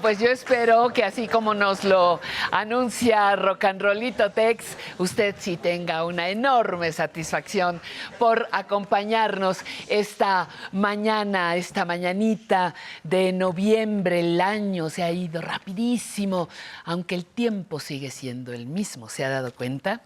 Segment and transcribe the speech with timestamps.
[0.00, 2.18] Pues yo espero que así como nos lo
[2.50, 7.80] anuncia Rock and Rollito Tex, usted sí tenga una enorme satisfacción
[8.18, 9.58] por acompañarnos
[9.88, 12.74] esta mañana, esta mañanita
[13.12, 14.20] de noviembre.
[14.20, 16.48] El año se ha ido rapidísimo,
[16.86, 20.00] aunque el tiempo sigue siendo el mismo, ¿se ha dado cuenta?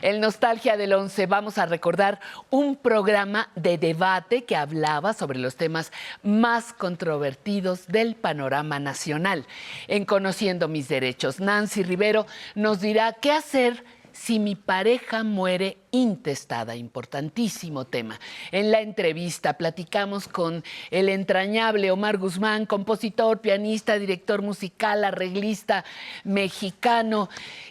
[0.00, 5.56] En Nostalgia del 11 vamos a recordar un programa de debate que hablaba sobre los
[5.56, 5.90] temas
[6.22, 9.44] más controvertidos del panorama nacional.
[9.88, 16.76] En Conociendo mis derechos, Nancy Rivero nos dirá qué hacer si mi pareja muere intestada,
[16.76, 18.18] importantísimo tema.
[18.50, 25.84] En la entrevista platicamos con el entrañable Omar Guzmán, compositor, pianista, director musical, arreglista
[26.24, 27.28] mexicano,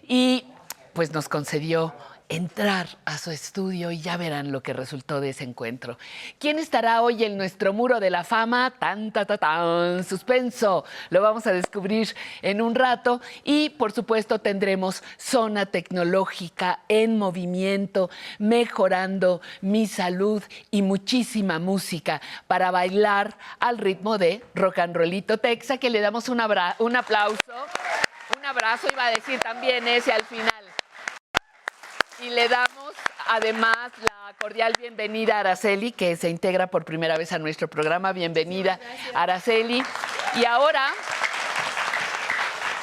[0.07, 0.45] y
[0.93, 1.93] pues nos concedió
[2.31, 5.97] entrar a su estudio y ya verán lo que resultó de ese encuentro.
[6.39, 8.73] ¿Quién estará hoy en nuestro muro de la fama?
[8.79, 10.85] Tan, tan, tan, tan, suspenso.
[11.09, 18.09] Lo vamos a descubrir en un rato y por supuesto tendremos zona tecnológica en movimiento,
[18.39, 25.77] mejorando mi salud y muchísima música para bailar al ritmo de rock and rollito Texa,
[25.77, 27.35] que le damos un, abra- un aplauso,
[28.37, 30.70] un abrazo, iba a decir también ese al final.
[32.21, 32.93] Y le damos
[33.27, 38.13] además la cordial bienvenida a Araceli, que se integra por primera vez a nuestro programa.
[38.13, 38.79] Bienvenida,
[39.15, 39.83] Araceli.
[40.35, 40.87] Y ahora,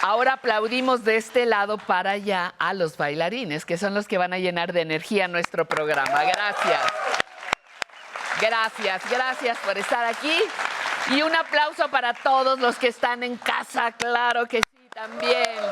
[0.02, 4.32] ahora aplaudimos de este lado para allá a los bailarines, que son los que van
[4.32, 6.24] a llenar de energía nuestro programa.
[6.24, 6.80] Gracias.
[8.40, 10.36] Gracias, gracias por estar aquí.
[11.10, 15.70] Y un aplauso para todos los que están en casa, claro que sí, también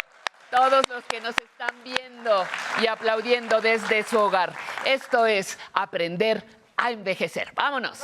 [0.50, 2.46] todos los que nos están viendo
[2.81, 4.54] y aplaudiendo desde su hogar.
[4.84, 6.44] Esto es aprender
[6.76, 7.52] a envejecer.
[7.54, 7.98] Vámonos.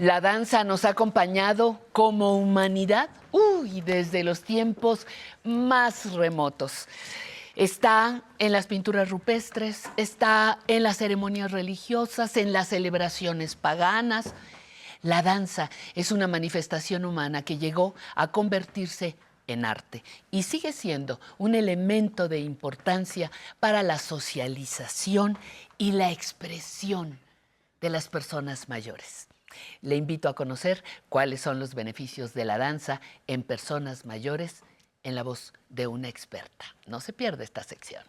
[0.00, 5.06] La danza nos ha acompañado como humanidad, uy, desde los tiempos
[5.44, 6.88] más remotos.
[7.54, 14.32] Está en las pinturas rupestres, está en las ceremonias religiosas, en las celebraciones paganas.
[15.02, 19.18] La danza es una manifestación humana que llegó a convertirse
[19.48, 23.30] en arte y sigue siendo un elemento de importancia
[23.60, 25.36] para la socialización
[25.76, 27.18] y la expresión
[27.82, 29.28] de las personas mayores.
[29.82, 34.62] Le invito a conocer cuáles son los beneficios de la danza en personas mayores
[35.02, 36.76] en la voz de una experta.
[36.86, 38.04] No se pierda esta sección.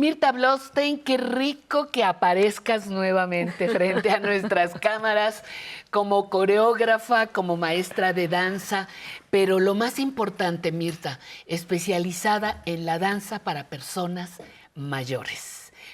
[0.00, 5.44] Mirta Blostein, qué rico que aparezcas nuevamente frente a nuestras cámaras
[5.90, 8.88] como coreógrafa, como maestra de danza,
[9.28, 14.59] pero lo más importante, Mirta, especializada en la danza para personas mayores,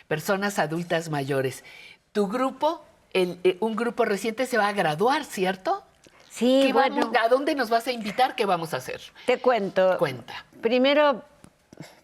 [0.08, 1.64] personas adultas mayores.
[2.12, 5.82] Tu grupo, el- eh, un grupo reciente se va a graduar, ¿cierto?
[6.30, 8.34] Sí, ¿Qué bueno, vamos- ¿A dónde nos vas a invitar?
[8.34, 9.00] ¿Qué vamos a hacer?
[9.26, 9.96] te cuento.
[9.98, 10.44] Cuenta.
[10.60, 11.22] Primero,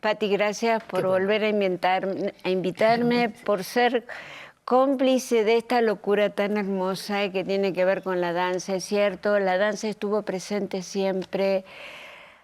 [0.01, 1.11] Pati, gracias por bueno.
[1.11, 4.07] volver a, inventar- a invitarme, por ser
[4.65, 8.75] cómplice de esta locura tan hermosa que tiene que ver con la danza.
[8.77, 11.65] Es cierto, la danza estuvo presente siempre.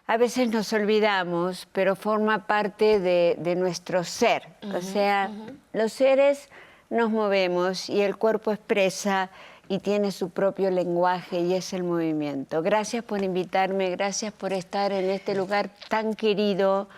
[0.08, 4.48] A veces nos olvidamos, pero forma parte de, de nuestro ser.
[4.74, 5.30] o sea,
[5.74, 6.48] los seres
[6.88, 9.28] nos movemos y el cuerpo expresa
[9.68, 12.62] y tiene su propio lenguaje y es el movimiento.
[12.62, 16.88] Gracias por invitarme, gracias por estar en este lugar tan querido,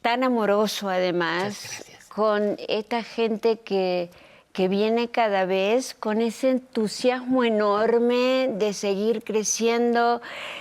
[0.00, 1.84] tan amoroso además,
[2.14, 4.10] con esta gente que,
[4.52, 10.20] que viene cada vez con ese entusiasmo enorme de seguir creciendo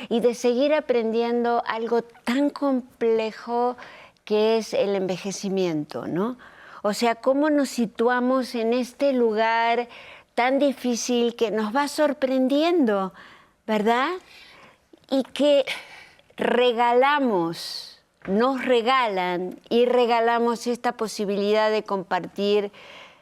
[0.09, 3.77] y de seguir aprendiendo algo tan complejo
[4.25, 6.37] que es el envejecimiento, ¿no?
[6.83, 9.89] O sea, cómo nos situamos en este lugar
[10.35, 13.11] tan difícil que nos va sorprendiendo,
[13.65, 14.09] ¿verdad?
[15.09, 15.65] Y que
[16.37, 17.89] regalamos
[18.27, 22.71] nos regalan y regalamos esta posibilidad de compartir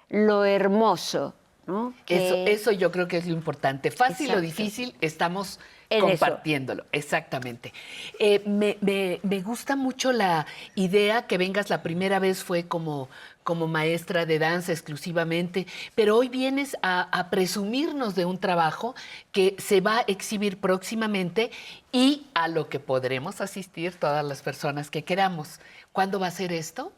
[0.09, 1.33] lo hermoso.
[1.65, 1.93] ¿no?
[2.07, 3.91] Eso, eso yo creo que es lo importante.
[3.91, 5.59] Fácil o difícil, estamos
[5.89, 6.07] En eso.
[6.25, 6.85] compartiéndolo.
[6.93, 7.73] Exactamente.
[8.19, 10.45] Eh, me, me- me gusta mucho la
[10.75, 13.09] idea que vengas la primera vez fue como,
[13.43, 18.95] como maestra de danza exclusivamente, pero hoy vienes a, a presumirnos de un trabajo
[19.33, 21.51] que se va a exhibir próximamente
[21.91, 25.59] y a lo que podremos asistir todas las personas que queramos.
[25.91, 26.93] ¿Cuándo va a ser esto?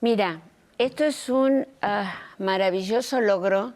[0.00, 0.40] Mira,
[0.80, 3.74] esto es un ah, maravilloso logro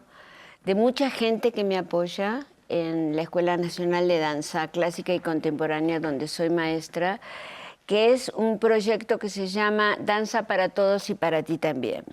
[0.63, 5.99] de mucha gente que me apoya en la Escuela Nacional de Danza Clásica y Contemporánea,
[5.99, 7.21] donde soy maestra,
[7.85, 12.05] que es un proyecto que se llama Danza para Todos y para ti también.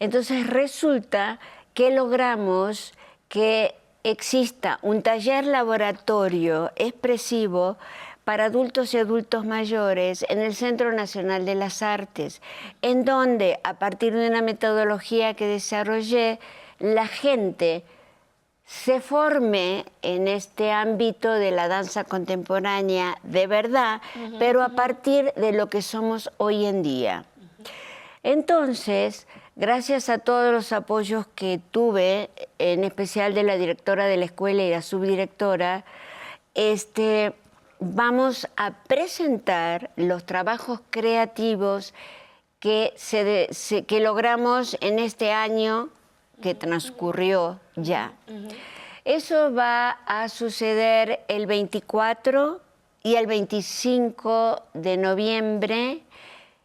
[0.00, 1.38] Entonces resulta
[1.72, 2.94] que logramos
[3.28, 7.78] que exista un taller laboratorio expresivo
[8.24, 12.40] para adultos y adultos mayores en el Centro Nacional de las Artes,
[12.82, 16.38] en donde a partir de una metodología que desarrollé,
[16.78, 17.84] la gente
[18.66, 24.00] se forme en este ámbito de la danza contemporánea de verdad,
[24.38, 27.26] pero a partir de lo que somos hoy en día.
[28.22, 34.24] Entonces, gracias a todos los apoyos que tuve, en especial de la directora de la
[34.24, 35.84] escuela y la subdirectora,
[36.54, 37.34] este,
[37.84, 41.94] vamos a presentar los trabajos creativos
[42.60, 45.88] que, se de- se- que logramos en este año
[46.42, 48.12] que transcurrió ya.
[49.04, 52.60] Eso va a suceder el 24
[53.02, 56.00] y el 25 de noviembre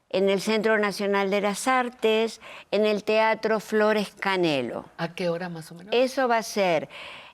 [0.09, 2.39] en el Centro Nacional de las Artes,
[2.71, 4.85] en el Teatro Flores Canelo.
[4.97, 5.93] ¿A qué hora más o menos?
[5.93, 6.87] Eso va a ser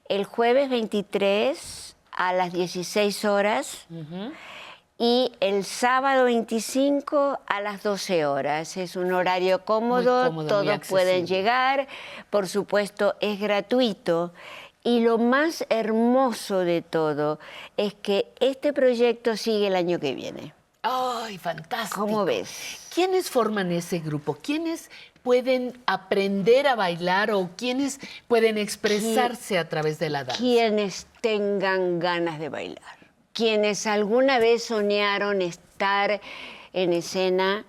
[0.09, 3.85] el jueves 23 a las 16 horas
[4.97, 8.77] y el sábado 25 a las 12 horas.
[8.77, 11.87] Es un horario cómodo, cómodo, todos pueden llegar,
[12.29, 14.33] por supuesto es gratuito.
[14.83, 17.39] Y lo más hermoso de todo
[17.75, 20.53] es que este proyecto sigue el año que viene.
[20.83, 22.01] ¡Ay, fantástico!
[22.01, 22.87] ¿Cómo ves?
[22.93, 24.37] ¿Quiénes forman ese grupo?
[24.39, 24.91] ¿Quiénes
[25.23, 30.39] pueden aprender a bailar o quiénes pueden expresarse a través de la danza?
[30.39, 32.97] quienes tengan ganas de bailar,
[33.33, 36.21] quienes alguna vez soñaron estar
[36.71, 37.65] en escena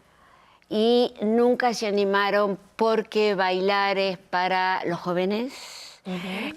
[0.69, 5.55] y nunca se animaron porque bailar es para los jóvenes,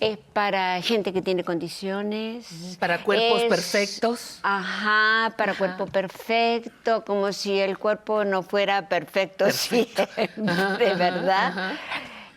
[0.01, 2.75] es para gente que tiene condiciones.
[2.81, 4.39] Para cuerpos es- perfectos.
[4.43, 11.75] Ajá, para cuerpo perfecto, como si el cuerpo no fuera perfecto, siempre, de verdad.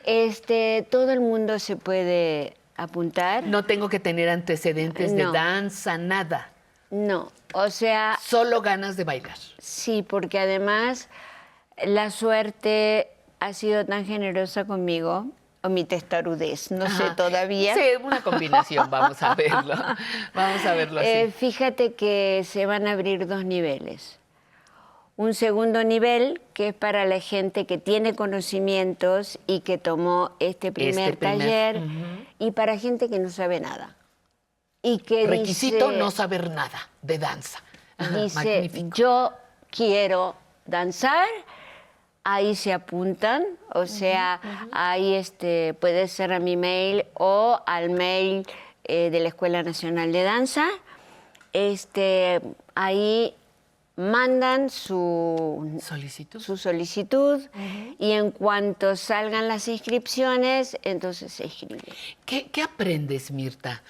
[0.04, 3.44] Este, todo el mundo se puede apuntar.
[3.44, 6.48] No tengo que tener antecedentes de danza, nada.
[6.90, 9.36] No, o sea, Solo ganas de bailar.
[9.58, 11.08] sí, porque además
[11.84, 13.08] la suerte
[13.40, 15.26] ha sido tan generosa conmigo,
[15.62, 17.74] o mi testarudez, no sé todavía.
[17.74, 19.74] Sí, una combinación, vamos a verlo.
[20.34, 21.08] Vamos a verlo así.
[21.08, 24.18] Eh, fíjate que se van a abrir dos niveles.
[25.16, 30.72] Un segundo nivel que es para la gente que tiene conocimientos y que tomó este
[30.72, 31.80] primer primer, taller
[32.38, 33.96] y para gente que no sabe nada.
[34.82, 37.62] Y que Requisito dice- no saber nada de danza.
[37.98, 38.96] Ajá, dice, magnífico.
[38.96, 39.32] yo
[39.70, 40.34] quiero
[40.66, 41.28] danzar,
[42.24, 44.40] ahí se apuntan, o sea,
[44.72, 48.44] ahí este, puede ser a mi mail o al mail
[48.84, 50.66] eh, de la Escuela Nacional de Danza.
[51.52, 52.40] Este,
[52.74, 53.34] ahí
[53.96, 56.40] mandan su, Solicitud.
[56.40, 57.42] su solicitud
[57.98, 61.80] y en cuanto salgan las inscripciones, entonces se inscriben.
[62.24, 63.82] ¿Qué, qué aprendes, Mirta?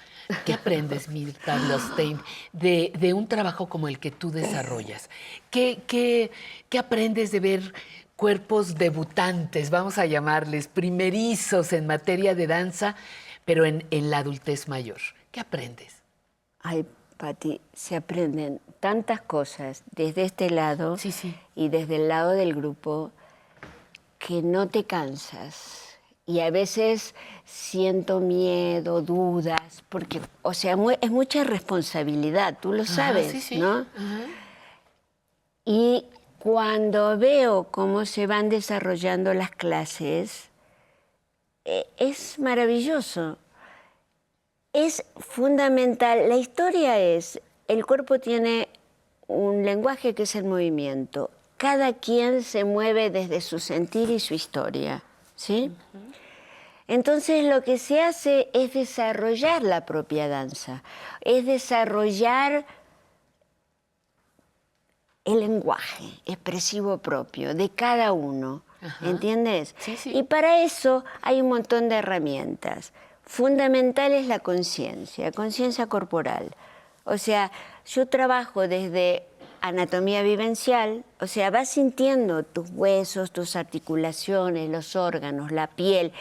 [0.45, 2.19] ¿Qué aprendes, Mirta Blostein,
[2.51, 5.09] de, de un trabajo como el que tú desarrollas?
[5.49, 6.31] ¿Qué, qué,
[6.69, 7.73] qué aprendes de ver
[8.15, 12.95] cuerpos debutantes, vamos a llamarles, primerizos en materia de danza,
[13.43, 14.99] pero en, en la adultez mayor?
[15.31, 15.95] ¿Qué aprendes?
[16.59, 16.85] Ay,
[17.17, 21.33] Pati, se aprenden tantas cosas desde este lado Sí, sí.
[21.55, 23.11] y desde el lado del grupo
[24.19, 25.79] que no te cansas.
[26.25, 33.41] Y a veces siento miedo, dudas, porque, o sea, es mucha responsabilidad, tú lo sabes,
[33.41, 33.57] sí.
[33.57, 33.85] ¿no?
[35.63, 36.05] Y
[36.39, 40.49] cuando veo cómo se van desarrollando las clases,
[41.63, 43.37] eh, es maravilloso.
[44.73, 46.27] Es fundamental.
[46.27, 48.69] La historia es, el cuerpo tiene
[49.27, 51.29] un lenguaje que es el movimiento.
[51.57, 55.01] Cada quien se mueve desde su sentir y su historia,
[55.35, 55.71] ¿sí?
[56.87, 60.83] Entonces lo que se hace es desarrollar la propia danza,
[61.21, 62.65] es desarrollar
[65.25, 68.61] el lenguaje expresivo propio de cada uno.
[69.01, 69.75] ¿Entiendes?
[69.79, 70.11] Sí, sí.
[70.13, 72.91] Y para eso hay un montón de herramientas.
[73.23, 76.53] Fundamental es la conciencia, conciencia corporal.
[77.03, 77.51] O sea,
[77.85, 79.23] yo trabajo desde
[79.61, 86.11] anatomía vivencial, o sea, vas sintiendo tus huesos, tus articulaciones, los órganos, la piel,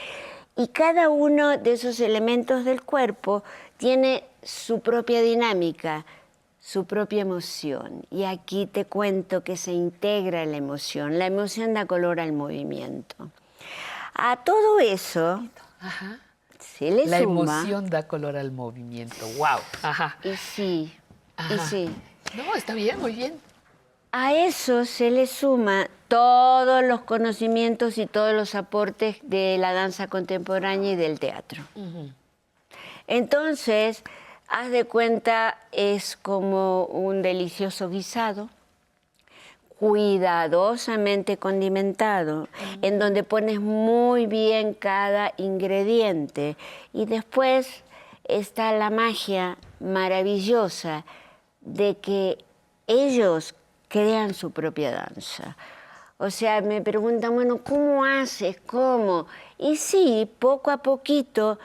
[0.56, 3.42] y cada uno de esos elementos del cuerpo
[3.78, 6.04] tiene su propia dinámica,
[6.60, 8.06] su propia emoción.
[8.10, 11.18] Y aquí te cuento que se integra la emoción.
[11.18, 13.30] La emoción da color al movimiento.
[14.14, 15.42] A todo eso.
[16.82, 17.42] Se le La suma...
[17.42, 19.26] emoción da color al movimiento.
[19.36, 19.60] Wow.
[19.82, 20.16] Ajá.
[20.24, 20.92] Y sí,
[21.50, 21.90] y sí.
[22.34, 23.34] No, está bien, muy bien.
[24.12, 30.08] A eso se le suma todos los conocimientos y todos los aportes de la danza
[30.08, 31.62] contemporánea y del teatro.
[33.06, 34.02] Entonces,
[34.48, 38.50] haz de cuenta, es como un delicioso guisado,
[39.82, 42.46] cuidadosamente condimentado,
[42.82, 46.56] en donde pones muy bien cada ingrediente
[46.92, 47.82] y después
[48.22, 51.04] está la magia maravillosa
[51.62, 52.38] de que
[52.86, 53.56] ellos
[53.88, 55.56] crean su propia danza.
[56.16, 58.60] O sea, me preguntan, bueno, ¿cómo haces?
[58.64, 59.26] ¿Cómo?
[59.58, 61.58] Y sí, poco a poquito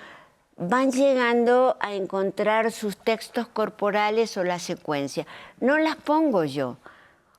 [0.55, 5.27] van llegando a encontrar sus textos corporales o la secuencia.
[5.59, 6.77] No las pongo yo.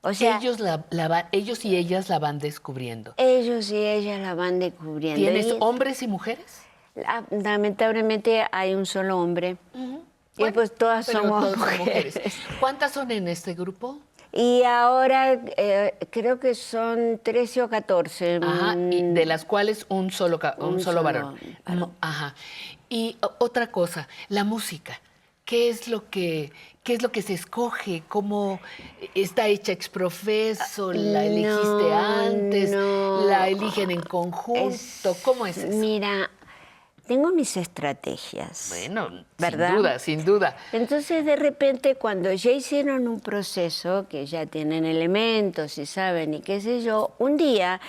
[0.02, 3.14] O sea, ellos, ellos, la, la ellos y ellas la van descubriendo.
[3.19, 5.21] y ellas la van descubriendo.
[5.21, 6.62] ¿Tienes Y- hombres y mujeres?
[7.07, 9.57] Ah, Lamentablemente hay un solo hombre.
[9.75, 12.21] Y Bueno, pues todas somos mujeres.
[12.61, 13.99] ¿Cuántas son en este grupo?
[14.33, 18.40] Y ahora eh, creo que son 13 o 14.
[18.43, 21.37] Ajá, y mm, de las cuales un solo, un Un solo varón.
[22.00, 22.35] Ajá.
[22.88, 25.00] Y otra cosa, la música.
[25.45, 26.52] ¿Qué es lo que,
[26.88, 28.02] qué es lo que se escoge?
[28.09, 28.61] ¿Cómo
[29.14, 30.90] está hecha exprofeso?
[30.95, 32.71] ¿La elegiste No, antes?
[32.71, 33.26] no.
[33.26, 34.71] ¿La eligen en conjunto?
[34.71, 35.76] es- ¿Cómo es eso?
[35.76, 36.30] Mira,
[37.07, 38.68] tengo mis estrategias.
[38.71, 39.68] Bueno, ¿Verdad?
[39.68, 40.57] sin duda, sin duda.
[40.73, 46.40] Entonces, de repente, cuando ya hicieron un proceso, que ya tienen elementos y saben y
[46.40, 47.83] qué sé yo, un día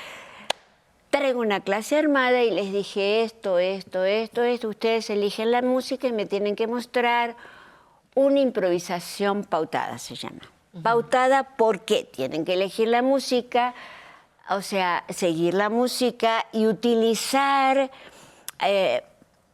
[1.09, 6.05] traigo una clase armada y les dije esto, esto, esto, esto, ustedes eligen la música
[6.07, 7.37] y me tienen que mostrar
[8.15, 10.41] una improvisación pautada, se llama.
[10.83, 13.73] Pautada porque tienen que elegir la música,
[14.49, 17.89] o sea, seguir la música y utilizar
[18.63, 19.03] eh,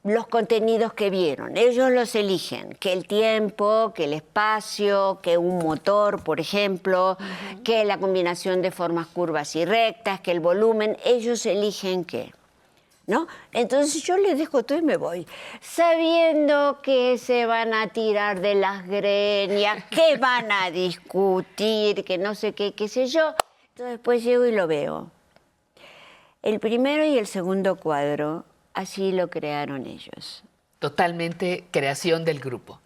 [0.03, 1.57] los contenidos que vieron.
[1.57, 7.17] Ellos los eligen, que el tiempo, que el espacio, que un motor, por ejemplo,
[7.63, 12.31] que la combinación de formas curvas y rectas, que el volumen, ellos eligen qué.
[13.07, 13.27] ¿No?
[13.51, 15.27] Entonces yo les dejo todo y me voy,
[15.61, 22.33] sabiendo que se van a tirar de las greñas, que van a discutir, que no
[22.33, 23.35] sé qué, qué sé yo.
[23.69, 25.11] Entonces después llego y lo veo.
[26.41, 30.43] El primero y el segundo cuadro, así lo crearon ellos.
[30.79, 32.79] Totalmente creación del grupo.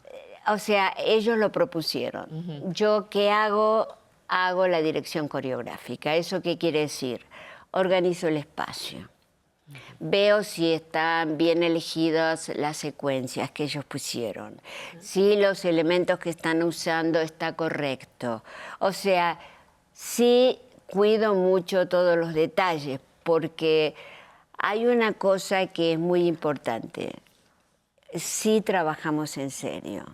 [0.47, 2.73] O sea, ellos lo propusieron.
[2.73, 3.87] Yo, ¿qué hago?
[4.27, 6.15] Hago la dirección coreográfica.
[6.15, 7.25] ¿Eso qué quiere decir?
[7.71, 9.09] Organizo el espacio.
[9.99, 14.59] Veo si están bien elegidas las secuencias que ellos pusieron,
[14.99, 18.43] si los elementos que están usando está correcto.
[18.79, 19.39] O sea,
[19.93, 23.93] sí cuido mucho todos los detalles, porque
[24.57, 27.13] hay una cosa que es muy importante.
[28.15, 30.05] Sí trabajamos en serio.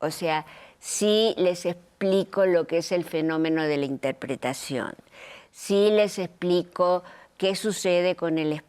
[0.00, 0.44] O sea,
[0.78, 4.94] sí les explico lo que es el fenómeno de la interpretación.
[5.50, 7.02] Sí les explico
[7.36, 8.67] qué sucede con el espacio,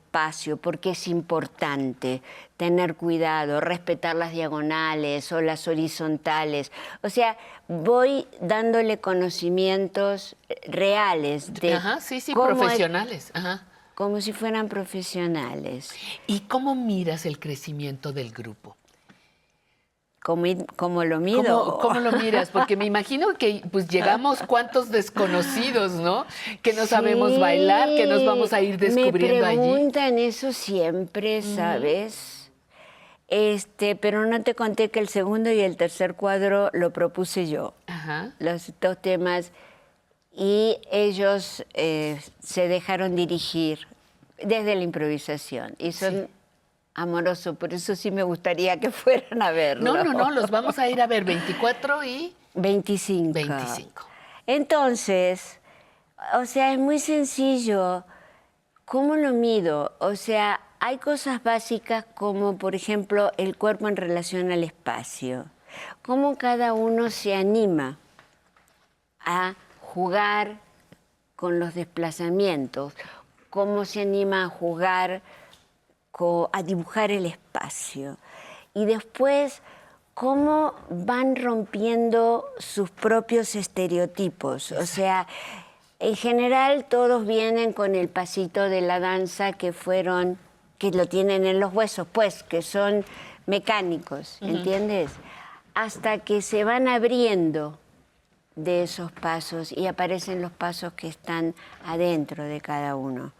[0.57, 2.21] porque es importante
[2.57, 6.71] tener cuidado, respetar las diagonales o las horizontales.
[7.03, 7.37] O sea,
[7.67, 10.35] voy dándole conocimientos
[10.67, 13.31] reales de Ajá, sí, sí, cómo es- profesionales.
[13.33, 13.65] Ajá.
[13.95, 15.89] como si fueran profesionales.
[16.25, 18.77] ¿Y cómo miras el crecimiento del grupo?
[20.29, 20.45] ¿Cómo,
[20.75, 21.41] cómo lo mido?
[21.43, 22.50] ¿Cómo, cómo lo miras?
[22.53, 26.24] Porque me imagino que pues llegamos cuantos desconocidos, ¿no?
[26.62, 29.57] Que no sabemos Sí, bailar, que nos vamos a ir descubriendo Me allí.
[29.59, 32.51] preguntan eso siempre, ¿sabes?
[33.27, 37.74] Este, pero no te conté que el segundo y el tercer cuadro lo propuse yo,
[37.88, 38.31] Ajá.
[38.38, 39.51] los dos temas,
[40.31, 43.88] y ellos eh, se dejaron dirigir
[44.43, 46.27] desde la improvisación y son
[46.96, 49.94] amorosos, por eso sí me gustaría que fueran a verlo.
[49.94, 53.33] No, no, no, los vamos a ir a ver 24 y 25.
[53.33, 54.07] 25.
[54.48, 55.59] Entonces,
[56.33, 58.03] o sea, es muy sencillo.
[58.85, 59.96] ¿Cómo lo mido?
[60.00, 65.46] O sea, hay cosas básicas como, por ejemplo, el cuerpo en relación al espacio.
[66.01, 68.00] Cómo cada uno se anima
[69.20, 70.59] a jugar
[71.35, 72.94] con los desplazamientos,
[73.50, 75.22] cómo se anima a jugar,
[76.51, 78.18] a dibujar el espacio.
[78.74, 79.62] Y después,
[80.14, 84.74] cómo van rompiendo sus propios estereotipos.
[84.74, 85.27] O sea,
[86.00, 90.38] en general todos vienen con el pasito de la danza que fueron,
[90.77, 93.05] que lo tienen en los huesos, pues, que son
[93.46, 95.12] mecánicos, ¿entiendes?
[95.74, 97.79] Hasta que se van abriendo
[98.55, 101.55] de esos pasos y aparecen los pasos que están
[101.86, 103.32] adentro de cada uno.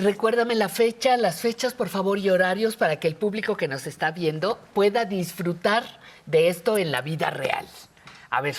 [0.00, 3.86] Recuérdame la fecha, las fechas, por favor, y horarios para que el público que nos
[3.86, 5.84] está viendo pueda disfrutar
[6.26, 7.66] de esto en la vida real.
[8.30, 8.56] A ver,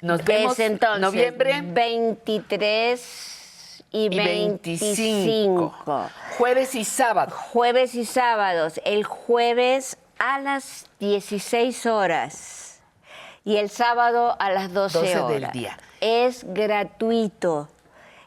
[0.00, 4.96] nos vemos Es entonces noviembre 23 y, y 25.
[4.96, 6.10] 25.
[6.38, 7.30] Jueves y sábado.
[7.30, 8.80] Jueves y sábados.
[8.84, 12.80] El jueves a las 16 horas
[13.44, 15.28] y el sábado a las 12, 12 horas.
[15.28, 15.78] del día.
[16.00, 17.68] Es gratuito.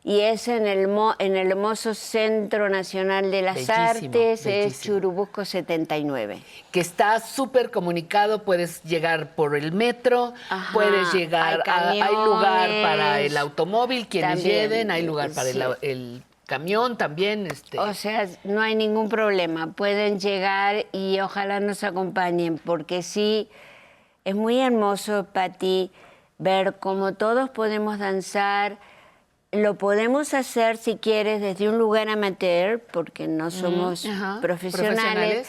[0.07, 4.81] Y es en el, mo- en el hermoso Centro Nacional de las Bellísimo, Artes, es.
[4.81, 6.43] Churubusco 79.
[6.69, 12.13] que está súper comunicado, puedes llegar por el metro, Ajá, puedes llegar, hay a- hay
[12.13, 15.61] lugar para el automóvil, quienes también, lleven, hay lugar para el, sí.
[15.81, 17.47] el camión también.
[17.47, 17.79] Este.
[17.79, 19.71] O sea, no hay ningún problema.
[19.73, 23.49] Pueden llegar y ojalá nos acompañen, porque sí,
[24.23, 25.89] es muy hermoso, Pati,
[26.37, 28.77] ver cómo todos podemos danzar.
[29.55, 35.47] Lo podemos hacer, si quieres, desde un lugar amateur, porque no somos ajá, profesionales, profesionales.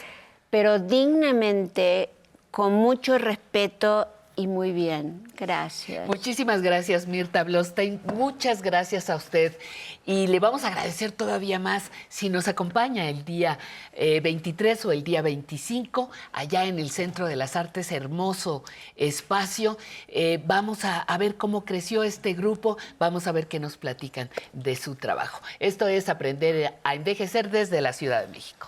[0.50, 2.10] pero dignamente,
[2.50, 5.24] con mucho respeto y muy bien.
[5.36, 6.06] Gracias.
[6.06, 8.00] Muchísimas gracias, Mirta Blostein.
[8.14, 9.56] Muchas gracias a usted.
[10.04, 13.58] Y le vamos a agradecer todavía más si nos acompaña el día
[13.94, 18.62] eh, 23 o el día 25, allá en el Centro de las Artes, hermoso
[18.94, 19.78] espacio.
[20.08, 24.30] Eh, vamos a, a ver cómo creció este grupo, vamos a ver qué nos platican
[24.52, 25.40] de su trabajo.
[25.58, 28.66] Esto es Aprender a Envejecer desde la Ciudad de México.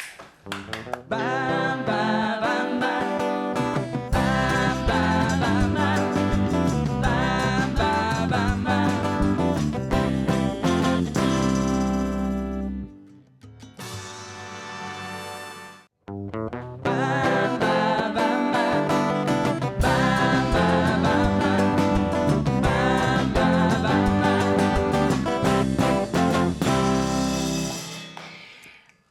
[1.08, 2.80] Bam, ba, bam, ba.
[2.80, 3.17] Bam,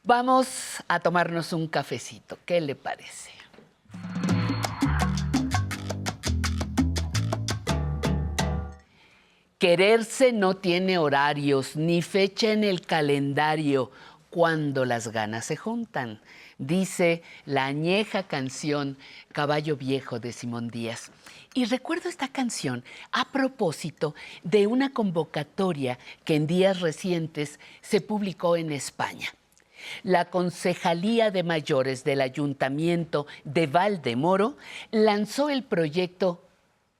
[0.08, 2.38] Vamos a tomarnos un cafecito.
[2.46, 3.30] ¿Qué le parece?
[9.58, 13.90] Quererse no tiene horarios ni fecha en el calendario
[14.30, 16.22] cuando las ganas se juntan,
[16.56, 18.96] dice la añeja canción
[19.32, 21.10] Caballo Viejo de Simón Díaz.
[21.52, 28.56] Y recuerdo esta canción a propósito de una convocatoria que en días recientes se publicó
[28.56, 29.34] en España.
[30.02, 34.56] La Concejalía de Mayores del Ayuntamiento de Valdemoro
[34.90, 36.44] lanzó el proyecto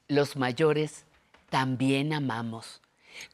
[0.08, 1.04] Los Mayores
[1.50, 2.80] también amamos,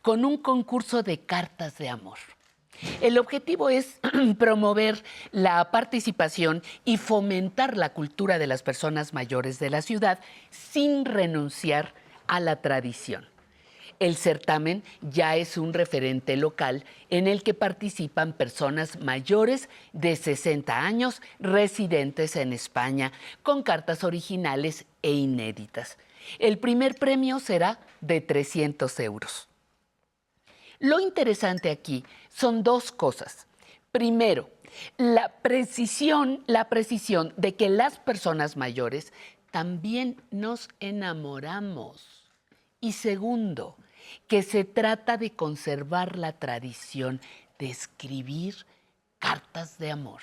[0.03, 2.19] con un concurso de cartas de amor.
[3.01, 4.01] El objetivo es
[4.39, 10.19] promover la participación y fomentar la cultura de las personas mayores de la ciudad
[10.51, 11.95] sin renunciar
[12.27, 13.34] a la tradición.
[14.01, 20.79] El certamen ya es un referente local en el que participan personas mayores de 60
[20.79, 25.99] años residentes en España con cartas originales e inéditas.
[26.39, 29.49] El primer premio será de 300 euros.
[30.81, 33.47] Lo interesante aquí son dos cosas.
[33.93, 34.51] Primero,
[34.97, 39.13] la precisión, la precisión de que las personas mayores
[39.51, 42.25] también nos enamoramos.
[42.81, 43.77] Y segundo,
[44.27, 47.21] que se trata de conservar la tradición
[47.59, 48.67] de escribir
[49.19, 50.23] cartas de amor.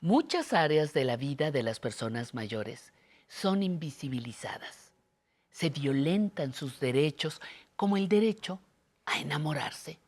[0.00, 2.92] Muchas áreas de la vida de las personas mayores
[3.28, 4.92] son invisibilizadas.
[5.50, 7.40] Se violentan sus derechos
[7.76, 8.60] como el derecho
[9.04, 9.98] a enamorarse.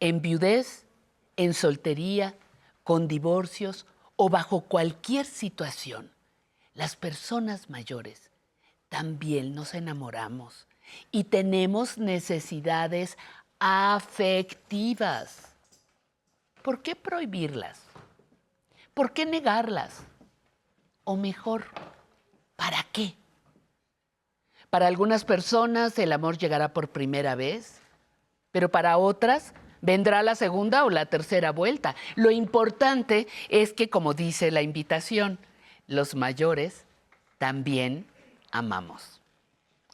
[0.00, 0.86] En viudez,
[1.36, 2.34] en soltería,
[2.84, 6.10] con divorcios o bajo cualquier situación,
[6.74, 8.30] las personas mayores
[8.88, 10.66] también nos enamoramos
[11.10, 13.16] y tenemos necesidades
[13.58, 15.54] afectivas.
[16.62, 17.80] ¿Por qué prohibirlas?
[18.94, 20.02] ¿Por qué negarlas?
[21.04, 21.64] O mejor,
[22.56, 23.14] ¿para qué?
[24.70, 27.80] Para algunas personas el amor llegará por primera vez,
[28.52, 31.94] pero para otras vendrá la segunda o la tercera vuelta.
[32.14, 35.38] Lo importante es que, como dice la invitación,
[35.86, 36.86] los mayores
[37.38, 38.06] también
[38.50, 39.20] amamos.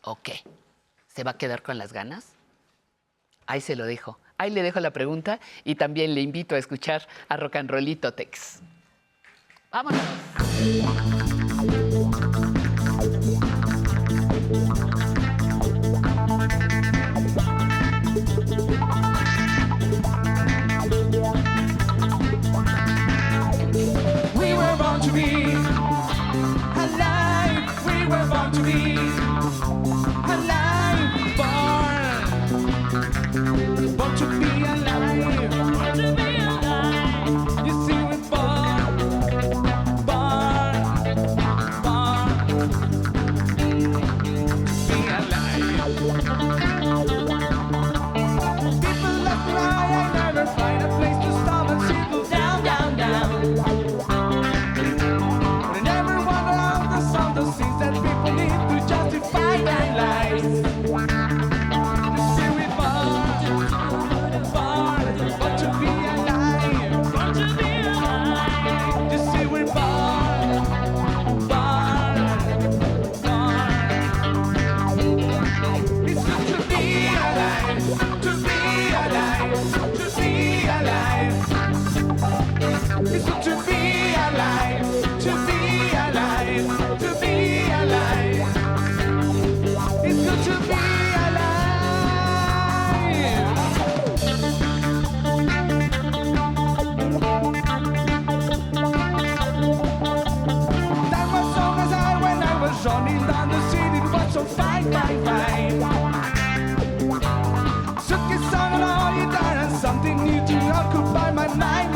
[0.04, 0.28] Ok,
[1.18, 2.26] ¿Se va a quedar con las ganas?
[3.48, 4.20] Ahí se lo dejo.
[4.38, 8.14] Ahí le dejo la pregunta y también le invito a escuchar a Rock and Rollito
[8.14, 8.60] Tex.
[9.72, 10.00] Vámonos.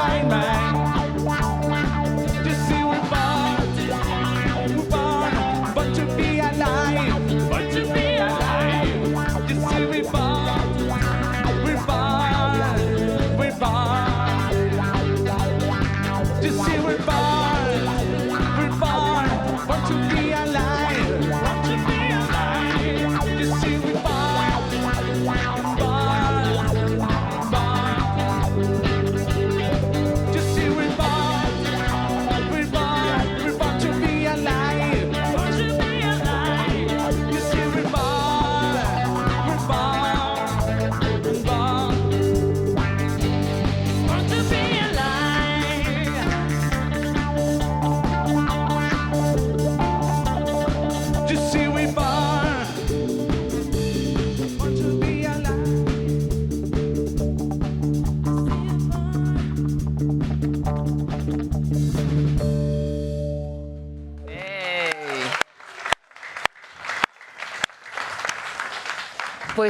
[0.02, 0.41] mine, mine.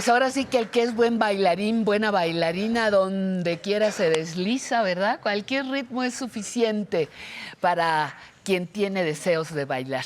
[0.02, 4.82] Pues ahora sí que el que es buen bailarín, buena bailarina, donde quiera se desliza,
[4.82, 5.20] ¿verdad?
[5.20, 7.08] Cualquier ritmo es suficiente
[7.60, 10.04] para quien tiene deseos de bailar.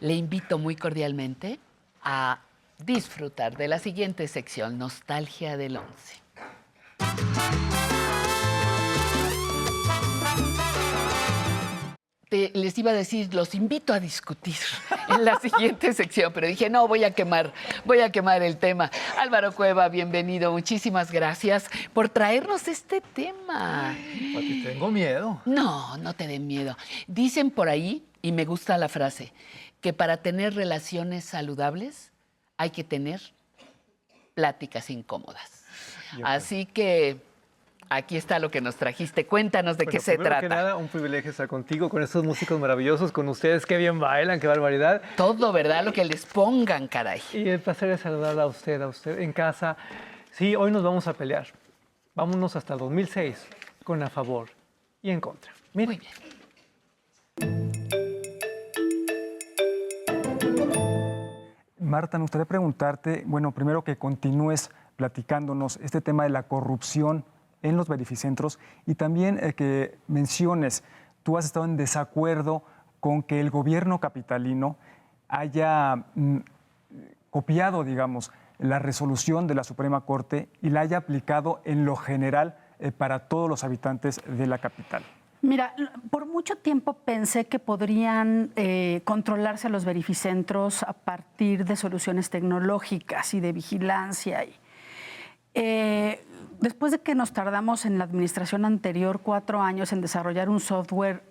[0.00, 1.60] Le invito muy cordialmente
[2.02, 2.40] a
[2.84, 6.20] disfrutar de la siguiente sección, Nostalgia del Once.
[12.28, 14.56] Te- les iba a decir, los invito a discutir
[15.08, 17.52] en la siguiente sección, pero dije, no, voy a quemar,
[17.86, 18.90] voy a quemar el tema.
[19.18, 23.96] Álvaro Cueva, bienvenido, muchísimas gracias por traernos este tema.
[24.34, 25.40] Pati, tengo miedo.
[25.46, 26.76] No, no te den miedo.
[27.06, 29.32] Dicen por ahí, y me gusta la frase,
[29.80, 32.10] que para tener relaciones saludables
[32.58, 33.22] hay que tener
[34.34, 35.64] pláticas incómodas.
[36.24, 37.18] Así que
[37.90, 39.26] aquí está lo que nos trajiste.
[39.26, 40.54] Cuéntanos de qué se primero que trata.
[40.54, 44.46] nada, un privilegio estar contigo, con estos músicos maravillosos, con ustedes, qué bien bailan, qué
[44.46, 45.02] barbaridad.
[45.16, 45.84] Todo, ¿verdad?
[45.84, 47.22] Lo que les pongan, caray.
[47.32, 49.76] Y el placer de saludarla a usted, a usted en casa.
[50.32, 51.46] Sí, hoy nos vamos a pelear.
[52.14, 53.46] Vámonos hasta el 2006,
[53.84, 54.48] con a favor
[55.02, 55.52] y en contra.
[55.74, 56.12] Mire, Muy bien.
[61.80, 67.24] Marta, me gustaría preguntarte, bueno, primero que continúes platicándonos este tema de la corrupción
[67.62, 70.84] en los verificentros y también eh, que menciones,
[71.22, 72.62] tú has estado en desacuerdo
[73.00, 74.76] con que el gobierno capitalino
[75.28, 76.38] haya mm,
[77.30, 82.56] copiado, digamos, la resolución de la Suprema Corte y la haya aplicado en lo general
[82.80, 85.02] eh, para todos los habitantes de la capital.
[85.40, 85.74] Mira,
[86.10, 93.34] por mucho tiempo pensé que podrían eh, controlarse los verificentros a partir de soluciones tecnológicas
[93.34, 94.44] y de vigilancia.
[95.54, 96.24] Eh,
[96.60, 101.22] después de que nos tardamos en la administración anterior cuatro años en desarrollar un software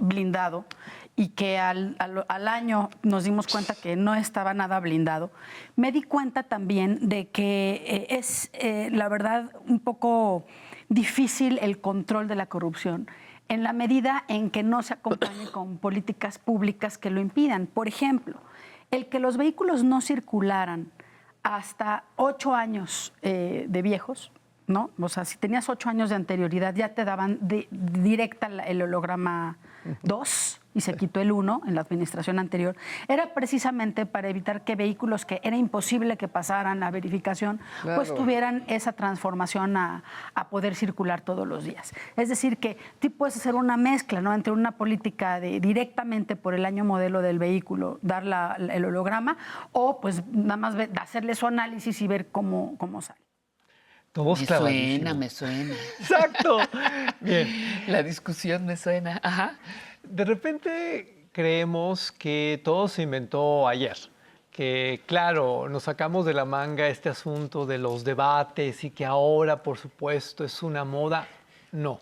[0.00, 0.64] blindado
[1.16, 1.96] y que al,
[2.28, 5.30] año nos dimos cuenta que no estaba nada blindado,
[5.76, 10.44] me di cuenta también de que eh, es, eh, la verdad, un poco
[10.88, 13.08] difícil el control de la corrupción
[13.48, 17.66] en la medida en que no se acompañe con políticas públicas que lo impidan.
[17.66, 18.40] Por ejemplo,
[18.90, 20.90] el que los vehículos no circularan
[21.42, 24.30] hasta ocho años eh, de viejos,
[24.66, 24.90] ¿no?
[25.00, 29.56] O sea, si tenías ocho años de anterioridad, ya te daban de- directa el holograma
[30.02, 32.74] 2 y se quitó el 1 en la administración anterior.
[33.06, 37.60] Era precisamente para evitar que vehículos que era imposible que pasaran la verificación,
[37.96, 40.02] pues tuvieran esa transformación a,
[40.34, 41.92] a poder circular todos los días.
[42.16, 44.32] Es decir, que tú puedes hacer una mezcla ¿no?
[44.32, 49.36] entre una política de directamente por el año modelo del vehículo, dar la- el holograma,
[49.72, 53.20] o pues nada más hacerle su análisis y ver cómo, cómo sale.
[54.12, 54.96] Todos Me clavadísimos.
[54.96, 55.74] suena, me suena.
[55.98, 56.58] Exacto.
[57.20, 57.48] Bien.
[57.88, 59.18] La discusión me suena.
[59.22, 59.58] Ajá.
[60.02, 63.96] De repente creemos que todo se inventó ayer,
[64.50, 69.62] que claro, nos sacamos de la manga este asunto de los debates y que ahora,
[69.62, 71.26] por supuesto, es una moda.
[71.70, 72.00] No.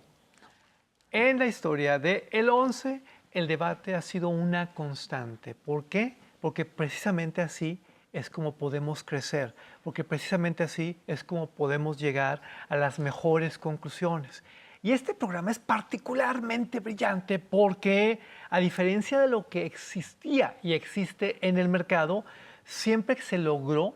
[1.13, 5.55] En la historia de el 11, el debate ha sido una constante.
[5.55, 6.17] ¿Por qué?
[6.41, 7.81] Porque precisamente así
[8.13, 14.43] es como podemos crecer, porque precisamente así es como podemos llegar a las mejores conclusiones.
[14.83, 21.37] Y este programa es particularmente brillante porque, a diferencia de lo que existía y existe
[21.47, 22.25] en el mercado,
[22.65, 23.95] siempre se logró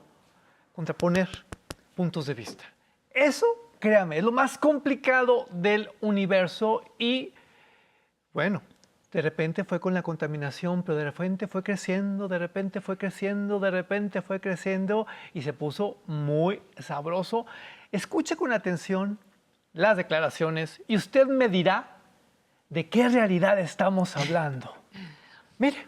[0.75, 1.29] contraponer
[1.95, 2.65] puntos de vista.
[3.11, 3.47] Eso,
[3.79, 7.33] créame, es lo más complicado del universo y,
[8.33, 8.61] bueno,
[9.15, 13.61] de repente fue con la contaminación, pero de repente fue creciendo, de repente fue creciendo,
[13.61, 17.47] de repente fue creciendo y se puso muy sabroso.
[17.93, 19.21] Escuche con atención
[19.73, 21.99] las declaraciones y usted me dirá
[22.71, 24.75] de qué realidad estamos hablando.
[25.59, 25.87] Mire.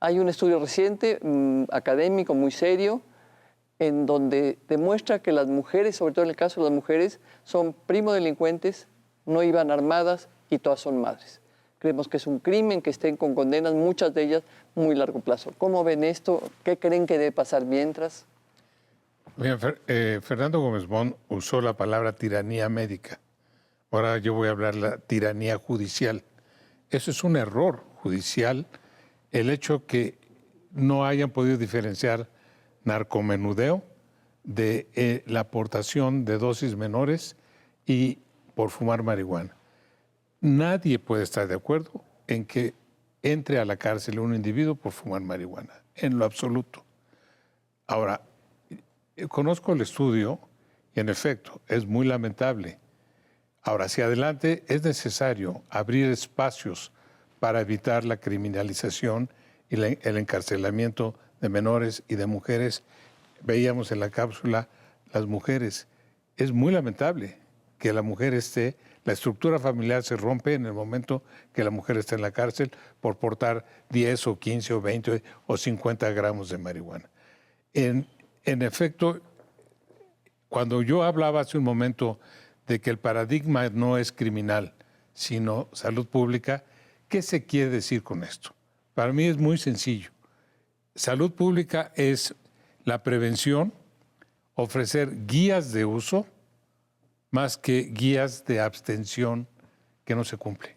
[0.00, 3.00] Hay un estudio reciente, mm, académico, muy serio,
[3.80, 7.74] en donde demuestra que las mujeres, sobre todo en el caso de las mujeres, son
[7.86, 8.86] primodelincuentes,
[9.26, 11.40] no iban armadas y todas son madres.
[11.78, 14.42] Creemos que es un crimen que estén con condenas, muchas de ellas
[14.74, 15.52] muy largo plazo.
[15.56, 16.42] ¿Cómo ven esto?
[16.62, 18.26] ¿Qué creen que debe pasar mientras?
[19.38, 23.18] Fer- eh, Fernando Gómez Bon usó la palabra tiranía médica.
[23.90, 26.22] Ahora yo voy a hablar la tiranía judicial.
[26.90, 28.66] Eso es un error judicial,
[29.32, 30.18] el hecho que
[30.72, 32.28] no hayan podido diferenciar
[32.84, 33.82] narcomenudeo
[34.44, 37.36] de eh, la aportación de dosis menores
[37.86, 38.18] y
[38.54, 39.56] por fumar marihuana.
[40.40, 42.74] Nadie puede estar de acuerdo en que
[43.22, 46.84] entre a la cárcel un individuo por fumar marihuana, en lo absoluto.
[47.86, 48.22] Ahora,
[49.16, 50.40] eh, conozco el estudio
[50.94, 52.78] y en efecto es muy lamentable.
[53.62, 56.92] Ahora, hacia adelante es necesario abrir espacios
[57.40, 59.30] para evitar la criminalización
[59.68, 62.82] y el encarcelamiento de menores y de mujeres.
[63.42, 64.68] Veíamos en la cápsula
[65.12, 65.88] las mujeres.
[66.36, 67.38] Es muy lamentable
[67.78, 71.22] que la mujer esté, la estructura familiar se rompe en el momento
[71.52, 75.56] que la mujer está en la cárcel por portar 10 o 15 o 20 o
[75.56, 77.10] 50 gramos de marihuana.
[77.72, 78.06] En,
[78.44, 79.20] en efecto,
[80.48, 82.20] cuando yo hablaba hace un momento
[82.66, 84.74] de que el paradigma no es criminal,
[85.14, 86.64] sino salud pública,
[87.08, 88.54] ¿qué se quiere decir con esto?
[88.94, 90.10] Para mí es muy sencillo.
[91.00, 92.34] Salud pública es
[92.84, 93.72] la prevención,
[94.54, 96.26] ofrecer guías de uso,
[97.30, 99.48] más que guías de abstención
[100.04, 100.76] que no se cumple.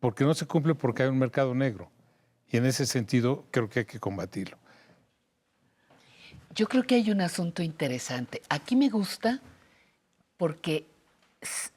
[0.00, 1.90] Porque no se cumple porque hay un mercado negro.
[2.48, 4.56] Y en ese sentido creo que hay que combatirlo.
[6.54, 8.40] Yo creo que hay un asunto interesante.
[8.48, 9.42] Aquí me gusta
[10.38, 10.86] porque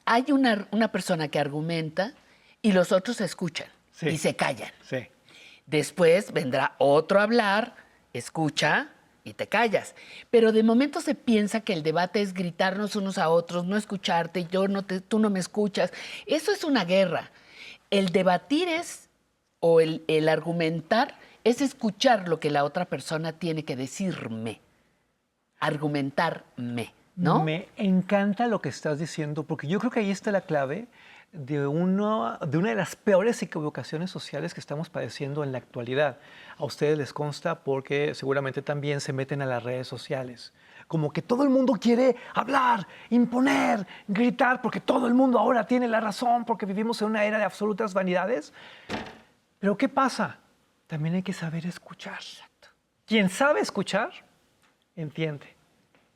[0.06, 2.14] hay una, una persona que argumenta
[2.62, 4.08] y los otros escuchan Sí.
[4.08, 4.70] y se callan.
[4.82, 5.08] Sí.
[5.66, 7.74] Después vendrá otro a hablar,
[8.12, 8.90] escucha
[9.24, 9.96] y te callas.
[10.30, 14.46] Pero de momento se piensa que el debate es gritarnos unos a otros, no escucharte,
[14.46, 15.92] yo no te, tú no me escuchas.
[16.26, 17.32] Eso es una guerra.
[17.90, 19.10] El debatir es,
[19.58, 24.60] o el, el argumentar, es escuchar lo que la otra persona tiene que decirme.
[25.58, 27.42] Argumentarme, ¿no?
[27.42, 30.86] Me encanta lo que estás diciendo, porque yo creo que ahí está la clave
[31.36, 36.18] de, una de las peores equivocaciones sociales que estamos padeciendo en la actualidad.
[36.56, 40.52] A ustedes les consta porque seguramente también se meten a las redes sociales.
[40.88, 45.88] Como que todo el mundo quiere hablar, imponer, gritar, porque todo el mundo ahora tiene
[45.88, 48.52] la razón, porque vivimos en una era de absolutas vanidades.
[49.58, 50.38] Pero ¿qué pasa?
[50.86, 52.20] También hay que saber escuchar.
[53.04, 54.10] Quien sabe escuchar,
[54.94, 55.55] entiende.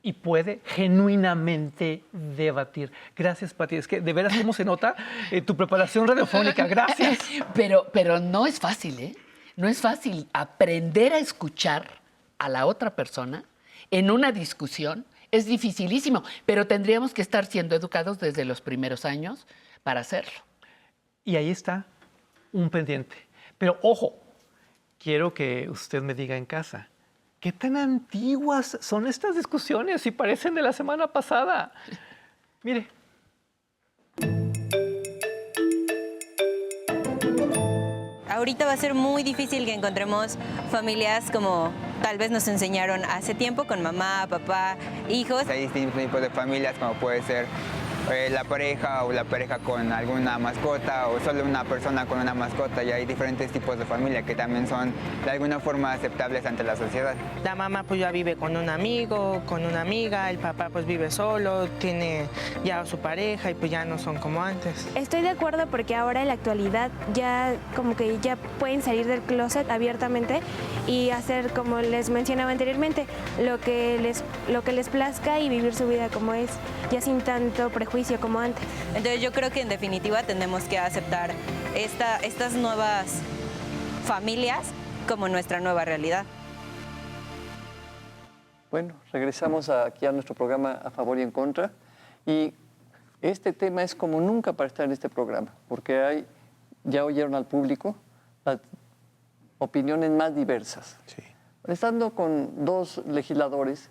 [0.03, 2.91] Y puede genuinamente debatir.
[3.15, 3.75] Gracias, Pati.
[3.75, 4.95] Es que de veras cómo se nota
[5.29, 6.65] eh, tu preparación radiofónica.
[6.67, 7.19] Gracias.
[7.53, 9.15] Pero, pero no es fácil, ¿eh?
[9.55, 12.01] No es fácil aprender a escuchar
[12.39, 13.43] a la otra persona
[13.91, 15.05] en una discusión.
[15.31, 19.47] Es dificilísimo, pero tendríamos que estar siendo educados desde los primeros años
[19.83, 20.39] para hacerlo.
[21.23, 21.85] Y ahí está
[22.51, 23.15] un pendiente.
[23.57, 24.19] Pero ojo,
[24.99, 26.89] quiero que usted me diga en casa,
[27.41, 31.73] ¿qué tan antiguas son estas discusiones si parecen de la semana pasada?
[32.61, 32.87] Mire,
[38.29, 40.37] Ahorita va a ser muy difícil que encontremos
[40.71, 44.77] familias como tal vez nos enseñaron hace tiempo con mamá, papá,
[45.09, 45.47] hijos.
[45.47, 47.45] Hay distintos tipos de familias, como puede ser
[48.09, 52.33] eh, la pareja o la pareja con alguna mascota o solo una persona con una
[52.33, 52.83] mascota.
[52.83, 54.91] Y hay diferentes tipos de familia que también son
[55.23, 57.13] de alguna forma aceptables ante la sociedad.
[57.43, 61.11] La mamá pues ya vive con un amigo, con una amiga, el papá pues vive
[61.11, 62.25] solo, tiene
[62.63, 64.87] ya su pareja y pues ya no son como antes.
[64.95, 69.21] Estoy de acuerdo porque ahora en la actualidad ya como que ya pueden salir del
[69.21, 70.41] closet abiertamente
[70.87, 73.05] y hacer como les mencionaba anteriormente
[73.39, 76.49] lo que les lo que les plazca y vivir su vida como es,
[76.91, 78.63] ya sin tanto prejuicio como antes.
[78.95, 81.31] Entonces yo creo que en definitiva tenemos que aceptar
[81.75, 83.19] esta, estas nuevas
[84.05, 84.71] familias
[85.09, 86.25] como nuestra nueva realidad.
[88.71, 91.73] Bueno, regresamos aquí a nuestro programa A Favor y en Contra.
[92.25, 92.53] Y
[93.21, 96.25] este tema es como nunca para estar en este programa, porque hay,
[96.85, 97.97] ya oyeron al público
[98.45, 98.59] las
[99.57, 100.97] opiniones más diversas.
[101.67, 103.89] Estando con dos legisladores,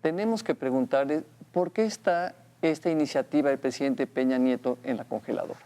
[0.00, 5.60] tenemos que preguntarles por qué está esta iniciativa del presidente Peña Nieto en la congeladora.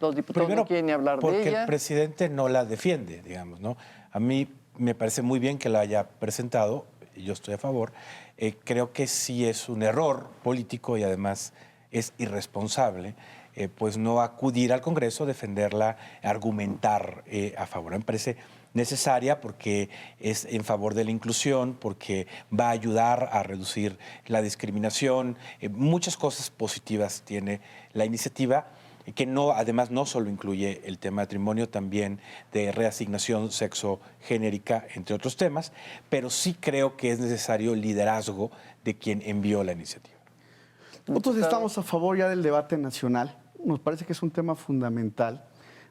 [0.00, 1.60] Los diputados no quieren ni hablar porque de ella.
[1.62, 3.76] el presidente no la defiende, digamos, ¿no?
[4.10, 4.48] A mí
[4.78, 7.92] me parece muy bien que la haya presentado, yo estoy a favor.
[8.38, 11.52] Eh, creo que sí es un error político y además
[11.90, 13.14] es irresponsable,
[13.54, 17.92] eh, pues no acudir al Congreso, defenderla, argumentar eh, a favor.
[17.92, 18.36] Me parece
[18.76, 24.42] necesaria porque es en favor de la inclusión, porque va a ayudar a reducir la
[24.42, 25.36] discriminación.
[25.60, 27.60] Eh, muchas cosas positivas tiene
[27.92, 28.68] la iniciativa
[29.14, 32.20] que no, además no solo incluye el tema de matrimonio, también
[32.52, 35.72] de reasignación sexo-genérica, entre otros temas,
[36.08, 38.50] pero sí creo que es necesario liderazgo
[38.84, 40.16] de quien envió la iniciativa.
[41.06, 43.38] Nosotros estamos a favor ya del debate nacional.
[43.64, 45.44] Nos parece que es un tema fundamental.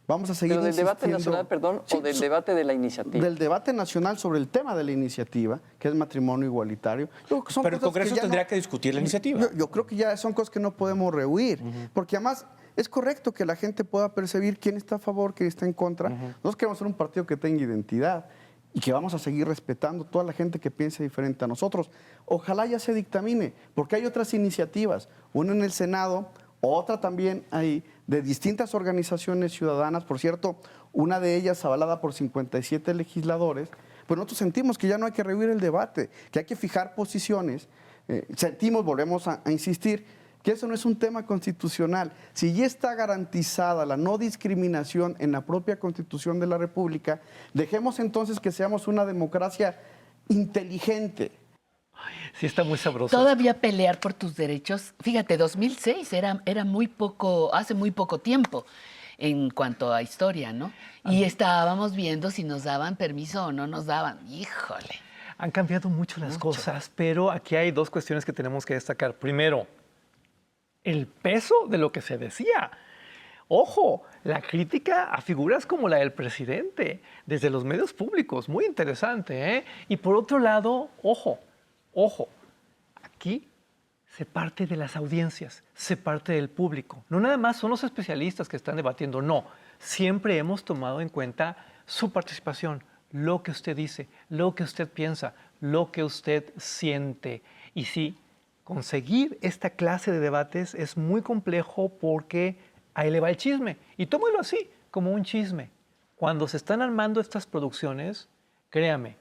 [0.07, 3.23] Vamos a seguir Pero del debate nacional, perdón, Sí, o del debate de la iniciativa.
[3.23, 7.07] Del debate nacional sobre el tema de la iniciativa, que es matrimonio igualitario.
[7.23, 8.99] Yo creo que son Pero el cosas que Congreso ya tendría no- que discutir la
[9.01, 9.39] iniciativa.
[9.39, 11.59] Yo, yo creo que ya son cosas que no podemos rehuir,
[11.93, 12.45] porque además
[12.75, 16.09] es correcto que la gente pueda percibir quién está a favor, quién está en contra.
[16.09, 18.25] Nosotros queremos ser un partido que tenga identidad
[18.73, 21.89] y que vamos a seguir respetando toda la gente que piense diferente a nosotros.
[22.25, 26.29] Ojalá ya se dictamine, porque hay otras iniciativas, una en el Senado,
[26.61, 30.57] otra también hay de distintas organizaciones ciudadanas, por cierto,
[30.93, 33.69] una de ellas avalada por 57 legisladores,
[34.07, 36.93] pues nosotros sentimos que ya no hay que rehuir el debate, que hay que fijar
[36.95, 37.67] posiciones.
[38.07, 40.05] Eh, sentimos, volvemos a, a insistir,
[40.43, 42.13] que eso no es un tema constitucional.
[42.33, 47.19] Si ya está garantizada la no discriminación en la propia Constitución de la República,
[47.55, 49.79] dejemos entonces que seamos una democracia
[50.27, 51.31] inteligente.
[52.39, 53.15] Sí, está muy sabroso.
[53.15, 54.93] Todavía pelear por tus derechos.
[55.01, 58.65] Fíjate, 2006 era, era muy poco, hace muy poco tiempo
[59.17, 60.71] en cuanto a historia, ¿no?
[61.05, 64.19] Y estábamos viendo si nos daban permiso o no nos daban.
[64.27, 64.99] Híjole.
[65.37, 69.15] Han cambiado mucho las cosas, pero aquí hay dos cuestiones que tenemos que destacar.
[69.15, 69.67] Primero,
[70.83, 72.71] el peso de lo que se decía.
[73.47, 79.57] Ojo, la crítica a figuras como la del presidente, desde los medios públicos, muy interesante.
[79.57, 79.65] ¿eh?
[79.87, 81.39] Y por otro lado, ojo,
[81.95, 82.29] ojo,
[83.01, 83.49] aquí
[84.15, 87.03] se parte de las audiencias, se parte del público.
[87.09, 89.45] No nada más son los especialistas que están debatiendo, no.
[89.79, 95.33] Siempre hemos tomado en cuenta su participación, lo que usted dice, lo que usted piensa,
[95.59, 97.41] lo que usted siente.
[97.73, 98.17] Y sí,
[98.63, 102.57] conseguir esta clase de debates es muy complejo porque
[102.93, 103.77] ahí le el chisme.
[103.97, 105.69] Y tómelo así, como un chisme.
[106.15, 108.29] Cuando se están armando estas producciones,
[108.69, 109.17] créame,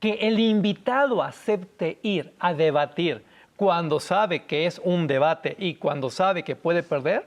[0.00, 3.24] que el invitado acepte ir a debatir
[3.56, 7.26] cuando sabe que es un debate y cuando sabe que puede perder,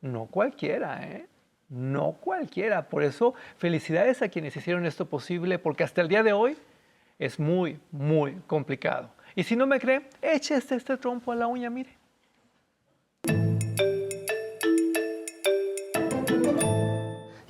[0.00, 1.26] no cualquiera, ¿eh?
[1.68, 2.88] No cualquiera.
[2.88, 6.56] Por eso, felicidades a quienes hicieron esto posible, porque hasta el día de hoy
[7.18, 9.10] es muy, muy complicado.
[9.34, 12.01] Y si no me cree, eche este, este trompo a la uña, mire.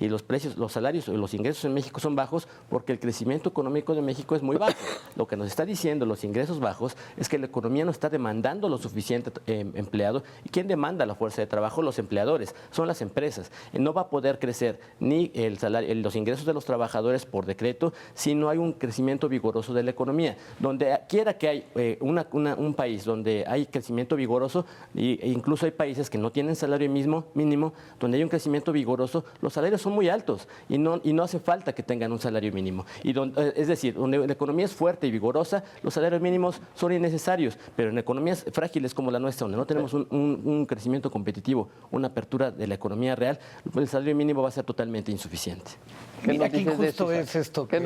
[0.02, 3.94] Y los precios, los salarios los ingresos en México son bajos porque el crecimiento económico
[3.94, 4.72] de México es muy bajo.
[5.16, 8.68] Lo que nos está diciendo los ingresos bajos es que la economía no está demandando
[8.68, 10.24] lo suficiente eh, empleado.
[10.44, 11.82] ¿Y quién demanda la fuerza de trabajo?
[11.82, 13.52] Los empleadores, son las empresas.
[13.72, 17.46] Y no va a poder crecer ni el salario, los ingresos de los trabajadores por
[17.46, 20.36] decreto si no hay un crecimiento vigoroso de la economía.
[20.58, 25.64] Donde quiera que hay eh, una- una- un país donde hay crecimiento vigoroso, e incluso
[25.66, 29.80] hay países que no tienen salario mismo, mínimo, donde hay un crecimiento vigoroso, los salarios
[29.80, 32.84] son muy altos y no, y no hace falta que tengan un salario mínimo.
[33.04, 36.60] Y donde- eh, es decir, donde la economía es fuerte y vigorosa, los salarios mínimos
[36.74, 40.66] son innecesarios, pero en economías frágiles como la nuestra, donde no tenemos un, un- un
[40.66, 43.38] crecimiento competitivo, una apertura de la economía real,
[43.76, 45.70] el salario mínimo va a ser totalmente insuficiente.
[46.32, 47.76] Mira, aquí justo es esto que,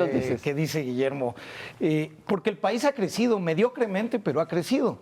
[0.41, 1.35] que dice Guillermo.
[1.79, 4.99] Eh, porque el país ha crecido mediocremente, pero ha crecido.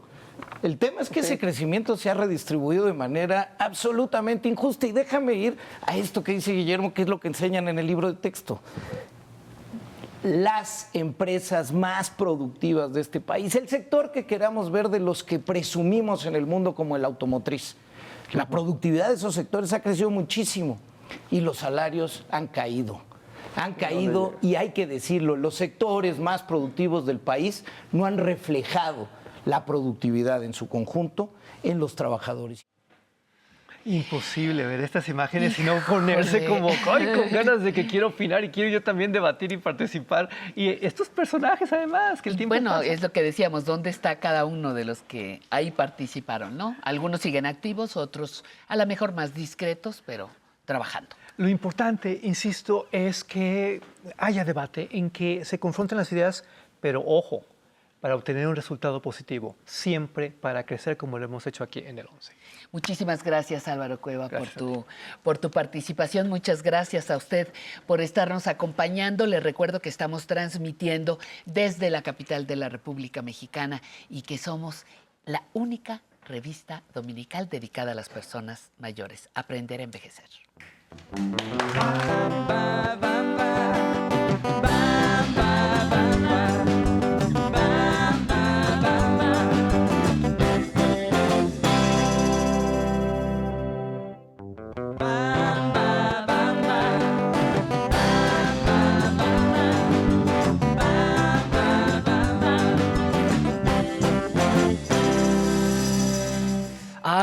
[0.66, 4.88] El tema es que ese crecimiento se ha redistribuido de manera absolutamente injusta.
[4.88, 7.86] Y déjame ir a esto que dice Guillermo, que es lo que enseñan en el
[7.86, 8.60] libro de texto.
[10.24, 15.38] Las empresas más productivas de este país, el sector que queramos ver de los que
[15.38, 17.76] presumimos en el mundo como el automotriz.
[18.34, 20.80] La productividad de esos sectores ha crecido muchísimo
[21.30, 23.02] y los salarios han caído.
[23.56, 29.08] Han caído y hay que decirlo, los sectores más productivos del país no han reflejado
[29.46, 31.34] la productividad en su conjunto
[31.64, 32.66] en los trabajadores.
[33.88, 38.44] Imposible ver estas imágenes y no ponerse como "Ay, con ganas de que quiero opinar
[38.44, 40.28] y quiero yo también debatir y participar.
[40.56, 42.86] Y estos personajes además, que el tiempo Bueno, pasa.
[42.86, 46.76] es lo que decíamos, ¿dónde está cada uno de los que ahí participaron, no?
[46.82, 50.32] Algunos siguen activos, otros a lo mejor más discretos, pero
[50.66, 51.16] trabajando.
[51.38, 53.82] Lo importante, insisto, es que
[54.18, 56.44] haya debate, en que se confronten las ideas,
[56.82, 57.44] pero ojo,
[58.06, 62.06] para obtener un resultado positivo, siempre para crecer como lo hemos hecho aquí en el
[62.06, 62.34] 11.
[62.72, 64.86] Muchísimas gracias Álvaro Cueva Gracias por tu,
[65.24, 66.30] por tu participación.
[66.30, 67.52] Muchas gracias a usted
[67.88, 69.26] por estarnos acompañando.
[69.26, 74.86] Le recuerdo que estamos transmitiendo desde la capital de la República Mexicana y que somos
[75.26, 79.32] la única revista dominical dedicada a las personas mayores.
[79.34, 80.30] Aprender a envejecer.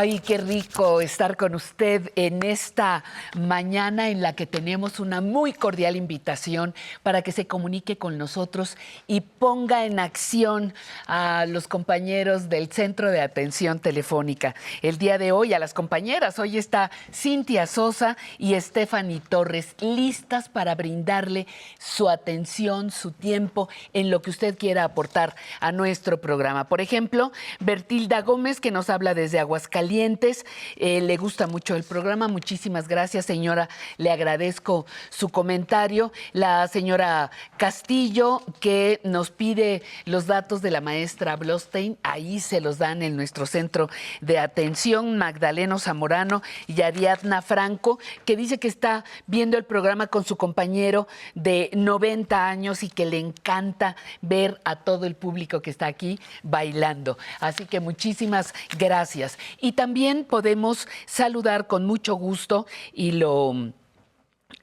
[0.03, 3.05] Ay, qué rico estar con usted en esta
[3.37, 6.75] mañana en la que tenemos una muy cordial invitación
[7.05, 8.77] para que se comunique con nosotros
[9.07, 10.75] y ponga en acción
[11.07, 14.57] a los compañeros del Centro de Atención Telefónica.
[14.83, 20.49] El día de hoy a las compañeras, hoy está Cintia Sosa y Stephanie Torres listas
[20.49, 21.47] para brindarle
[21.79, 26.69] su atención, su tiempo en lo que usted quiera aportar a nuestro programa.
[26.69, 27.31] Por ejemplo,
[27.61, 32.27] Bertilda Gómez, que nos habla desde Aguascalientes, eh, le gusta mucho el programa.
[32.29, 33.69] Muchísimas gracias, señora.
[33.99, 36.13] Le agradezco su comentario.
[36.33, 42.79] La señora Castillo, que nos pide los datos de la maestra Blostein, ahí se los
[42.79, 43.91] dan en nuestro centro
[44.21, 45.19] de atención.
[45.19, 51.07] Magdaleno Zamorano y Ariadna Franco, que dice que está viendo el programa con su compañero
[51.35, 56.19] de 90 años y que le encanta ver a todo el público que está aquí
[56.43, 57.19] bailando.
[57.41, 59.39] Así que muchísimas gracias.
[59.61, 63.73] Y también podemos saludar con mucho gusto y lo,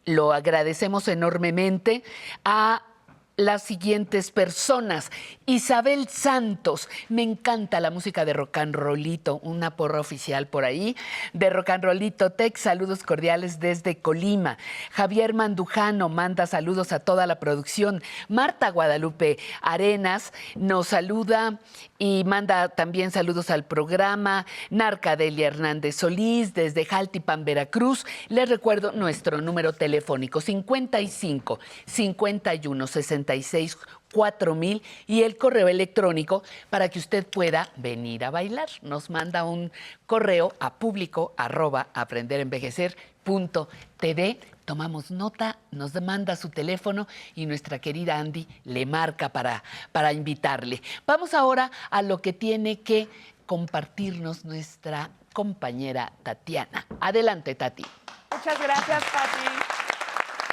[0.06, 2.04] lo agradecemos enormemente
[2.46, 2.84] a
[3.40, 5.12] las siguientes personas.
[5.46, 10.96] Isabel Santos, me encanta la música de rock and rollito, una porra oficial por ahí,
[11.32, 14.58] de rock and rollito Tech, saludos cordiales desde Colima.
[14.92, 18.04] Javier Mandujano manda saludos a toda la producción.
[18.28, 21.60] Marta Guadalupe Arenas nos saluda
[21.98, 24.46] y manda también saludos al programa.
[24.70, 28.06] Narca Delia Hernández Solís desde Jaltipan, Veracruz.
[28.28, 32.88] Les recuerdo nuestro número telefónico 55 51
[33.30, 33.78] 66
[34.12, 38.70] 4000 y el correo electrónico para que usted pueda venir a bailar.
[38.82, 39.72] Nos manda un
[40.06, 44.40] correo a público arroba aprenderenvejecer.tv.
[44.66, 50.82] Tomamos nota, nos manda su teléfono y nuestra querida Andy le marca para, para invitarle.
[51.08, 53.08] Vamos ahora a lo que tiene que
[53.46, 56.86] compartirnos nuestra compañera Tatiana.
[57.00, 57.86] Adelante, Tati.
[58.32, 59.79] Muchas gracias, Pati.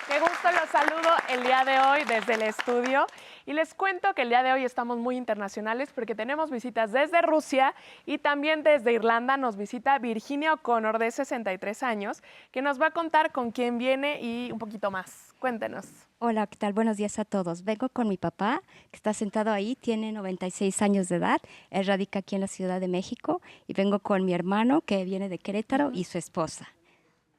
[0.09, 3.07] Qué gusto los saludo el día de hoy desde el estudio.
[3.45, 7.23] Y les cuento que el día de hoy estamos muy internacionales porque tenemos visitas desde
[7.23, 7.75] Rusia
[8.07, 12.91] y también desde Irlanda nos visita Virginia O'Connor de 63 años, que nos va a
[12.93, 15.35] contar con quién viene y un poquito más.
[15.41, 15.87] Cuéntenos.
[16.21, 16.73] Hola, ¿qué tal?
[16.73, 17.65] Buenos días a todos.
[17.65, 21.41] Vengo con mi papá, que está sentado ahí, tiene 96 años de edad,
[21.71, 25.29] él radica aquí en la Ciudad de México, y vengo con mi hermano, que viene
[25.29, 26.69] de Querétaro, y su esposa.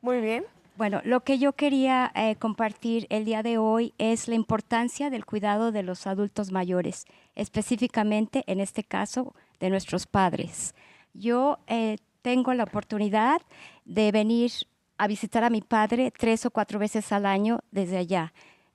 [0.01, 0.45] Muy bien.
[0.77, 5.25] Bueno, lo que yo quería eh, compartir el día de hoy es la importancia del
[5.25, 10.75] cuidado de los adultos mayores, específicamente en este caso de nuestros padres.
[11.15, 13.41] Yo eh, tengo la oportunidad
[13.85, 14.51] de venir
[14.99, 18.31] a visitar a mi padre tres o cuatro veces al año desde allá.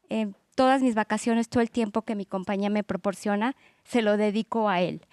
[0.08, 4.68] En todas mis vacaciones, todo el tiempo que mi compañía me proporciona, se lo dedico
[4.68, 5.06] a él.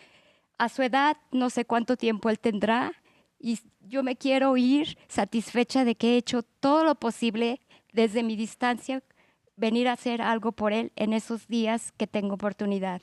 [0.58, 2.94] A su edad, no sé cuánto tiempo él tendrá,
[3.40, 3.60] y
[3.90, 7.60] yo me quiero ir satisfecha de que he hecho todo lo posible
[7.92, 9.04] desde mi distancia,
[9.58, 13.02] venir a hacer algo por él en esos días que tengo oportunidad.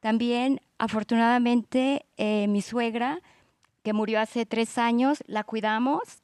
[0.00, 3.20] También, afortunadamente, eh, mi suegra,
[3.82, 6.22] que murió hace tres años, la cuidamos.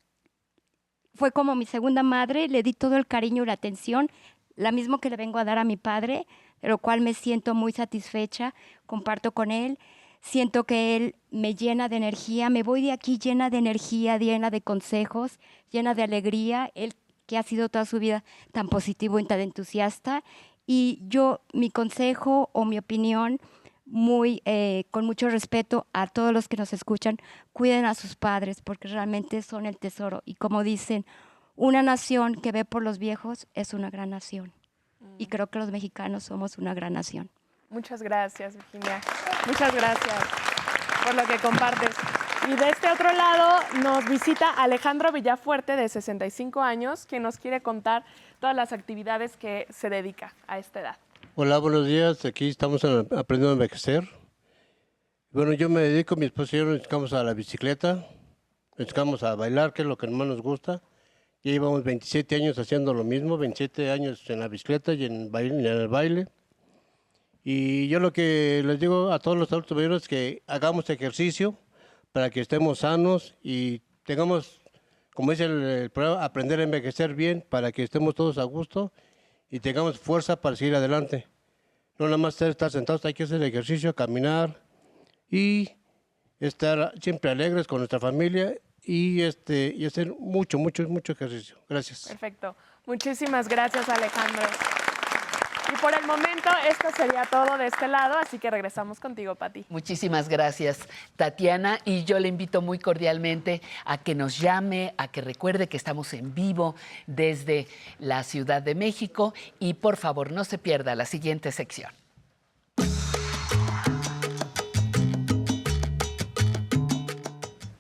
[1.15, 4.11] Fue como mi segunda madre, le di todo el cariño y la atención,
[4.55, 6.27] la misma que le vengo a dar a mi padre,
[6.63, 8.55] de lo cual me siento muy satisfecha,
[8.87, 9.79] comparto con él
[10.21, 14.51] siento que Él me llena de energía, me voy de aquí llena de energía, llena
[14.51, 15.39] de consejos,
[15.71, 16.95] llena de alegría, Él
[17.27, 20.25] que ha sido toda su vida tan positivo y tan entusiasta.
[20.67, 23.39] Y yo, mi consejo o mi opinión,
[23.85, 27.17] muy, eh, con mucho respeto a todos los que nos escuchan,
[27.53, 30.23] cuiden a sus padres porque realmente son el tesoro.
[30.27, 31.05] Y como dicen,
[31.57, 34.53] una nación que ve por los viejos es una gran nación.
[35.19, 35.29] Y Mm.
[35.29, 37.31] creo que los mexicanos somos una gran nación.
[37.71, 39.01] Muchas gracias, Virginia.
[39.49, 40.25] Muchas gracias
[41.05, 41.97] por lo que compartes.
[42.49, 47.61] Y de este otro lado nos visita Alejandro Villafuerte, de 65 años, quien nos quiere
[47.63, 48.05] contar
[48.41, 50.97] todas las actividades que se dedica a esta edad.
[51.35, 52.25] Hola, buenos días.
[52.25, 54.09] Aquí estamos en- aprendiendo a envejecer.
[55.31, 59.23] Bueno, yo me dedico, mi esposo y yo nos dedicamos a la bicicleta, nos dedicamos
[59.23, 60.81] a bailar, que es lo que más nos gusta.
[61.43, 65.55] Ya llevamos 27 años haciendo lo mismo, 27 años en la bicicleta y en, baile,
[65.55, 66.29] en el baile.
[67.51, 71.57] Y yo lo que les digo a todos los adultos mayores es que hagamos ejercicio
[72.13, 74.61] para que estemos sanos y tengamos,
[75.15, 78.93] como dice el, el programa, aprender a envejecer bien para que estemos todos a gusto
[79.49, 81.27] y tengamos fuerza para seguir adelante.
[81.99, 84.63] No nada más estar- sentados, hay que hacer ejercicio, caminar
[85.31, 85.71] y
[86.41, 91.57] estar siempre alegres con nuestra familia y, este, y hacer mucho, mucho, mucho ejercicio.
[91.67, 92.09] Gracias.
[92.09, 92.55] Perfecto.
[92.85, 94.43] Muchísimas gracias, Alejandro.
[95.71, 99.67] Y por el momento, esto sería todo de este lado, así que regresamos contigo, Pati.
[99.69, 101.79] Muchísimas gracias, Tatiana.
[101.85, 106.15] Y yo le invito muy cordialmente a que nos llame, a que recuerde que estamos
[106.15, 106.75] en vivo
[107.07, 109.35] desde la Ciudad de México.
[109.59, 111.93] Y por favor, no se pierda la siguiente sección.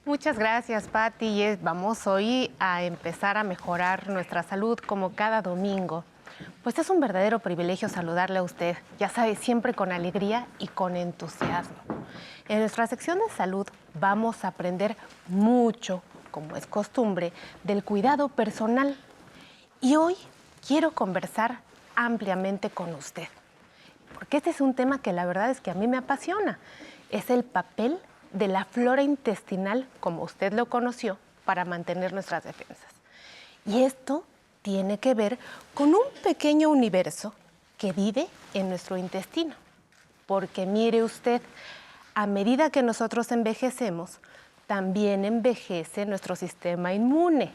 [0.04, 1.56] Muchas gracias, Patti.
[1.62, 6.04] Vamos hoy a empezar a mejorar nuestra salud como cada domingo.
[6.62, 10.96] Pues es un verdadero privilegio saludarle a usted, ya sabe, siempre con alegría y con
[10.96, 11.76] entusiasmo.
[12.48, 17.32] En nuestra sección de salud vamos a aprender mucho, como es costumbre,
[17.64, 18.96] del cuidado personal.
[19.80, 20.16] Y hoy
[20.66, 21.60] quiero conversar
[21.94, 23.28] ampliamente con usted,
[24.14, 26.58] porque este es un tema que la verdad es que a mí me apasiona.
[27.10, 27.98] Es el papel
[28.32, 32.92] de la flora intestinal, como usted lo conoció, para mantener nuestras defensas.
[33.64, 34.24] Y esto
[34.62, 35.38] tiene que ver
[35.74, 37.34] con un pequeño universo
[37.76, 39.54] que vive en nuestro intestino.
[40.26, 41.40] Porque mire usted,
[42.14, 44.18] a medida que nosotros envejecemos,
[44.66, 47.52] también envejece nuestro sistema inmune.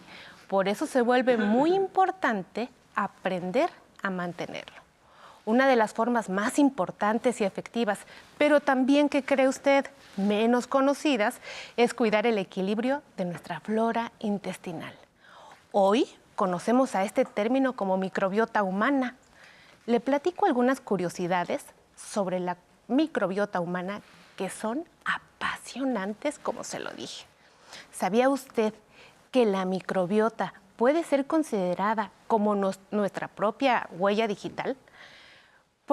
[0.47, 3.69] Por eso se vuelve muy importante aprender
[4.01, 4.81] a mantenerlo.
[5.45, 7.99] Una de las formas más importantes y efectivas,
[8.37, 9.85] pero también que cree usted
[10.15, 11.39] menos conocidas,
[11.75, 14.95] es cuidar el equilibrio de nuestra flora intestinal.
[15.71, 19.15] Hoy conocemos a este término como microbiota humana.
[19.85, 21.65] Le platico algunas curiosidades
[21.95, 22.57] sobre la
[22.87, 24.01] microbiota humana
[24.37, 27.25] que son apasionantes, como se lo dije.
[27.91, 28.73] ¿Sabía usted
[29.31, 34.75] que la microbiota puede ser considerada como nuestra propia huella digital?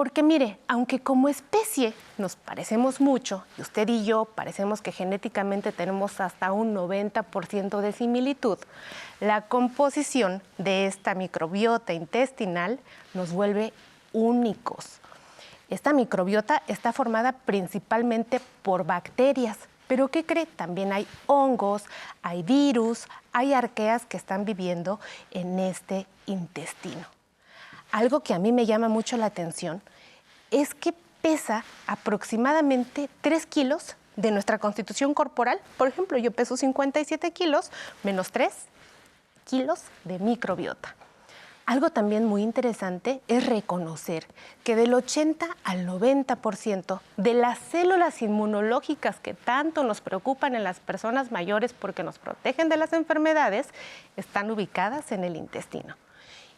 [0.01, 5.71] Porque mire, aunque como especie nos parecemos mucho, y usted y yo parecemos que genéticamente
[5.71, 8.57] tenemos hasta un 90% de similitud,
[9.19, 12.79] la composición de esta microbiota intestinal
[13.13, 13.73] nos vuelve
[14.11, 14.87] únicos.
[15.69, 20.47] Esta microbiota está formada principalmente por bacterias, pero ¿qué cree?
[20.47, 21.83] También hay hongos,
[22.23, 24.99] hay virus, hay arqueas que están viviendo
[25.29, 27.20] en este intestino.
[27.91, 29.81] Algo que a mí me llama mucho la atención
[30.49, 35.59] es que pesa aproximadamente 3 kilos de nuestra constitución corporal.
[35.77, 37.71] Por ejemplo, yo peso 57 kilos
[38.03, 38.53] menos 3
[39.45, 40.95] kilos de microbiota.
[41.65, 44.27] Algo también muy interesante es reconocer
[44.63, 50.79] que del 80 al 90% de las células inmunológicas que tanto nos preocupan en las
[50.79, 53.67] personas mayores porque nos protegen de las enfermedades
[54.17, 55.95] están ubicadas en el intestino.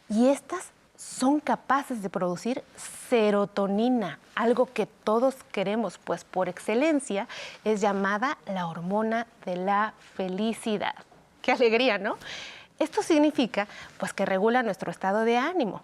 [0.10, 0.72] Y estas
[1.04, 2.64] son capaces de producir
[3.10, 7.28] serotonina, algo que todos queremos, pues por excelencia
[7.64, 10.96] es llamada la hormona de la felicidad.
[11.42, 12.18] Qué alegría, ¿no?
[12.80, 15.84] Esto significa pues que regula nuestro estado de ánimo.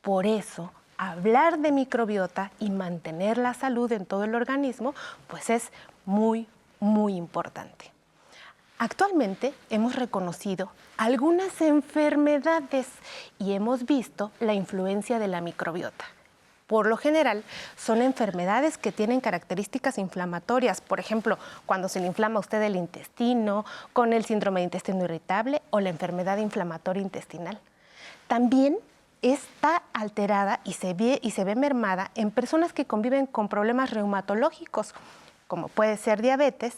[0.00, 4.94] Por eso, hablar de microbiota y mantener la salud en todo el organismo
[5.28, 5.70] pues es
[6.04, 6.46] muy
[6.80, 7.93] muy importante.
[8.78, 12.88] Actualmente hemos reconocido algunas enfermedades
[13.38, 16.04] y hemos visto la influencia de la microbiota.
[16.66, 17.44] Por lo general,
[17.76, 22.74] son enfermedades que tienen características inflamatorias, por ejemplo, cuando se le inflama a usted el
[22.74, 27.60] intestino, con el síndrome de intestino irritable o la enfermedad inflamatoria intestinal.
[28.28, 28.78] También
[29.22, 33.90] está alterada y se ve, y se ve mermada en personas que conviven con problemas
[33.90, 34.94] reumatológicos,
[35.46, 36.74] como puede ser diabetes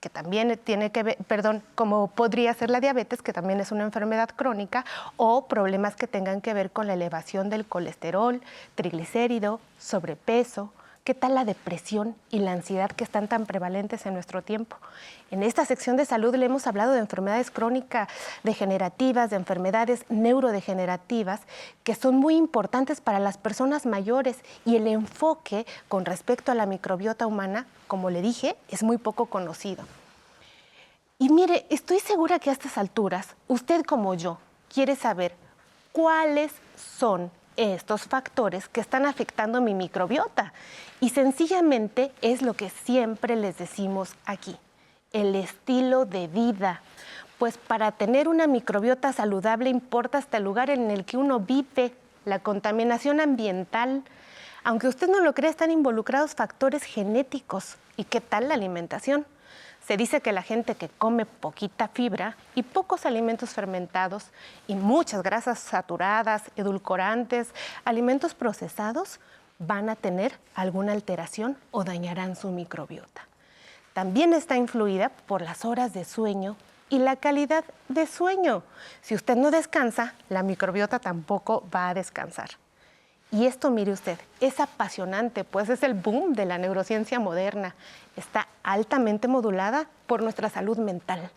[0.00, 3.84] que también tiene que ver, perdón, como podría ser la diabetes, que también es una
[3.84, 4.84] enfermedad crónica,
[5.16, 8.40] o problemas que tengan que ver con la elevación del colesterol,
[8.74, 10.72] triglicérido, sobrepeso,
[11.02, 14.76] ¿Qué tal la depresión y la ansiedad que están tan prevalentes en nuestro tiempo?
[15.30, 18.06] En esta sección de salud le hemos hablado de enfermedades crónicas
[18.42, 21.40] degenerativas, de enfermedades neurodegenerativas,
[21.84, 24.36] que son muy importantes para las personas mayores
[24.66, 29.24] y el enfoque con respecto a la microbiota humana, como le dije, es muy poco
[29.26, 29.84] conocido.
[31.18, 34.38] Y mire, estoy segura que a estas alturas, usted como yo,
[34.68, 35.34] quiere saber
[35.92, 40.52] cuáles son estos factores que están afectando mi microbiota.
[41.00, 44.56] Y sencillamente es lo que siempre les decimos aquí,
[45.12, 46.82] el estilo de vida.
[47.38, 51.94] Pues para tener una microbiota saludable importa hasta el lugar en el que uno vive,
[52.24, 54.02] la contaminación ambiental.
[54.62, 57.76] Aunque usted no lo crea, están involucrados factores genéticos.
[57.96, 59.24] ¿Y qué tal la alimentación?
[59.90, 64.26] Se dice que la gente que come poquita fibra y pocos alimentos fermentados
[64.68, 67.48] y muchas grasas saturadas, edulcorantes,
[67.84, 69.18] alimentos procesados,
[69.58, 73.26] van a tener alguna alteración o dañarán su microbiota.
[73.92, 76.56] También está influida por las horas de sueño
[76.88, 78.62] y la calidad de sueño.
[79.02, 82.50] Si usted no descansa, la microbiota tampoco va a descansar.
[83.32, 87.76] Y esto, mire usted, es apasionante, pues es el boom de la neurociencia moderna.
[88.16, 91.30] Está altamente modulada por nuestra salud mental,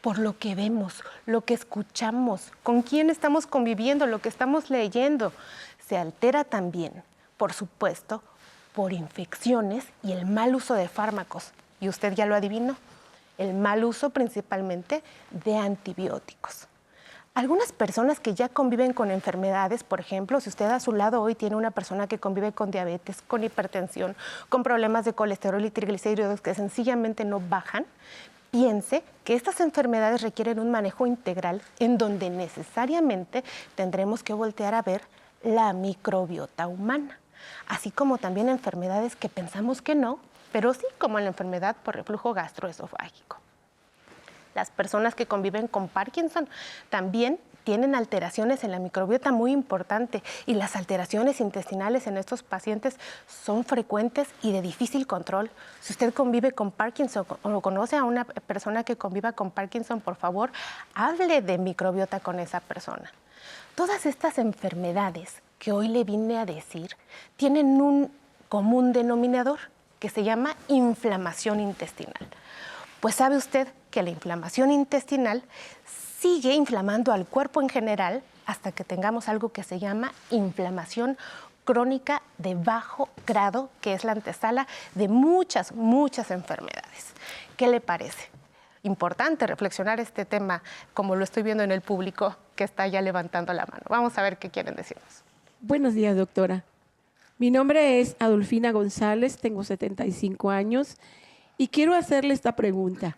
[0.00, 5.32] por lo que vemos, lo que escuchamos, con quién estamos conviviendo, lo que estamos leyendo.
[5.86, 7.02] Se altera también,
[7.36, 8.22] por supuesto,
[8.74, 11.52] por infecciones y el mal uso de fármacos.
[11.78, 12.76] Y usted ya lo adivinó,
[13.36, 16.68] el mal uso principalmente de antibióticos.
[17.36, 21.34] Algunas personas que ya conviven con enfermedades, por ejemplo, si usted a su lado hoy
[21.34, 24.14] tiene una persona que convive con diabetes, con hipertensión,
[24.48, 27.86] con problemas de colesterol y triglicéridos que sencillamente no bajan,
[28.52, 33.42] piense que estas enfermedades requieren un manejo integral en donde necesariamente
[33.74, 35.02] tendremos que voltear a ver
[35.42, 37.18] la microbiota humana,
[37.66, 40.20] así como también enfermedades que pensamos que no,
[40.52, 43.43] pero sí como la enfermedad por reflujo gastroesofágico.
[44.54, 46.48] Las personas que conviven con Parkinson
[46.90, 52.96] también tienen alteraciones en la microbiota muy importante y las alteraciones intestinales en estos pacientes
[53.26, 55.50] son frecuentes y de difícil control.
[55.80, 60.16] Si usted convive con Parkinson o conoce a una persona que conviva con Parkinson, por
[60.16, 60.50] favor,
[60.94, 63.10] hable de microbiota con esa persona.
[63.74, 66.96] Todas estas enfermedades que hoy le vine a decir
[67.36, 68.12] tienen un
[68.48, 69.58] común denominador
[69.98, 72.28] que se llama inflamación intestinal.
[73.00, 75.44] Pues sabe usted que la inflamación intestinal
[76.18, 81.16] sigue inflamando al cuerpo en general hasta que tengamos algo que se llama inflamación
[81.64, 84.66] crónica de bajo grado, que es la antesala
[84.96, 87.12] de muchas, muchas enfermedades.
[87.56, 88.30] ¿Qué le parece?
[88.82, 93.52] Importante reflexionar este tema, como lo estoy viendo en el público que está ya levantando
[93.52, 93.84] la mano.
[93.88, 95.22] Vamos a ver qué quieren decirnos.
[95.60, 96.64] Buenos días, doctora.
[97.38, 100.96] Mi nombre es Adolfina González, tengo 75 años
[101.58, 103.16] y quiero hacerle esta pregunta.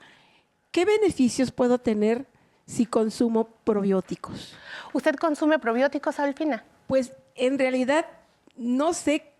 [0.76, 2.26] ¿Qué beneficios puedo tener
[2.66, 4.52] si consumo probióticos?
[4.92, 6.66] ¿Usted consume probióticos, Alfina?
[6.86, 8.04] Pues en realidad
[8.58, 9.32] no sé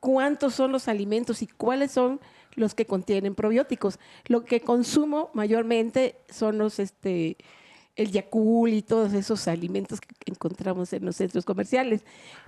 [0.00, 2.18] cuántos son los alimentos y cuáles son
[2.56, 4.00] los que contienen probióticos.
[4.26, 7.36] Lo que consumo mayormente son los este
[7.94, 12.02] el Yakul y todos esos alimentos que encontramos en los centros comerciales,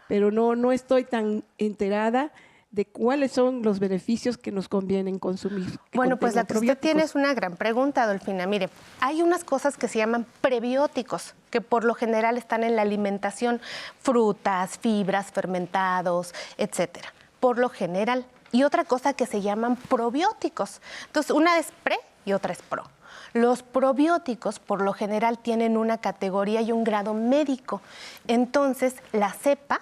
[0.08, 2.32] pero no, no estoy tan enterada
[2.74, 5.78] de cuáles son los beneficios que nos convienen consumir.
[5.92, 8.48] Bueno, pues la que usted tiene es una gran pregunta, Adolfina.
[8.48, 8.68] Mire,
[9.00, 13.60] hay unas cosas que se llaman prebióticos, que por lo general están en la alimentación,
[14.02, 17.14] frutas, fibras, fermentados, etcétera.
[17.38, 18.26] Por lo general.
[18.50, 20.80] Y otra cosa que se llaman probióticos.
[21.06, 22.82] Entonces, una es pre y otra es pro.
[23.34, 27.80] Los probióticos, por lo general, tienen una categoría y un grado médico.
[28.26, 29.80] Entonces, la cepa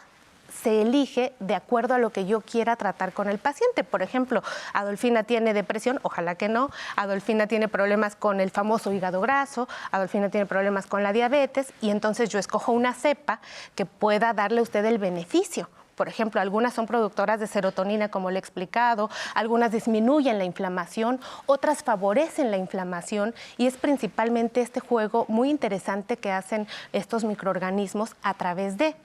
[0.63, 3.85] se elige de acuerdo a lo que yo quiera tratar con el paciente.
[3.85, 4.43] Por ejemplo,
[4.73, 6.71] Adolfina tiene depresión, ojalá que no.
[6.97, 11.91] Adolfina tiene problemas con el famoso hígado graso, Adolfina tiene problemas con la diabetes y
[11.91, 13.41] entonces yo escojo una cepa
[13.75, 15.69] que pueda darle a usted el beneficio.
[15.95, 21.21] Por ejemplo, algunas son productoras de serotonina, como le he explicado, algunas disminuyen la inflamación,
[21.47, 28.17] otras favorecen la inflamación y es principalmente este juego muy interesante que hacen estos microorganismos
[28.23, 28.97] a través de,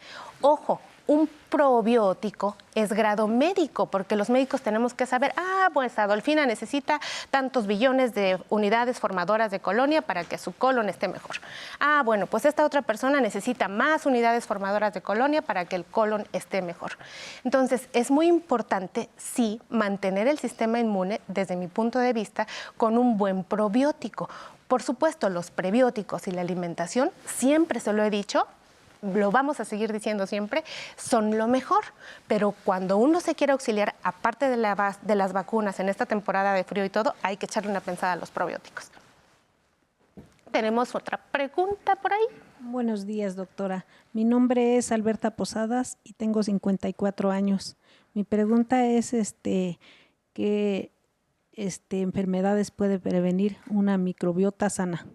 [0.41, 6.45] ojo, un probiótico es grado médico, porque los médicos tenemos que saber, ah, pues Adolfina
[6.45, 6.99] necesita
[7.31, 11.37] tantos billones de unidades formadoras de colonia para que su colon esté mejor.
[11.79, 15.85] Ah, bueno, pues esta otra persona necesita más unidades formadoras de colonia para que el
[15.85, 16.97] colon esté mejor.
[17.43, 22.97] Entonces, es muy importante, sí, mantener el sistema inmune, desde mi punto de vista, con
[22.97, 24.29] un buen probiótico.
[24.67, 28.47] Por supuesto, los prebióticos y la alimentación, siempre se lo he dicho,
[29.13, 30.63] lo vamos a seguir diciendo siempre,
[30.95, 31.83] son lo mejor.
[32.27, 36.53] Pero cuando uno se quiere auxiliar, aparte de, la de las vacunas en esta temporada
[36.53, 38.91] de frío y todo, hay que echarle una pensada a los probióticos.
[40.51, 42.25] Tenemos otra pregunta por ahí.
[42.59, 43.85] Buenos días, doctora.
[44.13, 47.77] Mi nombre es Alberta Posadas y tengo 54 años.
[48.13, 49.79] Mi pregunta es, este,
[50.33, 50.91] ¿qué
[51.51, 55.05] este, enfermedades puede prevenir una microbiota sana?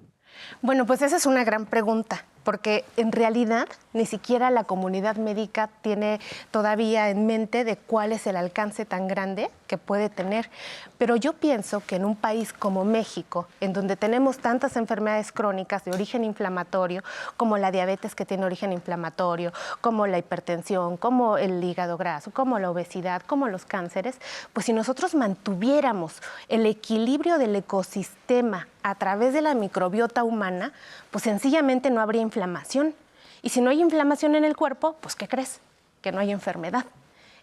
[0.60, 5.68] Bueno, pues esa es una gran pregunta, porque en realidad ni siquiera la comunidad médica
[5.82, 6.20] tiene
[6.50, 10.50] todavía en mente de cuál es el alcance tan grande que puede tener.
[10.98, 15.84] Pero yo pienso que en un país como México, en donde tenemos tantas enfermedades crónicas
[15.84, 17.02] de origen inflamatorio,
[17.36, 22.58] como la diabetes que tiene origen inflamatorio, como la hipertensión, como el hígado graso, como
[22.58, 24.16] la obesidad, como los cánceres,
[24.52, 30.72] pues si nosotros mantuviéramos el equilibrio del ecosistema a través de la microbiota humana,
[31.10, 32.94] pues sencillamente no habría inflamación.
[33.42, 35.60] Y si no hay inflamación en el cuerpo, pues ¿qué crees?
[36.00, 36.84] Que no hay enfermedad.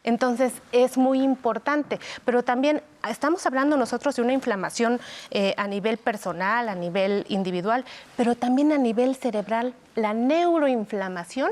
[0.04, 5.98] Entonces es muy importante, pero también estamos hablando nosotros de una inflamación eh, a nivel
[5.98, 7.84] personal, a nivel individual,
[8.16, 11.52] pero también a nivel cerebral, la neuroinflamación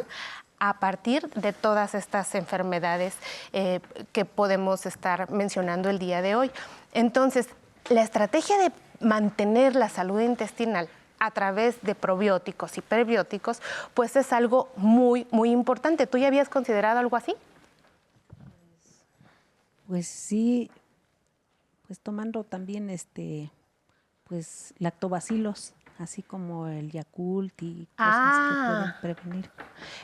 [0.59, 3.15] a partir de todas estas enfermedades
[3.53, 3.79] eh,
[4.11, 6.51] que podemos estar mencionando el día de hoy.
[6.93, 7.49] Entonces,
[7.89, 10.89] la estrategia de mantener la salud intestinal
[11.19, 13.61] a través de probióticos y prebióticos,
[13.93, 16.07] pues es algo muy, muy importante.
[16.07, 17.35] ¿Tú ya habías considerado algo así?
[19.87, 20.69] Pues sí,
[21.87, 23.49] pues tomando también este,
[24.25, 28.93] pues lactobacilos, así como el Yakult y cosas Ah.
[28.99, 29.51] que pueden prevenir.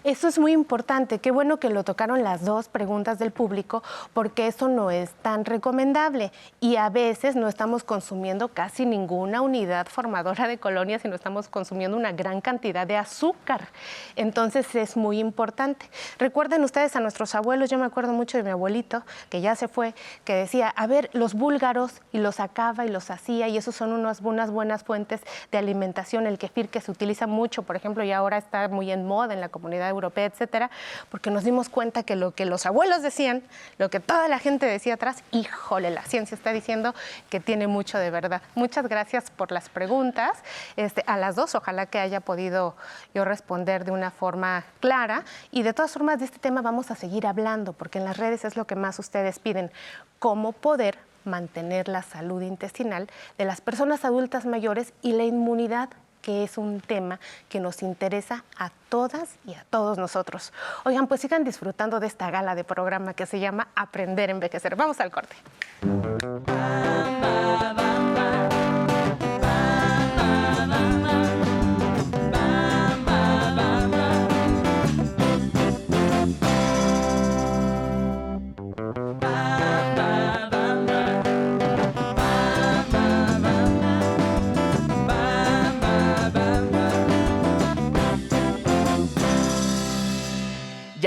[0.04, 1.20] Eso es muy importante.
[1.20, 3.84] Qué bueno que lo tocaron las dos preguntas del público,
[4.14, 6.32] porque eso no es tan recomendable.
[6.60, 11.98] Y a veces no estamos consumiendo casi ninguna unidad formadora de colonias, sino estamos consumiendo
[11.98, 13.68] una gran cantidad de azúcar.
[14.16, 15.90] Entonces es muy importante.
[16.20, 19.68] Recuerden ustedes a nuestros abuelos, yo me acuerdo mucho de mi abuelito, que ya se
[19.68, 23.76] fue, que decía, a ver, los búlgaros, y los sacaba y los hacía, y esos
[23.76, 25.22] son unas, unas buenas fuentes
[25.52, 29.34] de El kefir que se utiliza mucho, por ejemplo, y ahora está muy en moda
[29.34, 30.70] en la comunidad europea, etcétera,
[31.10, 33.44] porque nos dimos cuenta que lo que los abuelos decían,
[33.78, 36.94] lo que toda la gente decía atrás, híjole, la ciencia está diciendo
[37.30, 38.42] que tiene mucho de verdad.
[38.56, 40.32] Muchas gracias por las preguntas.
[40.78, 42.76] Este, a las dos, ojalá que haya podido
[43.14, 45.24] yo responder de una forma clara.
[45.52, 48.46] Y de todas formas, de este tema vamos a seguir hablando, porque en las redes
[48.46, 49.72] es lo que más ustedes piden,
[50.20, 53.08] cómo poder mantener la salud intestinal
[53.38, 55.90] de las personas adultas mayores y la inmunidad
[56.24, 57.20] que es un tema
[57.50, 60.54] que nos interesa a todas y a todos nosotros.
[60.86, 64.76] Oigan, pues sigan disfrutando de esta gala de programa que se llama Aprender a Envejecer.
[64.76, 65.36] Vamos al corte.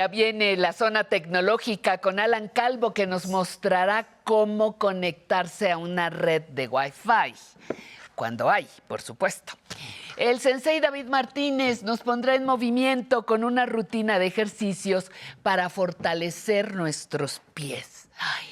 [0.08, 6.42] Viene la zona tecnológica con Alan Calvo que nos mostrará cómo conectarse a una red
[6.42, 7.34] de Wi-Fi.
[8.14, 9.54] Cuando hay, por supuesto.
[10.16, 15.10] El sensei David Martínez nos pondrá en movimiento con una rutina de ejercicios
[15.42, 18.08] para fortalecer nuestros pies.
[18.18, 18.46] Ay,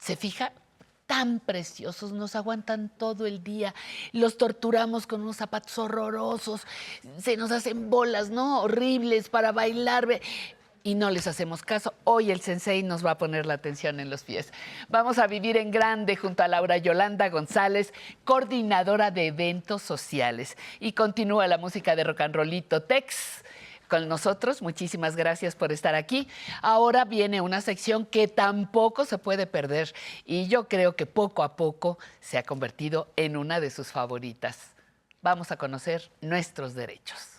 [0.00, 0.52] ¿se fija?
[1.06, 3.74] Tan preciosos, nos aguantan todo el día.
[4.12, 6.62] Los torturamos con unos zapatos horrorosos.
[7.18, 8.62] Se nos hacen bolas, ¿no?
[8.62, 10.08] Horribles para bailar.
[10.86, 11.94] Y no les hacemos caso.
[12.04, 14.52] Hoy el sensei nos va a poner la atención en los pies.
[14.90, 20.58] Vamos a vivir en grande junto a Laura Yolanda González, coordinadora de eventos sociales.
[20.80, 23.42] Y continúa la música de rock and rollito Tex
[23.88, 24.60] con nosotros.
[24.60, 26.28] Muchísimas gracias por estar aquí.
[26.60, 29.94] Ahora viene una sección que tampoco se puede perder
[30.26, 34.58] y yo creo que poco a poco se ha convertido en una de sus favoritas.
[35.22, 37.33] Vamos a conocer nuestros derechos.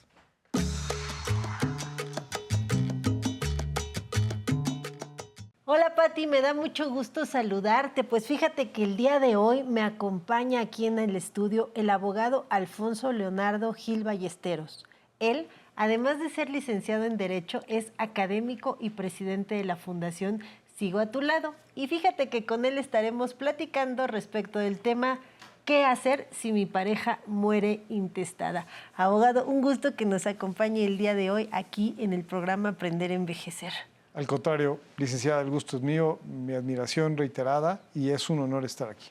[5.68, 8.04] Hola Patti, me da mucho gusto saludarte.
[8.04, 12.46] Pues fíjate que el día de hoy me acompaña aquí en el estudio el abogado
[12.52, 14.86] Alfonso Leonardo Gil Ballesteros.
[15.20, 20.44] Él, además de ser licenciado en Derecho, es académico y presidente de la Fundación
[20.78, 21.56] Sigo a tu lado.
[21.74, 25.18] Y fíjate que con él estaremos platicando respecto del tema
[25.66, 28.68] ¿Qué hacer si mi pareja muere intestada?
[28.94, 33.10] Abogado, un gusto que nos acompañe el día de hoy aquí en el programa Aprender
[33.10, 33.74] a Envejecer.
[34.16, 38.90] Al contrario, licenciada, el gusto es mío, mi admiración reiterada y es un honor estar
[38.90, 39.10] aquí.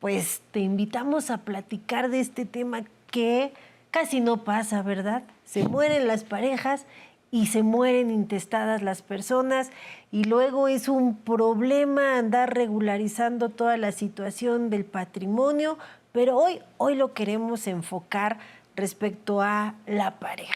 [0.00, 3.52] Pues te invitamos a platicar de este tema que
[3.90, 5.22] casi no pasa, ¿verdad?
[5.44, 6.86] Se mueren las parejas
[7.30, 9.70] y se mueren intestadas las personas
[10.10, 15.76] y luego es un problema andar regularizando toda la situación del patrimonio,
[16.12, 18.38] pero hoy, hoy lo queremos enfocar
[18.76, 20.54] respecto a la pareja.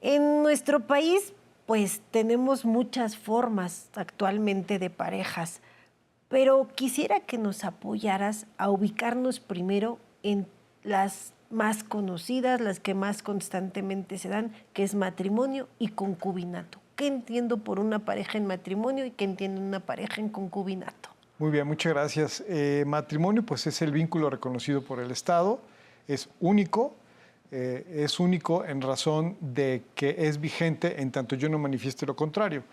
[0.00, 1.34] En nuestro país,
[1.66, 5.60] pues tenemos muchas formas actualmente de parejas,
[6.28, 10.46] pero quisiera que nos apoyaras a ubicarnos primero en
[10.82, 16.80] las más conocidas, las que más constantemente se dan, que es matrimonio y concubinato.
[16.96, 21.10] ¿Qué entiendo por una pareja en matrimonio y qué entiendo en una pareja en concubinato?
[21.38, 22.44] Muy bien, muchas gracias.
[22.48, 25.60] Eh, matrimonio, pues es el vínculo reconocido por el Estado,
[26.08, 26.94] es único,
[27.52, 32.16] eh, es único en razón de que es vigente en tanto yo no manifieste lo
[32.16, 32.64] contrario.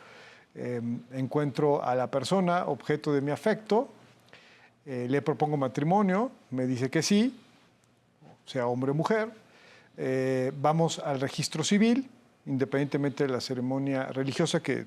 [0.55, 3.89] Eh, encuentro a la persona, objeto de mi afecto,
[4.85, 7.37] eh, le propongo matrimonio, me dice que sí,
[8.45, 9.29] sea hombre o mujer,
[9.97, 12.09] eh, vamos al registro civil,
[12.45, 14.85] independientemente de la ceremonia religiosa que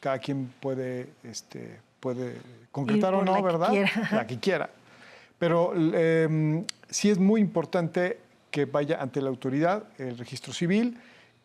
[0.00, 2.36] cada quien puede, este, puede
[2.70, 3.68] concretar o no, la que ¿verdad?
[3.70, 4.08] quiera.
[4.12, 4.70] La que quiera.
[5.38, 8.20] Pero eh, sí es muy importante
[8.56, 10.96] que vaya ante la autoridad, el registro civil,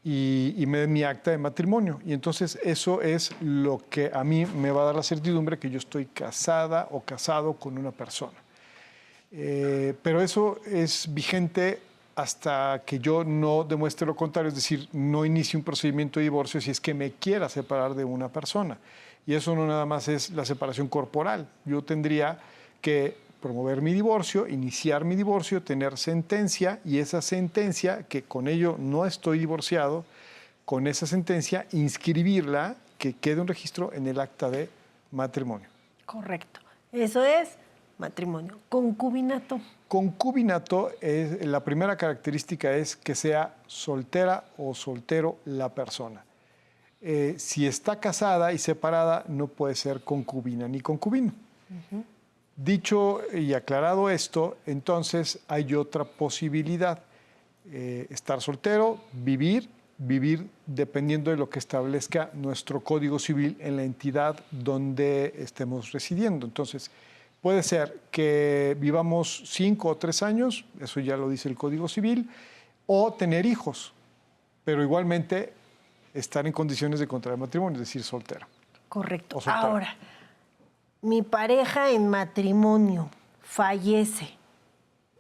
[0.02, 2.00] y, y me dé mi acta de matrimonio.
[2.06, 5.70] Y entonces eso es lo que a mí me va a dar la certidumbre que
[5.70, 8.40] yo estoy casada o casado con una persona.
[9.30, 11.82] Eh, pero eso es vigente
[12.16, 16.62] hasta que yo no demuestre lo contrario, es decir, no inicie un procedimiento de divorcio
[16.62, 18.78] si es que me quiera separar de una persona.
[19.28, 21.46] Y eso no nada más es la separación corporal.
[21.66, 22.40] Yo tendría
[22.80, 28.76] que promover mi divorcio, iniciar mi divorcio, tener sentencia y esa sentencia, que con ello
[28.80, 30.06] no estoy divorciado,
[30.64, 34.70] con esa sentencia inscribirla, que quede un registro en el acta de
[35.12, 35.68] matrimonio.
[36.06, 36.60] Correcto.
[36.92, 37.50] Eso es
[37.98, 38.60] matrimonio.
[38.70, 39.60] Concubinato.
[39.88, 46.24] Concubinato, es, la primera característica es que sea soltera o soltero la persona.
[47.02, 51.34] Eh, si está casada y separada, no puede ser concubina ni concubino.
[52.56, 57.02] Dicho y aclarado esto, entonces hay otra posibilidad.
[57.72, 63.84] Eh, estar soltero, vivir, vivir dependiendo de lo que establezca nuestro Código Civil en la
[63.84, 66.46] entidad donde estemos residiendo.
[66.46, 66.92] Entonces,
[67.42, 72.30] puede ser que vivamos cinco o tres años, eso ya lo dice el Código Civil,
[72.88, 73.94] o tener hijos,
[74.64, 75.54] pero igualmente
[76.14, 78.48] estar en condiciones de contraer matrimonio, es decir, soltero.
[78.90, 79.40] Correcto.
[79.46, 79.96] Ahora,
[81.02, 83.10] mi pareja en matrimonio
[83.42, 84.30] fallece,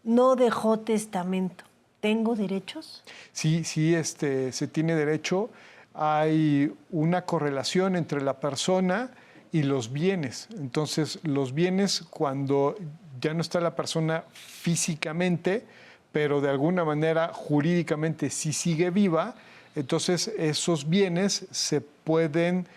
[0.03, 1.63] no dejó testamento.
[1.99, 3.03] ¿Tengo derechos?
[3.31, 5.49] Sí, sí, este, se tiene derecho.
[5.93, 9.11] Hay una correlación entre la persona
[9.51, 10.47] y los bienes.
[10.57, 12.75] Entonces, los bienes, cuando
[13.19, 15.63] ya no está la persona físicamente,
[16.11, 19.35] pero de alguna manera jurídicamente sí sigue viva,
[19.75, 22.67] entonces esos bienes se pueden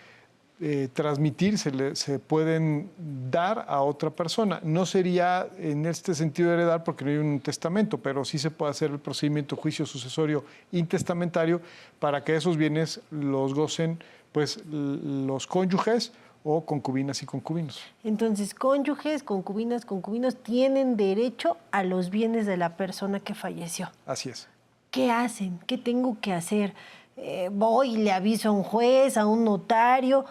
[0.61, 2.89] eh, transmitir, se, le- se pueden
[3.29, 4.59] dar a otra persona.
[4.63, 8.51] No sería en este sentido de heredar porque no hay un testamento, pero sí se
[8.51, 11.61] puede hacer el procedimiento juicio sucesorio intestamentario
[11.99, 13.99] para que esos bienes los gocen
[14.31, 16.11] pues, los cónyuges
[16.43, 17.81] o concubinas y concubinos.
[18.03, 23.89] Entonces, cónyuges, concubinas, concubinos tienen derecho a los bienes de la persona que falleció.
[24.05, 24.47] Así es.
[24.91, 25.59] ¿qué hacen?
[25.67, 26.73] ¿Qué tengo que hacer?
[27.17, 30.23] Eh, voy y le aviso a un juez, a un notario.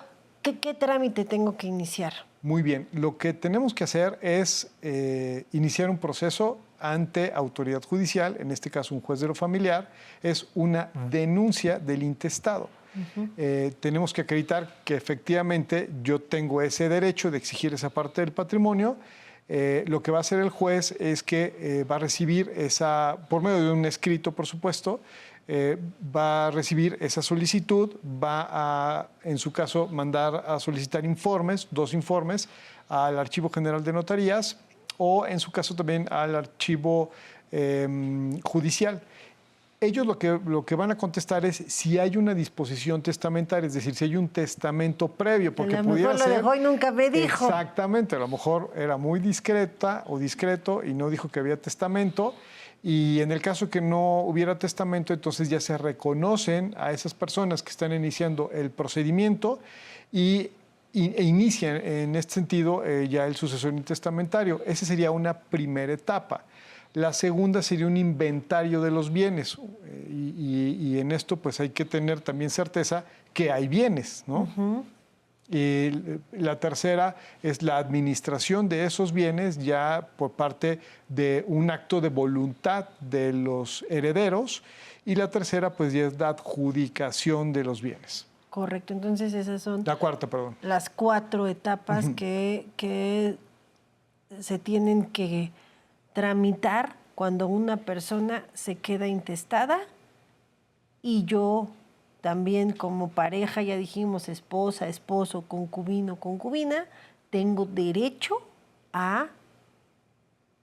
[0.44, 2.12] ¿Qué, qué trámite tengo que iniciar?
[2.42, 8.36] Muy bien, lo que tenemos que hacer es eh, iniciar un proceso ante autoridad judicial,
[8.38, 9.90] en este caso un juez de lo familiar,
[10.22, 12.68] es una denuncia del intestado.
[13.38, 18.32] Eh, tenemos que acreditar que efectivamente yo tengo ese derecho de exigir esa parte del
[18.32, 18.98] patrimonio.
[19.48, 23.16] Eh, lo que va a hacer el juez es que eh, va a recibir esa,
[23.30, 25.00] por medio de un escrito, por supuesto,
[25.46, 25.76] eh,
[26.14, 31.92] va a recibir esa solicitud, va a, en su caso, mandar a solicitar informes, dos
[31.92, 32.48] informes,
[32.88, 34.58] al Archivo General de Notarías
[34.96, 37.10] o, en su caso, también al Archivo
[37.52, 39.02] em, Judicial.
[39.80, 43.74] Ellos lo que, lo que van a contestar es si hay una disposición testamentaria, es
[43.74, 46.42] decir, si hay un testamento previo, porque a lo pudiera mejor lo ser...
[46.42, 47.44] dejó y nunca me dijo.
[47.44, 52.34] Exactamente, a lo mejor era muy discreta o discreto y no dijo que había testamento.
[52.86, 57.62] Y en el caso que no hubiera testamento, entonces ya se reconocen a esas personas
[57.62, 59.58] que están iniciando el procedimiento
[60.12, 60.50] y,
[60.92, 64.60] e inician en este sentido eh, ya el sucesor intestamentario.
[64.66, 66.44] Esa sería una primera etapa.
[66.92, 69.56] La segunda sería un inventario de los bienes
[69.86, 74.46] eh, y, en esto pues hay que tener también certeza que hay bienes, ¿no?
[75.50, 75.90] Y
[76.32, 82.08] la tercera es la administración de esos bienes ya por parte de un acto de
[82.08, 84.62] voluntad de los herederos.
[85.04, 88.26] Y la tercera, pues ya es la adjudicación de los bienes.
[88.48, 90.56] Correcto, entonces esas son La cuarta, perdón.
[90.62, 92.14] las cuatro etapas Ujú.
[92.14, 93.36] que, que
[94.40, 95.50] se tienen que
[96.14, 99.80] tramitar cuando una persona se queda intestada
[101.02, 101.68] y yo
[102.24, 106.86] también como pareja, ya dijimos esposa, esposo, concubino, concubina,
[107.28, 108.36] tengo derecho
[108.94, 109.26] a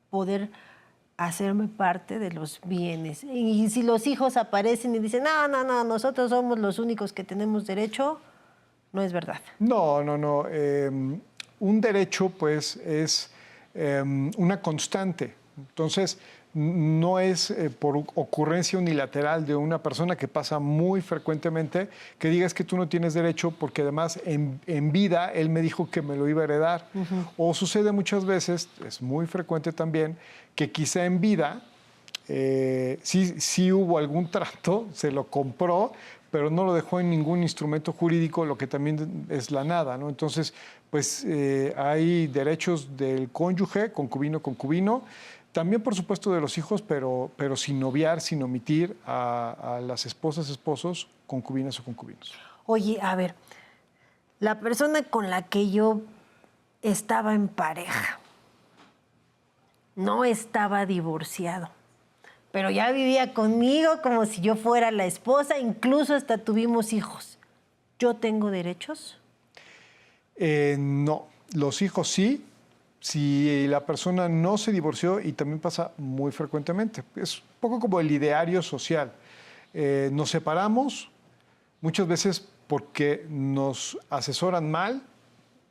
[0.10, 0.50] poder
[1.18, 3.24] hacerme parte de los bienes.
[3.24, 7.24] Y si los hijos aparecen y dicen, no, no, no, nosotros somos los únicos que
[7.24, 8.20] tenemos derecho,
[8.92, 9.40] no es verdad.
[9.60, 10.46] No, no, no.
[10.50, 10.90] eh,
[11.60, 13.30] un derecho, pues, es
[13.76, 14.02] eh,
[14.36, 15.36] una constante.
[15.56, 16.18] Entonces,
[16.54, 21.88] no es eh, por ocurrencia unilateral de una persona que pasa muy frecuentemente
[22.20, 25.90] que digas que tú no tienes derecho porque además en, en vida él me dijo
[25.90, 26.88] que me lo iba a heredar.
[27.38, 30.18] O sucede muchas veces, es muy frecuente también,
[30.56, 31.64] que quizá en vida
[32.28, 35.92] eh, sí, sí hubo algún trato, se lo compró,
[36.30, 40.08] pero no lo dejó en ningún instrumento jurídico, lo que también es la nada, ¿no?
[40.08, 40.54] Entonces,
[40.90, 45.04] pues eh, hay derechos del cónyuge, concubino, concubino,
[45.52, 50.06] también por supuesto de los hijos, pero, pero sin noviar, sin omitir a, a las
[50.06, 52.34] esposas, esposos, concubinas o concubinos.
[52.66, 53.36] Oye, a ver,
[54.40, 56.02] la persona con la que yo
[56.82, 58.20] estaba en pareja
[59.96, 61.70] no estaba divorciado,
[62.52, 67.38] pero ya vivía conmigo como si yo fuera la esposa, incluso hasta tuvimos hijos.
[68.00, 69.20] ¿Yo tengo derechos?
[70.36, 72.44] Eh, no, los hijos sí,
[73.02, 77.04] si la persona no se divorció y también pasa muy frecuentemente.
[77.16, 79.12] Es un poco como el ideario social.
[79.74, 81.10] Eh, nos separamos
[81.82, 85.02] muchas veces porque nos asesoran mal,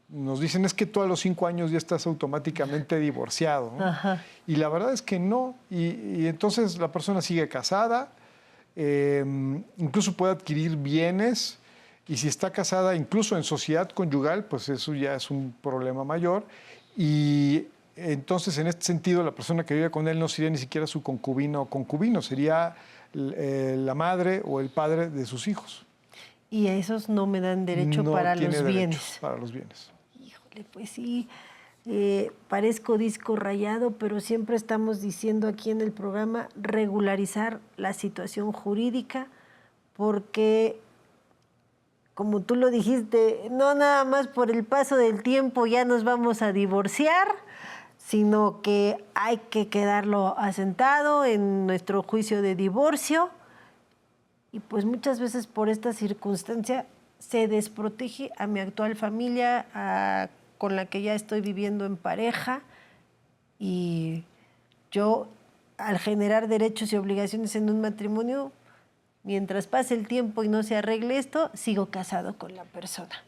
[0.09, 3.73] nos dicen es que tú a los cinco años ya estás automáticamente divorciado.
[3.79, 4.19] ¿no?
[4.49, 5.55] Y la verdad es que no.
[5.71, 5.87] Y,
[6.21, 8.11] y entonces la persona sigue casada,
[8.75, 9.25] eh,
[9.77, 11.59] incluso puede adquirir bienes.
[12.09, 16.45] Y si está casada, incluso en sociedad conyugal, pues eso ya es un problema mayor.
[16.97, 17.67] Y
[17.97, 21.03] entonces, en este sentido, la persona que vive con él no sería ni siquiera su
[21.03, 22.75] concubina o concubino, sería
[23.15, 25.87] eh, la madre o el padre de sus hijos.
[26.51, 29.19] Y esos no me dan derecho No para tiene los derecho bienes.
[29.21, 29.91] Para los bienes.
[30.21, 31.29] Híjole, pues sí,
[31.87, 38.53] eh, parezco disco rayado, pero siempre estamos diciendo aquí en el programa regularizar la situación
[38.53, 39.29] jurídica,
[39.97, 40.81] porque,
[42.21, 46.43] como tú lo dijiste, no nada más por el paso del tiempo ya nos vamos
[46.43, 47.29] a divorciar,
[47.97, 53.31] sino que hay que quedarlo asentado en nuestro juicio de divorcio.
[54.53, 56.85] Y pues muchas veces por esta circunstancia
[57.21, 62.61] se desprotege a mi actual familia con la que ya estoy viviendo en pareja
[63.59, 64.25] y
[64.91, 65.27] yo
[65.79, 68.53] al generar derechos y obligaciones en un matrimonio,
[69.23, 73.23] mientras pase el tiempo y no se arregle esto, sigo casado con la persona.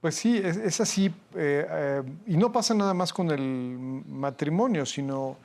[0.00, 1.06] Pues sí, es, así.
[1.06, 5.36] eh, eh, y no pasa nada más con el matrimonio, sino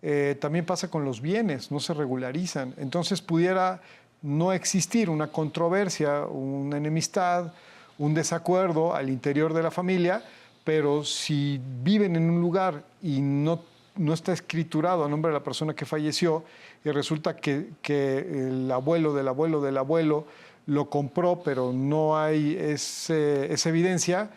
[0.00, 2.74] eh, también pasa con los bienes, no se regularizan.
[2.78, 3.80] Entonces pudiera
[4.22, 7.52] no existir una controversia, una enemistad,
[7.98, 10.22] un desacuerdo al interior de la familia,
[10.64, 13.60] pero si viven en un lugar y no,
[13.98, 16.44] no está escriturado a nombre de la persona que falleció
[16.84, 20.26] y resulta que, que el abuelo del abuelo del abuelo
[20.66, 24.30] lo compró, pero no hay ese- esa evidencia,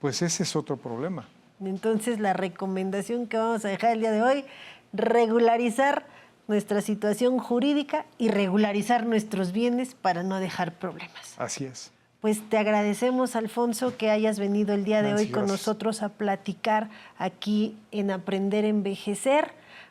[0.00, 1.28] pues ese es otro problema.
[1.64, 4.44] Entonces, la recomendación que vamos a dejar el día de hoy,
[4.92, 6.06] regularizar
[6.48, 11.34] nuestra situación jurídica y regularizar nuestros bienes para no dejar problemas.
[11.38, 11.90] Así es.
[12.24, 16.88] Pues te agradecemos, Alfonso, que hayas venido el día de hoy con nosotros a platicar
[17.18, 19.50] aquí en Aprender a Envejecer.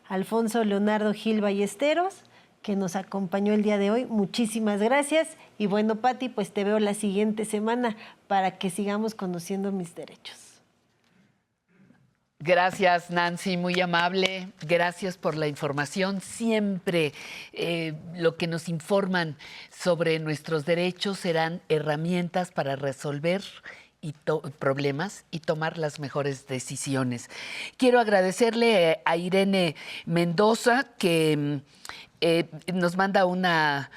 [0.09, 2.23] Alfonso Leonardo Gil Ballesteros,
[2.63, 4.05] que nos acompañó el día de hoy.
[4.05, 5.27] Muchísimas gracias.
[5.59, 10.52] Y bueno, Patti, pues te veo la siguiente semana para que sigamos conociendo mis derechos.
[12.45, 14.49] Gracias, Nancy, muy amable.
[14.67, 16.19] Gracias por la información.
[16.19, 17.13] Siempre
[17.53, 19.37] eh, lo que nos informan
[19.69, 23.43] sobre nuestros derechos serán herramientas para resolver
[24.59, 27.29] problemas y tomar las mejores decisiones.
[27.77, 31.55] Quiero agradecerle a Irene Mendoza que mm,
[32.19, 33.89] eh, nos manda una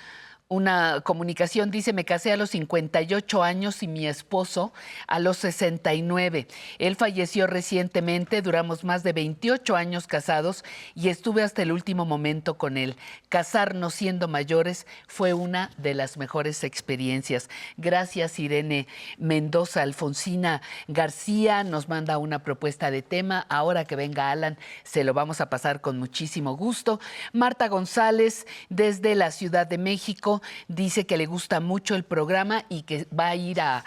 [0.48, 4.72] una comunicación, dice, me casé a los 58 años y mi esposo
[5.08, 6.46] a los 69.
[6.78, 12.58] Él falleció recientemente, duramos más de 28 años casados y estuve hasta el último momento
[12.58, 12.96] con él.
[13.28, 17.50] Casarnos siendo mayores fue una de las mejores experiencias.
[17.76, 18.86] Gracias, Irene
[19.18, 19.82] Mendoza.
[19.82, 23.46] Alfonsina García nos manda una propuesta de tema.
[23.48, 27.00] Ahora que venga Alan, se lo vamos a pasar con muchísimo gusto.
[27.32, 30.35] Marta González, desde la Ciudad de México,
[30.68, 33.84] dice que le gusta mucho el programa y que va a ir a,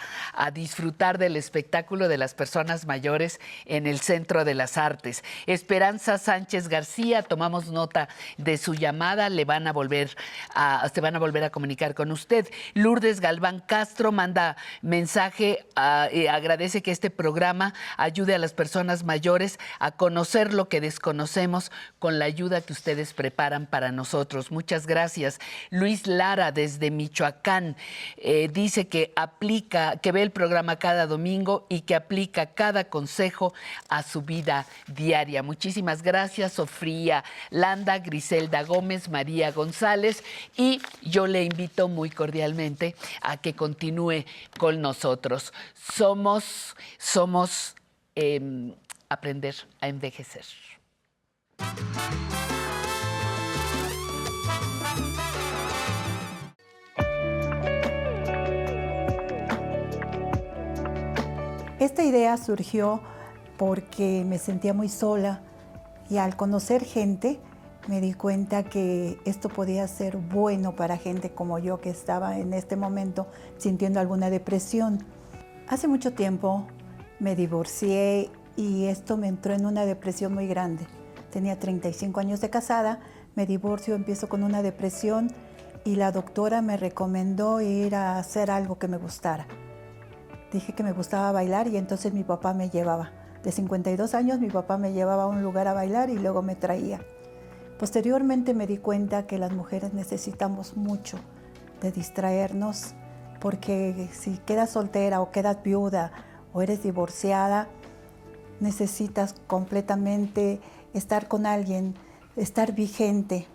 [0.52, 5.22] disfrutar del espectáculo de las personas mayores en el Centro de las Artes.
[5.46, 10.16] Esperanza Sánchez García, tomamos nota de su llamada, le van a volver
[10.92, 12.48] se van a volver a comunicar con usted.
[12.74, 19.04] Lourdes Galván Castro manda mensaje, ah, eh, agradece que este programa ayude a las personas
[19.04, 24.50] mayores a conocer lo que desconocemos con la ayuda que ustedes preparan para nosotros.
[24.50, 25.38] Muchas gracias.
[25.70, 27.76] Luis Lara, desde Michoacán,
[28.16, 33.52] eh, dice que aplica, que ve el programa cada domingo y que aplica cada consejo
[33.90, 35.42] a su vida diaria.
[35.42, 40.24] Muchísimas gracias, Sofía Landa, Griselda Gómez, María González,
[40.56, 44.24] y yo le invito muy cordialmente a que continúe
[44.58, 45.52] con nosotros.
[45.74, 47.74] Somos, somos
[48.14, 48.74] em,
[49.08, 50.44] aprender a envejecer.
[61.80, 63.00] Esta idea surgió
[63.56, 65.40] porque me sentía muy sola
[66.10, 67.40] y al conocer gente
[67.88, 72.52] me di cuenta que esto podía ser bueno para gente como yo que estaba en
[72.52, 74.98] este momento sintiendo alguna depresión.
[75.68, 76.66] Hace mucho tiempo
[77.18, 80.86] me divorcié y esto me entró en una depresión muy grande.
[81.32, 83.00] Tenía 35 años de casada,
[83.34, 85.32] me divorcio, empiezo con una depresión
[85.86, 89.46] y la doctora me recomendó ir a hacer algo que me gustara.
[90.52, 93.12] Dije que me gustaba bailar y entonces mi papá me llevaba.
[93.42, 96.56] De 52 años mi papá me llevaba a un lugar a bailar y luego me
[96.56, 97.00] traía.
[97.78, 101.18] Posteriormente me di cuenta que las mujeres necesitamos mucho
[101.80, 102.94] de distraernos
[103.40, 106.12] porque si quedas soltera o quedas viuda
[106.52, 107.68] o eres divorciada,
[108.60, 110.60] necesitas completamente
[110.92, 111.94] estar con alguien,
[112.36, 113.46] estar vigente.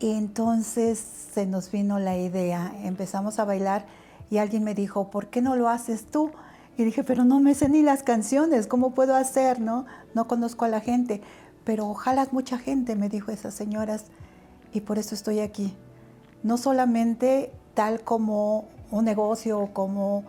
[0.00, 3.86] Y entonces se nos vino la idea, empezamos a bailar
[4.30, 6.30] y alguien me dijo, ¿por qué no lo haces tú?
[6.78, 9.60] Y dije, pero no me sé ni las canciones, ¿cómo puedo hacer?
[9.60, 9.84] No,
[10.14, 11.20] no conozco a la gente,
[11.64, 14.06] pero ojalá mucha gente, me dijo esas señoras,
[14.72, 15.76] y por eso estoy aquí.
[16.42, 20.24] No solamente tal como un negocio, como,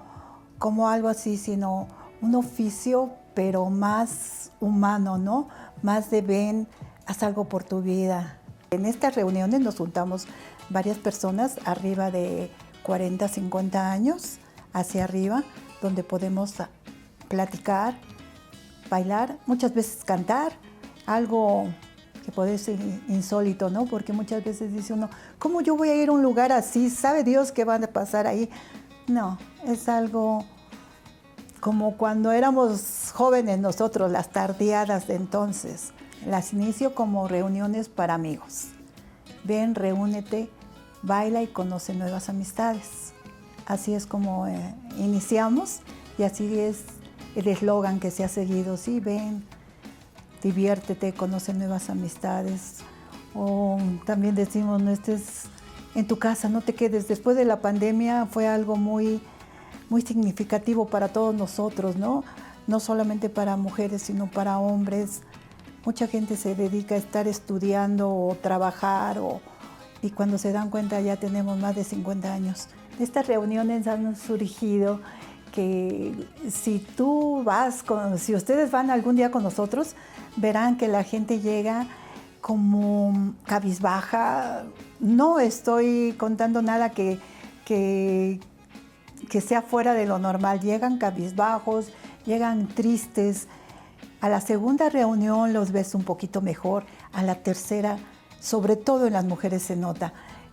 [0.58, 1.88] como algo así, sino
[2.22, 5.48] un oficio, pero más humano, ¿no?
[5.84, 6.68] Más de ven,
[7.06, 8.40] haz algo por tu vida.
[8.72, 10.28] En estas reuniones nos juntamos
[10.70, 12.52] varias personas arriba de
[12.84, 14.38] 40, 50 años
[14.74, 15.44] hacia arriba,
[15.82, 16.54] donde podemos
[17.28, 17.96] platicar,
[18.90, 20.54] bailar, muchas veces cantar,
[21.06, 21.68] algo
[22.26, 22.78] que puede ser
[23.08, 23.86] insólito, ¿no?
[23.86, 25.10] Porque muchas veces dice uno,
[25.40, 26.90] ¿cómo yo voy a ir a un lugar así?
[26.90, 28.50] ¿Sabe Dios qué va a pasar ahí?
[29.08, 30.46] No, es algo
[31.60, 35.92] como cuando éramos jóvenes nosotros, las tardeadas de entonces.
[36.26, 38.68] Las inicio como reuniones para amigos.
[39.44, 40.50] Ven, reúnete,
[41.04, 43.14] baila y conoce nuevas amistades.
[43.66, 45.80] Así es como eh, iniciamos
[46.18, 46.84] y así es
[47.36, 48.78] el eslogan que se ha seguido.
[48.78, 49.44] Sí, ven,
[50.42, 52.78] diviértete, conoce nuevas amistades.
[53.34, 55.46] O también decimos, no estés
[55.96, 57.08] en tu casa, no te quedes.
[57.08, 59.22] Después de la pandemia fue algo muy,
[59.90, 62.24] muy significativo para todos nosotros, ¿no?
[62.68, 65.22] No solamente para mujeres, sino para hombres.
[65.86, 69.42] Mucha gente se dedica a estar estudiando o trabajar o,
[70.02, 72.68] y cuando se dan cuenta ya tenemos más de 50 años.
[73.00, 75.00] Estas reuniones han surgido
[75.52, 76.14] que
[76.50, 79.96] si tú vas, con, si ustedes van algún día con nosotros,
[80.38, 81.88] verán que la gente llega
[82.40, 84.64] como cabizbaja.
[85.00, 87.20] No estoy contando nada que,
[87.66, 88.40] que,
[89.30, 90.62] que sea fuera de lo normal.
[90.62, 91.92] Llegan cabizbajos,
[92.26, 93.48] llegan tristes.
[94.22, 96.86] A la segunda reunión los ves un poquito mejor.
[97.14, 97.98] A la tercera,
[98.42, 100.12] sobre todo en las mujeres se nota.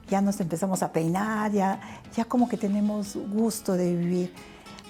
[0.09, 1.81] Ya nos empezamos a peinar, ya,
[2.15, 4.35] ya como que tenemos gusto de vivir.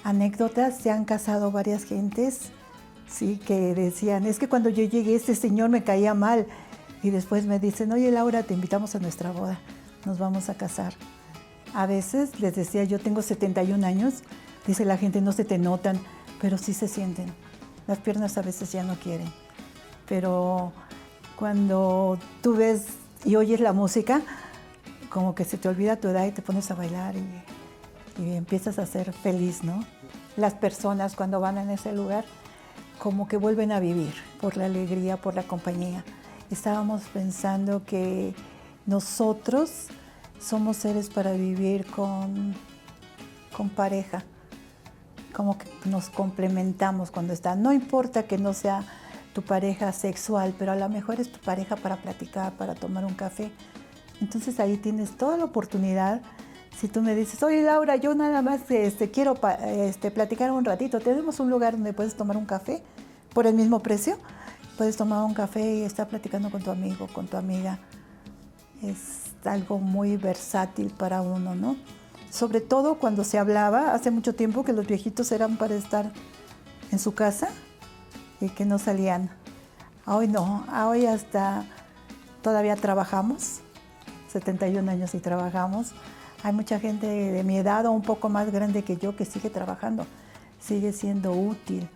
[0.03, 2.51] Anécdotas, se han casado varias gentes,
[3.09, 6.45] sí, que decían, es que cuando yo llegué este señor me caía mal.
[7.01, 9.59] Y después me dicen, oye Laura, te invitamos a nuestra boda,
[10.05, 10.93] nos vamos a casar.
[11.73, 14.23] A veces les decía, yo tengo 71 años,
[14.67, 15.99] dice la gente, no se te notan,
[16.41, 17.33] pero sí se sienten.
[17.87, 19.31] Las piernas a veces ya no quieren.
[20.07, 20.73] Pero
[21.39, 22.87] cuando tú ves
[23.23, 24.21] y oyes la música,
[25.09, 27.43] como que se te olvida tu edad y te pones a bailar y,
[28.35, 29.85] empiezas a ser feliz, ¿no?
[30.35, 32.25] Las personas cuando van en ese lugar,
[33.01, 36.03] como que vuelven a vivir por la alegría, por la compañía.
[36.51, 38.35] Estábamos pensando que
[38.85, 39.87] nosotros
[40.41, 42.53] somos seres para vivir con,
[43.55, 44.25] con pareja,
[45.31, 47.55] como que nos complementamos cuando está.
[47.55, 48.83] No importa que no sea
[49.39, 53.13] tu pareja sexual, pero a lo mejor es tu pareja para platicar, para tomar un
[53.13, 53.53] café.
[54.19, 56.21] Entonces ahí tienes toda la oportunidad.
[56.77, 60.99] Si tú me dices, oye Laura, yo nada más este, quiero este, platicar un ratito,
[60.99, 62.83] tenemos un lugar donde puedes tomar un café
[63.33, 64.17] por el mismo precio.
[64.77, 67.79] Puedes tomar un café y estar platicando con tu amigo, con tu amiga.
[68.83, 71.77] Es algo muy versátil para uno, ¿no?
[72.29, 76.11] Sobre todo cuando se hablaba hace mucho tiempo que los viejitos eran para estar
[76.91, 77.47] en su casa
[78.41, 79.29] y que no salían.
[80.05, 81.65] Hoy no, hoy hasta
[82.41, 83.59] todavía trabajamos,
[84.31, 85.91] 71 años y trabajamos.
[86.43, 89.49] Hay mucha gente de mi edad o un poco más grande que yo que sigue
[89.49, 90.05] trabajando,
[90.59, 91.89] sigue siendo útil.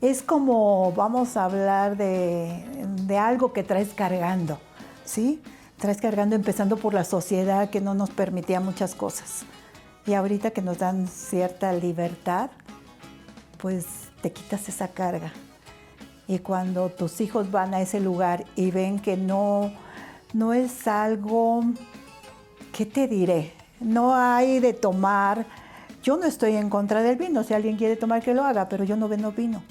[0.00, 4.58] Es como vamos a hablar de, algo que traes cargando,
[5.04, 5.40] ¿sí?
[5.78, 9.42] Traes cargando empezando por la sociedad que no nos permitía muchas cosas.
[10.06, 12.50] Y ahorita que nos dan cierta libertad,
[13.58, 13.86] pues
[14.22, 15.32] te quitas esa carga.
[16.28, 19.72] Y cuando tus hijos van a ese lugar y ven que no,
[20.32, 21.62] no es algo,
[22.72, 23.52] ¿qué te diré?
[23.80, 25.46] No hay de tomar.
[26.02, 27.42] Yo no estoy en contra del vino.
[27.42, 29.62] Si alguien quiere tomar, que lo haga, pero yo no vendo vino.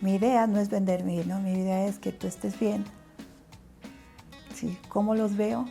[0.00, 2.84] Mi idea no es vender vino, mi idea es que tú estés bien.
[4.54, 5.66] Sí, ¿cómo los veo?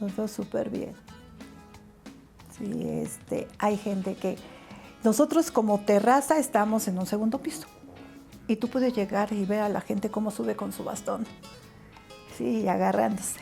[0.00, 0.94] Los veo súper bien.
[2.56, 4.38] Sí, este, hay gente que...
[5.04, 7.66] Nosotros como terraza estamos en un segundo piso.
[8.50, 11.24] Y tú puedes llegar y ver a la gente cómo sube con su bastón.
[12.36, 13.38] Sí, agarrándose.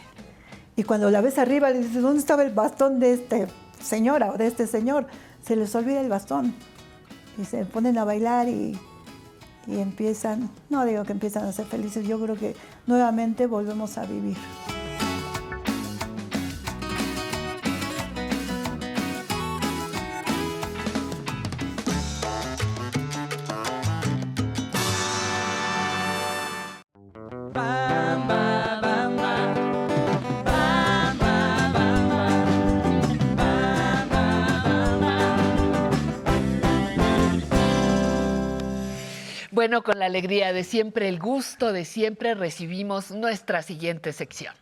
[0.76, 3.48] Y cuando la ves arriba, le dices, ¿dónde estaba el bastón de esta
[3.82, 5.06] señora o de este señor?
[5.42, 6.54] Se les olvida el bastón.
[7.38, 8.78] Y se ponen a bailar y,
[9.66, 12.54] y empiezan, no digo que empiezan a ser felices, yo creo que
[12.86, 14.36] nuevamente volvemos a vivir.
[39.58, 44.54] Bueno, con la alegría de siempre, el gusto de siempre, recibimos nuestra siguiente sección.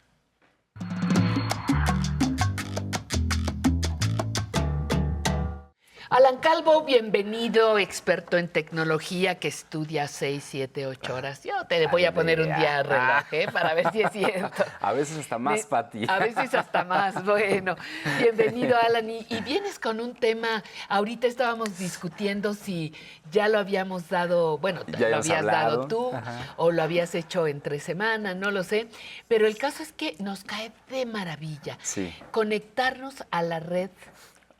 [6.08, 11.42] Alan Calvo, bienvenido, experto en tecnología que estudia 6, 7, 8 horas.
[11.42, 13.48] Yo te voy a poner un día reloj ¿eh?
[13.52, 14.64] para ver si es cierto.
[14.80, 16.06] A veces hasta más, Pati.
[16.08, 17.74] A veces hasta más, bueno.
[18.20, 19.10] Bienvenido, Alan.
[19.10, 22.94] Y, y vienes con un tema, ahorita estábamos discutiendo si
[23.32, 26.54] ya lo habíamos dado, bueno, Ya lo habías dado tú Ajá.
[26.56, 28.86] o lo habías hecho entre semana, no lo sé.
[29.26, 32.14] Pero el caso es que nos cae de maravilla Sí.
[32.30, 33.90] conectarnos a la red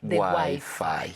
[0.01, 0.51] de Wi-Fi.
[0.51, 1.13] Wi-Fi.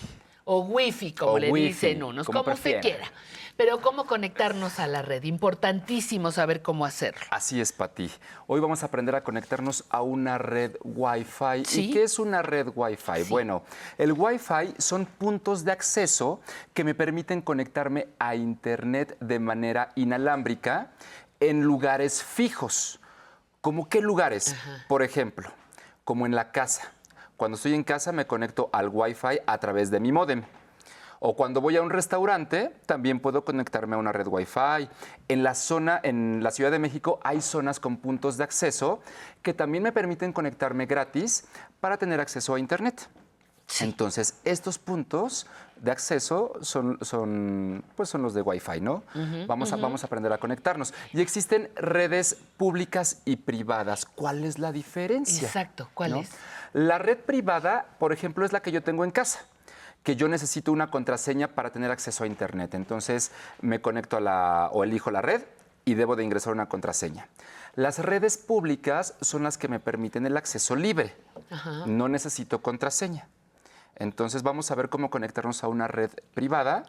[0.53, 3.09] O Wi-Fi, como O le Wi-Fi, dicen unos, como como, usted quiera.
[3.55, 7.21] Pero cómo conectarnos a la red, importantísimo saber cómo hacerlo.
[7.29, 8.11] Así es, Pati.
[8.47, 11.63] Hoy vamos a aprender a conectarnos a una red Wi-Fi.
[11.63, 11.85] Sí.
[11.85, 13.23] ¿Y qué es una red Wi-Fi?
[13.29, 13.63] Bueno,
[13.97, 16.41] el Wi-Fi son puntos de acceso
[16.73, 20.91] que me permiten conectarme a Internet de manera inalámbrica
[21.39, 22.99] en lugares fijos.
[23.61, 24.53] ¿Cómo qué lugares?
[24.89, 25.49] Por ejemplo,
[26.03, 26.91] como en la casa.
[27.41, 30.43] Cuando estoy en casa me conecto al Wi-Fi a través de mi módem.
[31.19, 34.87] O cuando voy a un restaurante, también puedo conectarme a una red Wi-Fi.
[35.27, 38.99] En la zona, en la Ciudad de México, hay zonas con puntos de acceso
[39.41, 41.45] que también me permiten conectarme gratis
[41.79, 43.09] para tener acceso a Internet.
[43.79, 45.47] Entonces, estos puntos
[45.77, 49.03] de acceso son, son, pues son los de Wi-Fi, ¿no?
[49.47, 50.93] Vamos, a, vamos a aprender a conectarnos.
[51.11, 54.05] Y existen redes públicas y privadas.
[54.05, 55.47] ¿Cuál es la diferencia?
[55.47, 56.19] Exacto, ¿cuál ¿no?
[56.19, 56.29] es?
[56.73, 59.39] La red privada, por ejemplo, es la que yo tengo en casa
[60.03, 62.73] que yo necesito una contraseña para tener acceso a Internet.
[62.73, 63.31] Entonces
[63.61, 65.43] me conecto a la o elijo la red
[65.85, 67.27] y debo de ingresar una contraseña.
[67.75, 71.15] Las redes públicas son las que me permiten el acceso libre.
[71.51, 71.83] Ajá.
[71.85, 73.27] No necesito contraseña.
[73.95, 76.81] Entonces vamos a ver cómo conectarnos a una red privada.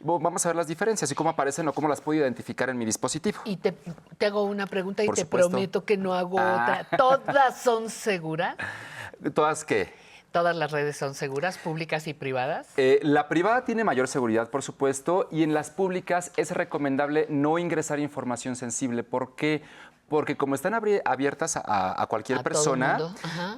[0.00, 2.84] Vamos a ver las diferencias y cómo aparecen o cómo las puedo identificar en mi
[2.84, 3.38] dispositivo.
[3.44, 3.70] Y te,
[4.16, 5.50] te hago una pregunta y Por te supuesto.
[5.50, 6.82] prometo que no hago Ah.
[6.88, 6.96] otra.
[6.98, 8.56] ¿Todas son seguras?
[9.34, 9.92] ¿Todas qué?
[10.32, 12.68] ¿Todas las redes son seguras, públicas y privadas?
[12.76, 17.58] Eh, la privada tiene mayor seguridad, por supuesto, y en las públicas es recomendable no
[17.58, 19.02] ingresar información sensible.
[19.04, 19.62] ¿Por qué?
[20.08, 22.98] Porque como están abiertas a, a cualquier A persona,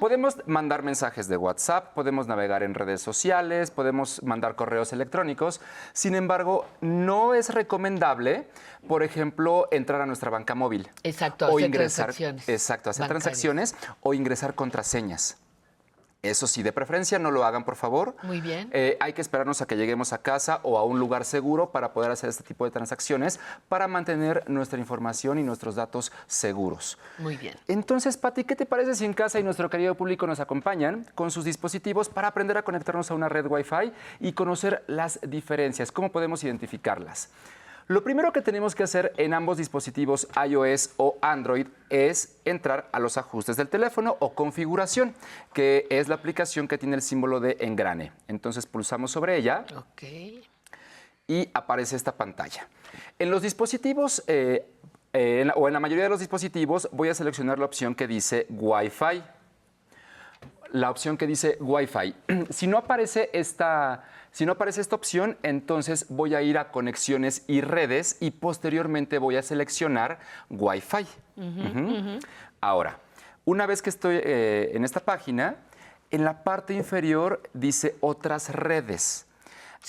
[0.01, 5.61] podemos mandar mensajes de WhatsApp, podemos navegar en redes sociales, podemos mandar correos electrónicos.
[5.93, 8.47] Sin embargo, no es recomendable,
[8.87, 10.89] por ejemplo, entrar a nuestra banca móvil.
[11.03, 13.23] Exacto, o hacer ingresar, transacciones Exacto, hacer bancarias.
[13.23, 15.37] transacciones o ingresar contraseñas.
[16.23, 18.15] Eso sí, de preferencia no lo hagan, por favor.
[18.21, 18.69] Muy bien.
[18.73, 21.93] Eh, hay que esperarnos a que lleguemos a casa o a un lugar seguro para
[21.93, 26.99] poder hacer este tipo de transacciones para mantener nuestra información y nuestros datos seguros.
[27.17, 27.55] Muy bien.
[27.67, 31.31] Entonces, Pati, ¿qué te parece si en casa y nuestro querido público nos acompañan con
[31.31, 35.91] sus dispositivos para aprender a conectarnos a una red Wi-Fi y conocer las diferencias?
[35.91, 37.29] ¿Cómo podemos identificarlas?
[37.91, 42.99] Lo primero que tenemos que hacer en ambos dispositivos iOS o Android es entrar a
[42.99, 45.13] los ajustes del teléfono o configuración,
[45.53, 48.13] que es la aplicación que tiene el símbolo de engrane.
[48.29, 49.65] Entonces pulsamos sobre ella
[51.27, 52.65] y aparece esta pantalla.
[53.19, 54.65] En los dispositivos, eh,
[55.11, 57.93] eh, en la- o en la mayoría de los dispositivos, voy a seleccionar la opción
[57.93, 59.21] que dice Wi-Fi.
[60.71, 62.15] La opción que dice Wi-Fi.
[62.51, 67.43] si no aparece esta, si no aparece esta opción, entonces voy a ir a conexiones
[67.47, 71.05] y redes y posteriormente voy a seleccionar Wi-Fi.
[72.61, 72.99] Ahora,
[73.43, 75.57] una vez que estoy eh, en esta página,
[76.11, 79.25] en la parte inferior dice otras redes.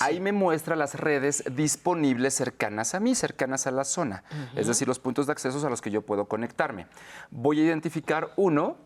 [0.01, 4.24] Ahí me muestra las redes disponibles cercanas a mí, cercanas a la zona,
[4.56, 6.86] es decir, los puntos de acceso a los que yo puedo conectarme.
[7.31, 8.78] Voy a identificar uno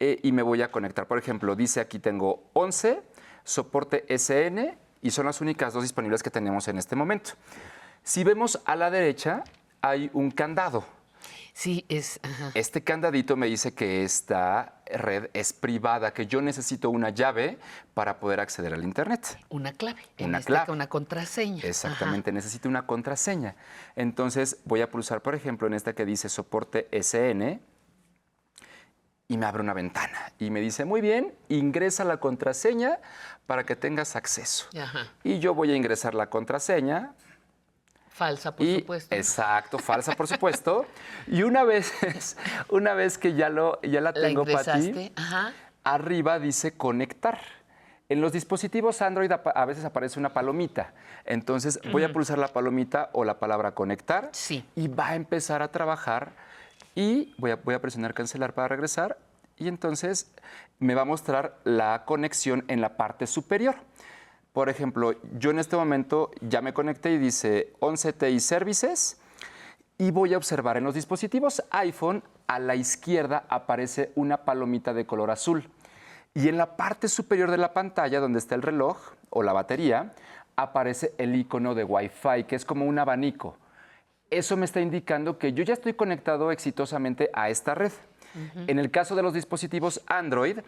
[0.00, 1.06] eh, y me voy a conectar.
[1.06, 3.02] Por ejemplo, dice aquí tengo 11,
[3.44, 7.32] soporte SN y son las únicas dos disponibles que tenemos en este momento.
[8.02, 9.44] Si vemos a la derecha,
[9.80, 10.84] hay un candado.
[11.52, 12.20] Sí, es.
[12.22, 12.50] ajá.
[12.54, 17.58] Este candadito me dice que esta red es privada, que yo necesito una llave
[17.94, 19.38] para poder acceder al Internet.
[19.48, 20.02] Una clave.
[20.20, 20.72] Una este clave.
[20.72, 21.62] Una contraseña.
[21.64, 23.56] Exactamente, necesito una contraseña.
[23.96, 27.58] Entonces voy a pulsar, por ejemplo, en esta que dice soporte SN
[29.28, 32.98] y me abre una ventana y me dice, muy bien, ingresa la contraseña
[33.46, 34.66] para que tengas acceso.
[34.80, 35.06] Ajá.
[35.24, 37.12] Y yo voy a ingresar la contraseña.
[38.10, 39.14] Falsa, por y, supuesto.
[39.14, 40.86] Exacto, falsa, por supuesto.
[41.26, 41.92] y una vez,
[42.68, 45.12] una vez que ya, lo, ya la La tengo para ti,
[45.84, 47.38] arriba dice conectar.
[48.08, 50.92] En los dispositivos Android a veces aparece una palomita.
[51.24, 54.64] Entonces voy a pulsar la palomita o la palabra conectar Sí.
[54.76, 56.30] y va a empezar a trabajar
[56.96, 59.18] y voy a, presionar cancelar para regresar
[59.56, 60.32] y entonces
[60.80, 63.76] me va a mostrar la conexión en la parte superior.
[64.52, 69.20] Por ejemplo, yo en este momento ya me conecté y dice 11 TI Services
[69.98, 75.06] y voy a observar en los dispositivos iPhone a la izquierda aparece una palomita de
[75.06, 75.68] color azul
[76.32, 78.98] y en la parte superior de la pantalla donde está el reloj
[79.28, 80.14] o la batería
[80.56, 83.58] aparece el icono de Wi-Fi que es como un abanico.
[84.30, 87.92] Eso me está indicando que yo ya estoy conectado exitosamente a esta red.
[88.66, 90.58] En el caso de los dispositivos Android,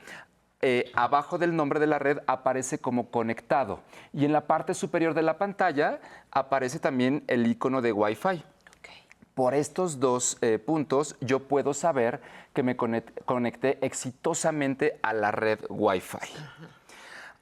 [0.63, 3.81] eh, abajo del nombre de la red aparece como conectado
[4.15, 8.43] y en la parte superior de la pantalla aparece también el icono de Wi-Fi.
[9.35, 12.21] Por estos dos eh, puntos yo puedo saber
[12.55, 16.19] que me conect- conecté exitosamente a la red Wi-Fi.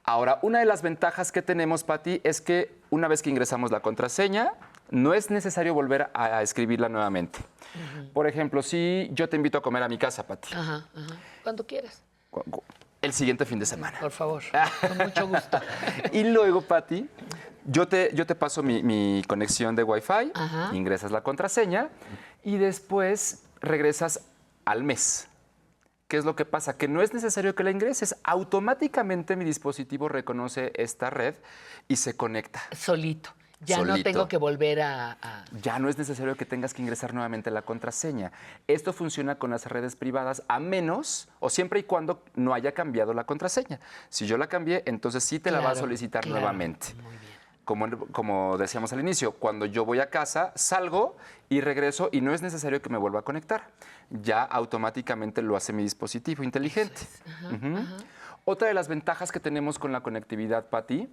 [0.05, 3.80] Ahora, una de las ventajas que tenemos, Pati, es que una vez que ingresamos la
[3.80, 4.52] contraseña,
[4.91, 7.39] no es necesario volver a, a escribirla nuevamente.
[8.15, 11.17] Por ejemplo, si yo te invito a comer a mi casa, Pati, Ajá, ajá.
[11.43, 12.03] Cuando quieras.
[13.03, 13.99] el siguiente fin de semana.
[14.01, 14.43] Por favor.
[14.81, 15.61] Con mucho gusto.
[16.13, 17.09] Y luego, Pati,
[17.67, 20.71] yo te, yo te paso mi, mi conexión de Wi-Fi, Ajá.
[20.75, 21.89] ingresas la contraseña
[22.45, 24.21] y después regresas
[24.65, 25.29] al mes.
[26.09, 26.77] ¿Qué es lo que pasa?
[26.79, 28.15] Que no es necesario que la ingreses.
[28.23, 31.35] Automáticamente mi dispositivo reconoce esta red
[31.89, 32.63] y se conecta.
[32.77, 33.31] Solito.
[33.61, 37.15] Ya no tengo que volver a, a- Ya no es necesario que tengas que ingresar
[37.15, 38.31] nuevamente la contraseña.
[38.66, 43.15] Esto funciona con las redes privadas a menos o siempre y cuando no haya cambiado
[43.15, 43.81] la contraseña.
[44.11, 46.41] Si yo la cambié, entonces sí te la va a solicitar claro.
[46.41, 46.89] nuevamente.
[47.65, 51.16] Como, como decíamos al inicio, cuando yo voy a casa, salgo
[51.49, 53.70] y regreso y no es necesario que me vuelva a conectar.
[54.11, 57.01] Ya automáticamente lo hace mi dispositivo inteligente.
[58.45, 61.09] Otra de las ventajas que tenemos con la conectividad, Patti,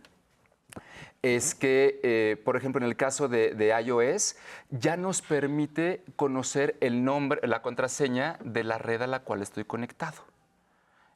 [1.22, 4.36] es que, eh, por ejemplo, en el caso de, de iOS,
[4.70, 9.64] ya nos permite conocer el nombre, la contraseña de la red a la cual estoy
[9.64, 10.24] conectado.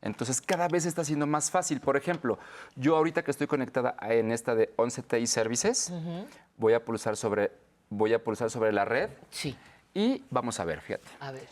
[0.02, 1.82] Entonces, cada vez está siendo más fácil.
[1.82, 2.40] Por ejemplo,
[2.76, 5.92] yo ahorita que estoy conectada en esta de 11TI Services,
[6.56, 7.52] voy a pulsar sobre,
[7.90, 9.10] voy a pulsar sobre la red.
[9.30, 9.58] Sí.
[9.94, 11.08] Y vamos a ver, fíjate.
[11.20, 11.48] A ver.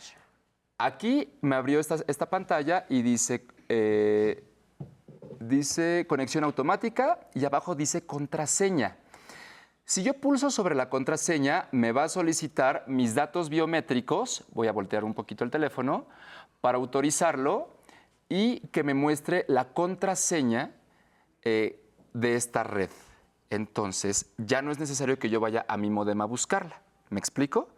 [0.78, 4.44] Aquí me abrió esta, esta pantalla y dice, eh,
[5.40, 8.96] dice conexión automática y abajo dice contraseña.
[9.84, 14.72] Si yo pulso sobre la contraseña, me va a solicitar mis datos biométricos, voy a
[14.72, 16.06] voltear un poquito el teléfono,
[16.60, 17.76] para autorizarlo
[18.28, 20.72] y que me muestre la contraseña
[21.42, 21.80] eh,
[22.12, 22.90] de esta red.
[23.50, 26.82] Entonces, ya no es necesario que yo vaya a mi modem a buscarla.
[27.10, 27.68] ¿Me explico?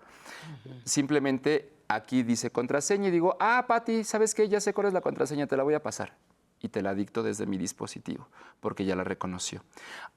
[0.84, 4.48] Simplemente aquí dice contraseña y digo, ah, Pati, ¿sabes qué?
[4.48, 6.16] Ya sé cuál es la contraseña, te la voy a pasar.
[6.60, 8.26] Y te la dicto desde mi dispositivo,
[8.60, 9.62] porque ya la reconoció.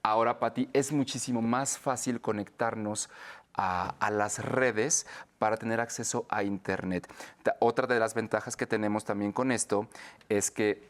[0.03, 3.09] Ahora, Pati, es muchísimo más fácil conectarnos
[3.53, 5.05] a, a las redes
[5.37, 7.07] para tener acceso a Internet.
[7.43, 9.87] Ta- Otra de las ventajas que tenemos también con esto
[10.29, 10.87] es que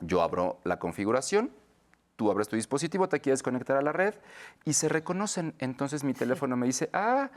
[0.00, 1.50] yo abro la configuración,
[2.16, 4.14] tú abres tu dispositivo, te quieres conectar a la red
[4.64, 5.54] y se reconocen.
[5.58, 7.30] Entonces mi teléfono me dice, ah,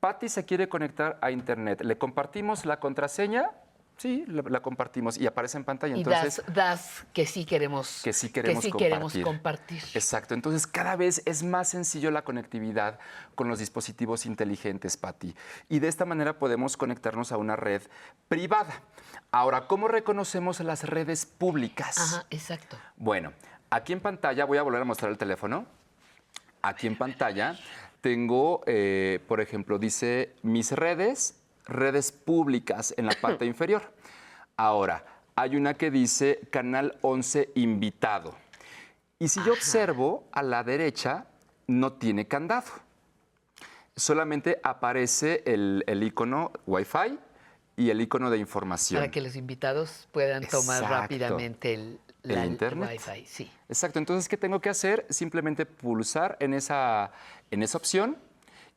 [0.00, 1.82] Patty se quiere conectar a Internet.
[1.82, 3.50] ¿Le compartimos la contraseña?
[3.96, 5.94] Sí, la, la compartimos y aparece en pantalla.
[5.94, 8.88] Y Entonces, das, das que sí queremos, que sí queremos sí compartir.
[8.90, 9.82] queremos compartir.
[9.94, 10.34] Exacto.
[10.34, 12.98] Entonces, cada vez es más sencillo la conectividad
[13.36, 15.34] con los dispositivos inteligentes, Patti.
[15.68, 17.82] Y de esta manera podemos conectarnos a una red
[18.28, 18.82] privada.
[19.30, 21.96] Ahora, ¿cómo reconocemos las redes públicas?
[21.98, 22.76] Ajá, exacto.
[22.96, 23.32] Bueno,
[23.70, 25.66] aquí en pantalla, voy a volver a mostrar el teléfono.
[26.62, 27.58] Aquí en pantalla
[28.00, 33.92] tengo, eh, por ejemplo, dice mis redes, redes públicas en la parte inferior.
[34.56, 35.04] Ahora,
[35.36, 38.34] hay una que dice Canal 11 invitado.
[39.18, 41.26] Y si yo observo a la derecha,
[41.66, 42.70] no tiene candado.
[43.96, 47.18] Solamente aparece el, el icono Wi-Fi
[47.76, 49.00] y el icono de información.
[49.00, 52.90] Para que los invitados puedan tomar rápidamente el, internet.
[52.92, 53.26] Wi-Fi.
[53.26, 53.50] Sí.
[53.68, 55.06] Exacto, entonces, ¿qué tengo que hacer?
[55.10, 57.12] Simplemente pulsar en esa,
[57.50, 58.16] en esa opción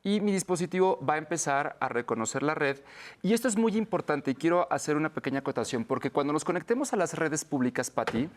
[0.03, 2.79] y mi dispositivo va a empezar a reconocer la red.
[3.21, 6.93] Y esto es muy importante y quiero hacer una pequeña acotación porque cuando nos conectemos
[6.93, 8.29] a las redes públicas, Pati,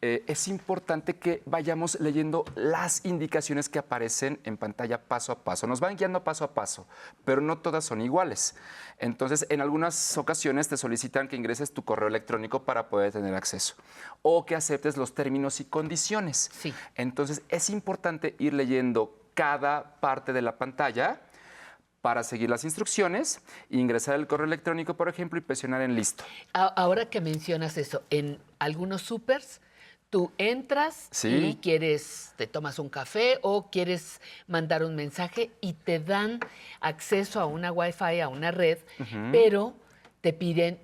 [0.00, 5.66] eh, es importante que vayamos leyendo las indicaciones que aparecen en pantalla paso a paso.
[5.66, 6.86] Nos van guiando paso a paso,
[7.24, 8.54] pero no todas son iguales.
[8.98, 13.74] Entonces, en algunas ocasiones te solicitan que ingreses tu correo electrónico para poder tener acceso
[14.22, 16.50] o que aceptes los términos y condiciones.
[16.94, 21.20] Entonces, es importante ir leyendo cada parte de la pantalla
[22.00, 23.40] para seguir las instrucciones,
[23.70, 26.22] ingresar el correo electrónico, por ejemplo, y presionar en listo.
[26.52, 29.60] Ahora que mencionas eso, en algunos supers
[30.10, 31.28] tú entras Sí.
[31.28, 36.40] y quieres, te tomas un café o quieres mandar un mensaje y te dan
[36.80, 38.78] acceso a una Wi-Fi, a una red,
[39.32, 39.74] pero
[40.20, 40.78] te piden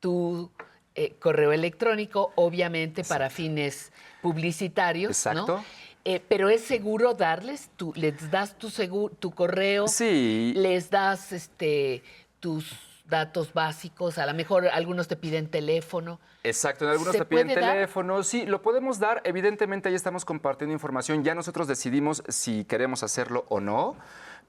[0.00, 0.50] tu
[0.96, 5.64] eh, correo electrónico, obviamente para fines publicitarios, ¿no?
[6.08, 10.52] Eh, pero es seguro darles, tú les das tu seguro, tu correo, Sí.
[10.54, 12.04] les das este
[12.38, 12.70] tus
[13.08, 16.20] datos básicos, a lo mejor algunos te piden teléfono.
[16.44, 17.72] Exacto, en algunos ¿Se te piden dar?
[17.72, 23.02] teléfono, sí, lo podemos dar, evidentemente ahí estamos compartiendo información, ya nosotros decidimos si queremos
[23.02, 23.96] hacerlo o no,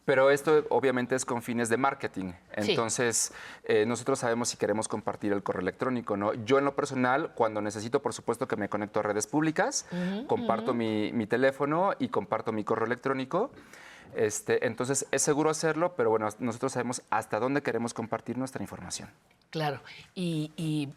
[0.07, 2.31] pero esto obviamente es con fines de marketing,
[2.61, 2.71] Sí.
[2.71, 3.33] entonces
[3.65, 6.33] eh, nosotros sabemos si queremos compartir el correo electrónico, ¿no?
[6.45, 9.85] Yo en lo personal, cuando necesito, por supuesto que me conecto a redes públicas,
[10.27, 13.51] comparto mi teléfono y comparto mi correo electrónico.
[14.15, 19.09] Este, entonces es seguro hacerlo, pero bueno, nosotros sabemos hasta dónde queremos compartir nuestra información.
[19.49, 19.81] Claro.
[20.15, 20.87] Y, y,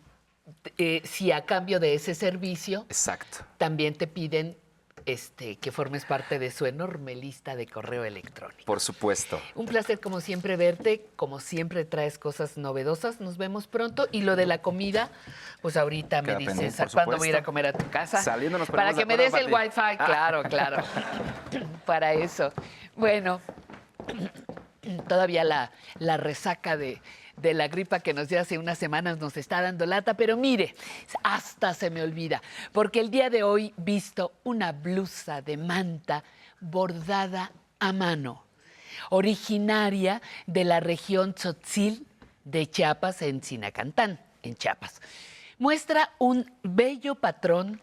[0.78, 3.38] eh, si a cambio de ese servicio Exacto.
[3.58, 4.56] también te piden
[5.06, 8.64] este, que formes parte de su enorme lista de correo electrónico.
[8.64, 9.40] Por supuesto.
[9.54, 14.36] Un placer como siempre verte, como siempre traes cosas novedosas, nos vemos pronto y lo
[14.36, 15.10] de la comida,
[15.62, 17.88] pues ahorita me dices pendiente, ¿a por cuándo voy a ir a comer a tu
[17.90, 18.22] casa?
[18.22, 20.82] Saliendo nos Para que me des el wifi, claro, claro.
[21.86, 22.52] Para eso.
[22.96, 23.40] Bueno,
[25.08, 27.00] todavía la, la resaca de,
[27.36, 30.74] de la gripa que nos dio hace unas semanas nos está dando lata, pero mire,
[31.22, 32.42] hasta se me olvida,
[32.72, 36.24] porque el día de hoy visto una blusa de manta
[36.60, 38.44] bordada a mano,
[39.10, 42.06] originaria de la región Tzotzil
[42.44, 45.00] de Chiapas en Sinacantán, en Chiapas.
[45.58, 47.80] Muestra un bello patrón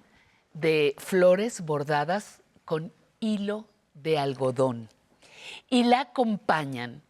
[0.53, 4.89] de flores bordadas con hilo de algodón
[5.69, 7.03] y la acompañan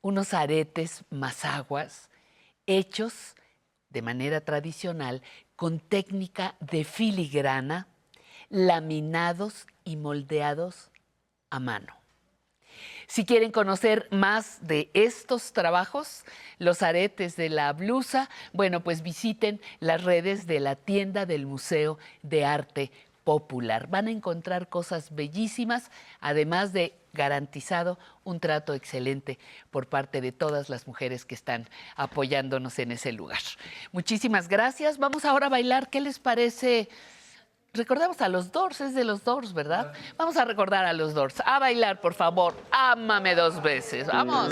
[0.00, 2.08] unos aretes mazaguas
[2.66, 3.34] hechos
[3.90, 5.22] de manera tradicional
[5.56, 7.88] con técnica de filigrana,
[8.48, 10.90] laminados y moldeados
[11.50, 11.94] a mano.
[13.06, 16.24] Si quieren conocer más de estos trabajos,
[16.58, 21.98] los aretes de la blusa, bueno, pues visiten las redes de la tienda del Museo
[22.22, 22.92] de Arte
[23.24, 23.88] Popular.
[23.88, 29.38] Van a encontrar cosas bellísimas, además de garantizado un trato excelente
[29.70, 33.40] por parte de todas las mujeres que están apoyándonos en ese lugar.
[33.92, 34.98] Muchísimas gracias.
[34.98, 35.90] Vamos ahora a bailar.
[35.90, 36.88] ¿Qué les parece?
[37.74, 39.92] Recordamos a los Doors, es de los Doors, ¿verdad?
[40.16, 41.42] Vamos a recordar a los Doors.
[41.44, 42.54] A bailar, por favor.
[42.70, 44.06] Ámame dos veces.
[44.06, 44.48] Vamos.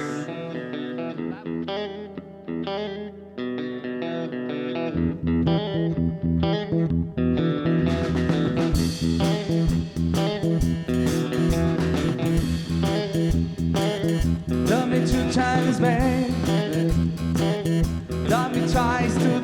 [18.77, 19.36] Love me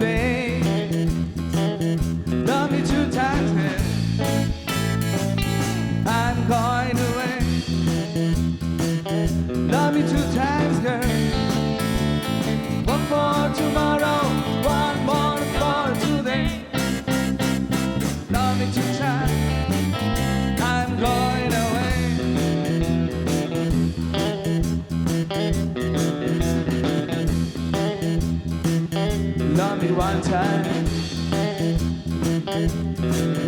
[29.95, 30.65] one time,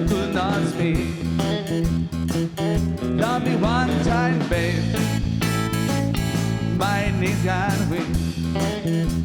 [0.08, 1.08] could not speak.
[3.02, 4.82] Love me one time, babe.
[6.76, 9.23] My knees got weak.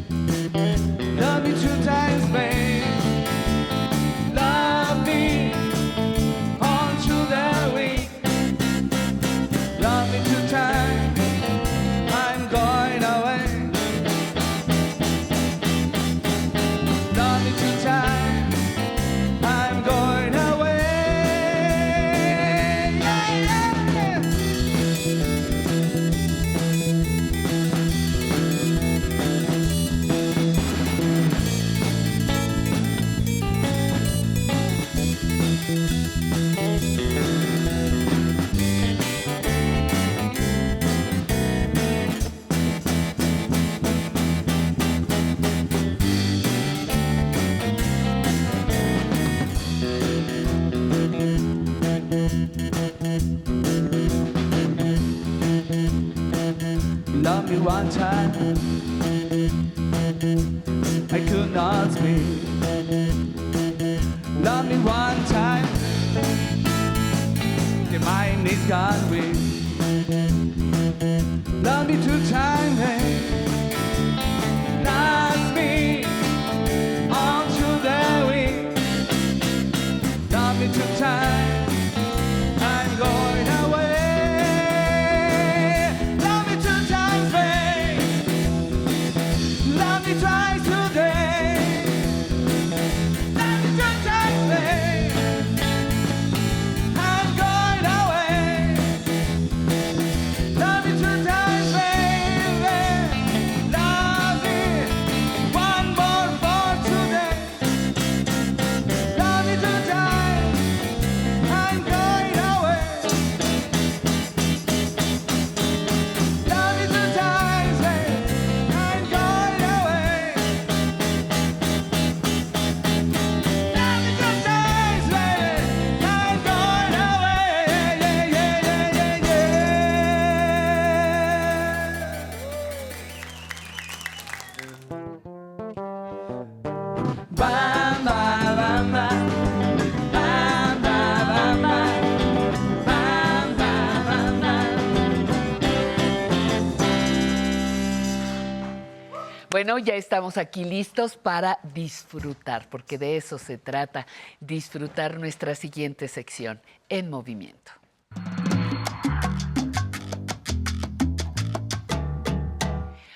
[149.70, 154.04] Bueno, ya estamos aquí listos para disfrutar, porque de eso se trata,
[154.40, 157.70] disfrutar nuestra siguiente sección, En Movimiento.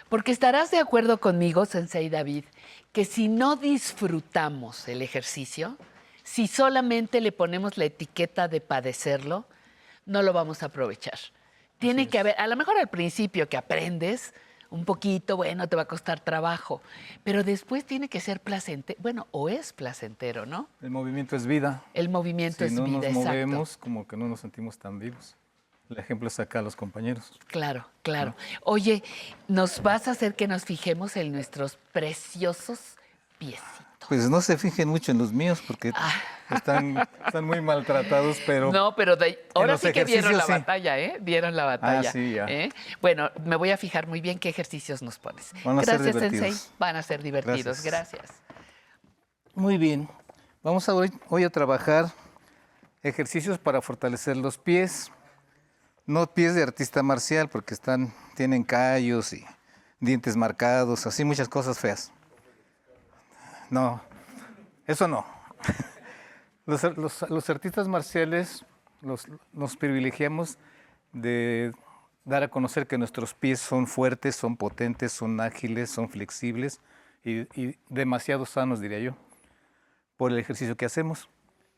[0.09, 2.45] Porque estarás de acuerdo conmigo, Sensei David,
[2.93, 5.77] que si no disfrutamos el ejercicio,
[6.23, 9.49] si solamente le ponemos la etiqueta de padecerlo,
[10.07, 11.19] no lo vamos a aprovechar.
[11.81, 14.33] Tiene que haber, a lo mejor al principio que aprendes
[14.75, 16.83] un poquito, bueno, te va a costar trabajo,
[17.23, 20.69] pero después tiene que ser placentero, bueno, o es placentero, ¿no?
[20.83, 21.85] El movimiento es vida.
[21.95, 23.29] El movimiento si es no vida, nos exacto.
[23.29, 25.37] movemos, como que no nos sentimos tan vivos.
[25.91, 27.39] El ejemplo es acá los compañeros.
[27.47, 28.35] Claro, claro.
[28.63, 29.05] Oye,
[29.47, 32.97] nos vas a hacer que nos fijemos en nuestros preciosos
[33.39, 33.61] pies.
[34.09, 35.93] Pues no se fijen mucho en los míos porque
[36.51, 38.69] están, están muy maltratados, pero...
[38.69, 38.73] Ah.
[38.73, 40.53] no, pero de- ahora sí que dieron la sí.
[40.53, 41.19] batalla, ¿eh?
[41.21, 42.09] Dieron la batalla.
[42.09, 42.47] Ah, sí, ya.
[42.47, 42.71] ¿eh?
[43.01, 45.53] Bueno, me voy a fijar muy bien qué ejercicios nos pones.
[45.65, 46.47] Van a ser Gracias, divertidos.
[46.57, 46.71] Sensei.
[46.79, 47.83] Van a ser divertidos.
[47.83, 48.21] Gracias.
[48.21, 48.43] Gracias.
[49.55, 50.09] Muy bien.
[50.63, 52.13] Vamos a hoy, hoy a trabajar
[53.03, 55.11] ejercicios para fortalecer los pies.
[56.07, 59.45] No pies de artista marcial porque están, tienen callos y
[60.01, 62.13] dientes marcados, así muchas cosas feas.
[63.71, 64.01] No,
[64.87, 65.25] eso no.
[66.67, 68.65] Los, artistas marciales
[69.03, 70.57] los- nos privilegiamos
[71.13, 71.73] de
[72.25, 76.81] dar a conocer que nuestros pies son fuertes, son potentes, son ágiles, son flexibles
[77.23, 77.47] y
[77.91, 79.15] demasiado sanos, diría yo,
[80.17, 81.29] por el ejercicio que hacemos.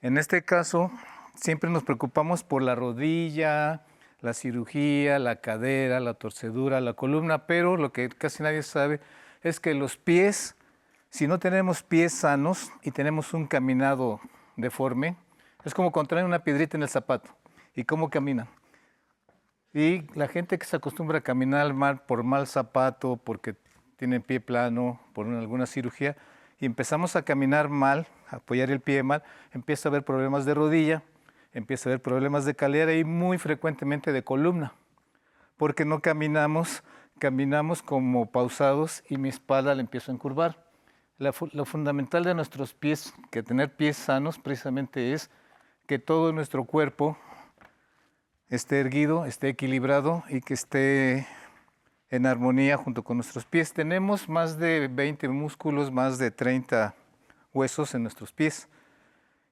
[0.02, 0.90] En este caso,
[1.34, 3.84] siempre nos preocupamos por la rodilla,
[4.20, 9.00] la cirugía, la cadera, la torcedura, la columna, pero lo que casi nadie sabe
[9.42, 10.55] es que los pies,
[11.16, 14.20] si no tenemos pies sanos y tenemos un caminado
[14.54, 15.16] deforme,
[15.64, 17.30] es como contraer una piedrita en el zapato.
[17.74, 18.48] ¿Y cómo caminan?
[19.72, 23.54] Y la gente que se acostumbra a caminar mal por mal zapato, porque
[23.96, 26.18] tiene pie plano, por una- alguna cirugía,
[26.60, 29.22] y empezamos a caminar mal, a apoyar el pie mal,
[29.52, 31.02] empieza a haber problemas de rodilla,
[31.54, 34.74] empieza a haber problemas de calera y muy frecuentemente de columna,
[35.56, 36.84] porque no caminamos,
[37.18, 40.65] caminamos como pausados y mi espalda la empiezo a encurvar.
[41.18, 45.30] La lo fundamental de nuestros pies, que tener pies sanos precisamente es
[45.86, 47.16] que todo nuestro cuerpo
[48.50, 51.26] esté erguido, esté equilibrado y que esté
[52.10, 53.72] en armonía junto con nuestros pies.
[53.72, 56.94] Tenemos más de 20 músculos, más de 30
[57.54, 58.68] huesos en nuestros pies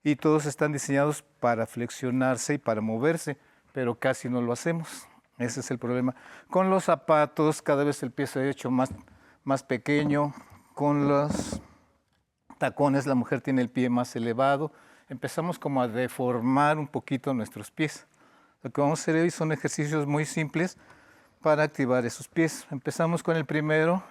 [0.03, 3.39] y todos están diseñados para flexionarse y para moverse,
[3.73, 5.09] pero casi no lo hacemos.
[5.39, 6.15] Ese es el problema.
[6.51, 8.91] Con los zapatos, cada vez el pie se ha hecho más,
[9.45, 10.35] más pequeño.
[10.75, 11.61] Con los
[12.59, 14.73] tacones, la mujer tiene el pie más elevado.
[15.09, 18.09] Empezamos como a deformar un poquito nuestros pies.
[18.61, 20.77] Lo que vamos a hacer hoy son ejercicios muy simples
[21.41, 22.67] para activar esos pies.
[22.73, 24.03] Empezamos con el primero.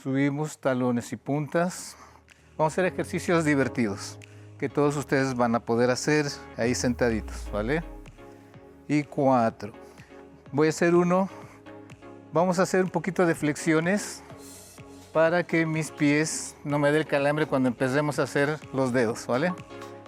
[0.00, 1.96] Subimos talones y puntas.
[2.56, 4.16] Vamos a hacer ejercicios divertidos
[4.60, 6.26] que todos ustedes van a poder hacer
[6.56, 7.82] ahí sentaditos, ¿vale?
[8.86, 9.72] Y cuatro.
[10.52, 11.28] Voy a hacer uno.
[12.32, 14.22] Vamos a hacer un poquito de flexiones
[15.12, 19.26] para que mis pies no me dé el calambre cuando empecemos a hacer los dedos,
[19.26, 19.52] ¿vale?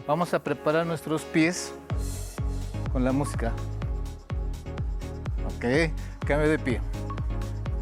[0.07, 1.73] Vamos a preparar nuestros pies
[2.93, 3.53] con la música.
[5.57, 5.93] Ok,
[6.27, 6.81] cambio de pie.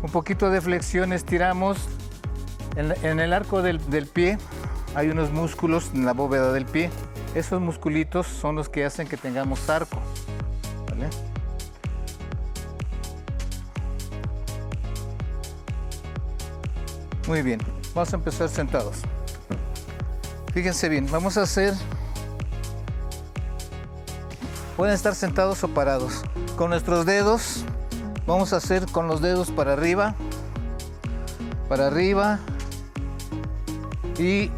[0.02, 1.78] Un poquito de flexión, estiramos.
[2.76, 4.38] En, el arco del, del pie
[4.94, 6.90] hay unos músculos en la bóveda del pie.
[7.34, 10.00] Esos musculitos son los que hacen que tengamos arco.
[10.88, 11.08] ¿vale?
[17.28, 17.60] Muy bien,
[17.94, 18.96] vamos a empezar sentados.
[20.54, 21.74] Fíjense bien, vamos a hacer...
[24.78, 26.22] Pueden estar sentados o parados.
[26.56, 27.66] Con nuestros dedos,
[28.26, 30.14] vamos a hacer con los dedos para arriba,
[31.68, 32.38] para arriba
[34.18, 34.50] y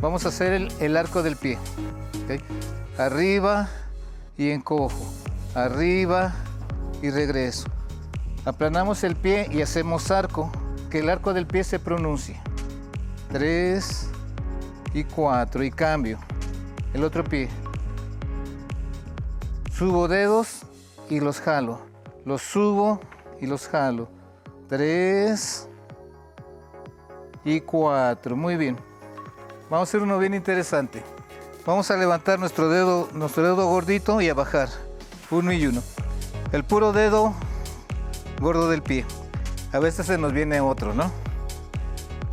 [0.00, 1.58] vamos a hacer el, arco del pie.
[2.98, 3.68] Arriba
[4.38, 5.12] y encojo,
[5.56, 6.36] arriba
[7.02, 7.66] y regreso.
[8.44, 10.52] Aplanamos el pie y hacemos arco,
[10.90, 12.40] que el arco del pie se pronuncie.
[13.30, 14.10] Tres
[14.92, 16.18] y cuatro y cambio.
[16.92, 17.48] El otro pie.
[19.72, 20.62] Subo dedos
[21.08, 21.80] y los jalo.
[22.24, 23.00] Los subo
[23.40, 24.08] y los jalo.
[24.68, 25.68] Tres
[27.44, 28.36] y cuatro.
[28.36, 28.76] Muy bien.
[29.70, 31.04] Vamos a hacer uno bien interesante.
[31.64, 34.68] Vamos a levantar nuestro dedo, nuestro dedo gordito y a bajar.
[35.30, 35.82] Uno y uno.
[36.50, 37.32] El puro dedo
[38.40, 39.04] gordo del pie.
[39.72, 41.10] A veces se nos viene otro, ¿no?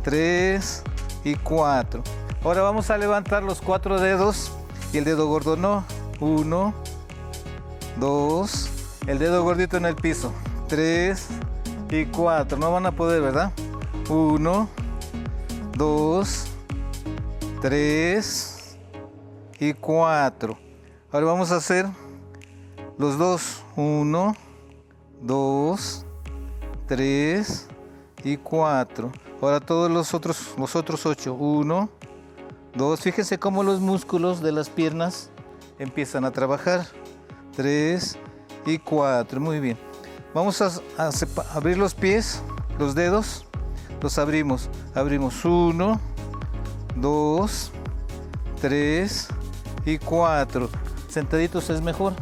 [0.02, 0.82] Tres
[1.24, 2.02] y cuatro.
[2.42, 4.52] Ahora vamos a levantar los cuatro dedos
[4.92, 5.84] y el dedo gordo no.
[6.20, 6.74] Uno,
[7.98, 8.70] dos,
[9.06, 10.32] el dedo gordito en el piso.
[10.66, 11.28] Tres
[11.90, 12.58] y cuatro.
[12.58, 13.52] No van a poder, ¿verdad?
[14.08, 14.68] Uno,
[15.76, 16.46] dos,
[17.60, 18.76] tres
[19.60, 20.58] y cuatro.
[21.12, 21.86] Ahora vamos a hacer
[22.98, 23.62] los dos.
[23.76, 24.34] Uno,
[25.20, 26.04] dos,
[26.88, 27.68] tres
[28.24, 29.12] y cuatro.
[29.40, 31.34] Ahora todos los otros, los otros ocho.
[31.34, 31.88] Uno,
[32.74, 33.00] dos.
[33.00, 35.30] Fíjense cómo los músculos de las piernas
[35.78, 36.86] empiezan a trabajar.
[37.54, 38.18] Tres
[38.66, 39.40] y cuatro.
[39.40, 39.78] Muy bien.
[40.34, 41.10] Vamos a, a
[41.54, 42.42] abrir los pies,
[42.78, 43.44] los dedos.
[44.00, 44.68] Los abrimos.
[44.94, 46.00] Abrimos uno,
[46.96, 47.70] dos,
[48.60, 49.28] tres
[49.84, 50.68] y cuatro.
[51.08, 52.14] Sentaditos es mejor.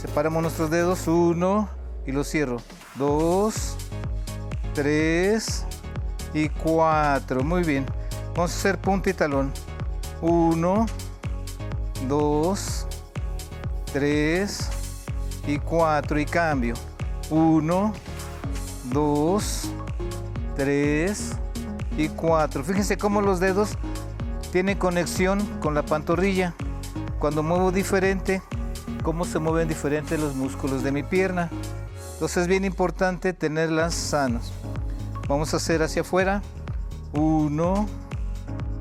[0.00, 1.68] Separamos nuestros dedos, uno
[2.06, 2.58] y los cierro.
[2.98, 3.76] Dos,
[4.74, 5.64] tres
[6.32, 7.42] y cuatro.
[7.42, 7.84] Muy bien.
[8.34, 9.52] Vamos a hacer punta y talón.
[10.22, 10.86] Uno,
[12.08, 12.86] dos,
[13.92, 14.70] tres
[15.46, 16.18] y cuatro.
[16.18, 16.74] Y cambio.
[17.30, 17.92] Uno,
[18.84, 19.70] dos,
[20.56, 21.32] tres
[21.98, 22.64] y cuatro.
[22.64, 23.76] Fíjense cómo los dedos
[24.52, 26.54] tienen conexión con la pantorrilla.
[27.18, 28.42] Cuando muevo diferente,
[29.02, 31.50] cómo se mueven diferente los músculos de mi pierna.
[32.16, 34.50] Entonces es bien importante tenerlas sanas.
[35.28, 36.40] Vamos a hacer hacia afuera.
[37.12, 37.86] Uno,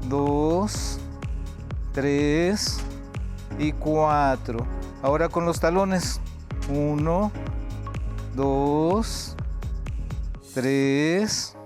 [0.08, 1.00] dos,
[1.92, 2.78] tres
[3.60, 4.66] y cuatro.
[5.04, 6.22] Ahora con los talones.
[6.70, 7.30] Uno,
[8.38, 9.36] dos,
[10.54, 11.58] tres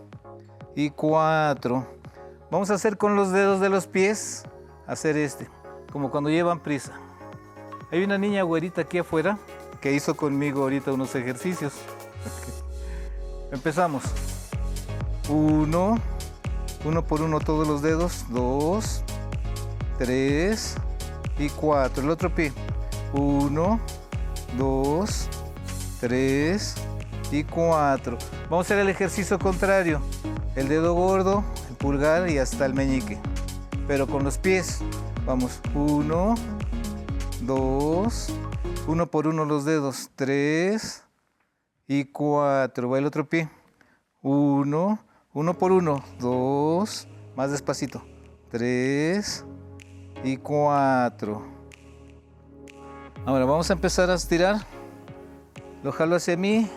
[0.75, 1.85] y cuatro.
[2.49, 4.41] Vamos a hacer con los dedos de los pies,
[4.87, 5.47] hacer este,
[5.93, 6.93] como cuando llevan prisa.
[7.91, 9.37] Hay una niña güerita aquí afuera
[9.81, 11.73] que hizo conmigo ahorita unos ejercicios.
[13.51, 14.03] Empezamos.
[15.29, 15.97] Uno,
[16.85, 18.25] uno por uno todos los dedos.
[18.29, 19.03] Dos,
[19.97, 20.75] tres
[21.37, 22.03] y cuatro.
[22.03, 22.51] El otro pie.
[23.13, 23.79] Uno,
[24.57, 25.27] dos,
[25.99, 26.75] tres
[27.31, 28.17] y cuatro.
[28.49, 30.01] Vamos a hacer el ejercicio contrario.
[30.55, 33.17] El dedo gordo, el pulgar y hasta el meñique.
[33.87, 34.79] Pero con los pies.
[35.25, 35.59] Vamos.
[35.73, 36.35] Uno,
[37.49, 38.27] dos,
[38.87, 40.11] uno por uno los dedos.
[40.15, 41.03] Tres
[41.87, 42.89] y cuatro.
[42.89, 43.49] Va el otro pie.
[44.21, 44.99] Uno,
[45.33, 46.03] uno por uno.
[46.19, 48.03] Dos, más despacito.
[48.51, 49.45] Tres
[50.23, 51.43] y cuatro.
[53.25, 54.57] Ahora vamos a empezar a estirar.
[55.81, 56.69] Lo jalo hacia mí.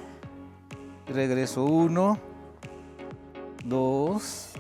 [1.06, 1.64] Regreso.
[1.64, 2.18] Uno,
[3.62, 4.52] dos,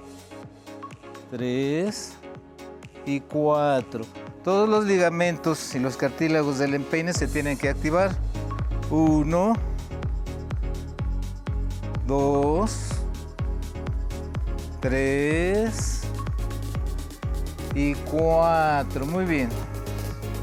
[1.30, 2.18] tres
[3.06, 4.04] y cuatro.
[4.44, 8.10] Todos los ligamentos y los cartílagos del empeine se tienen que activar.
[8.90, 9.52] Uno,
[12.06, 12.88] dos,
[14.80, 16.02] tres
[17.74, 19.06] y cuatro.
[19.06, 19.48] Muy bien.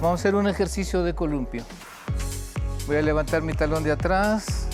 [0.02, 1.64] Vamos a hacer un ejercicio de columpio.
[2.88, 4.68] Voy a levantar mi talón de atrás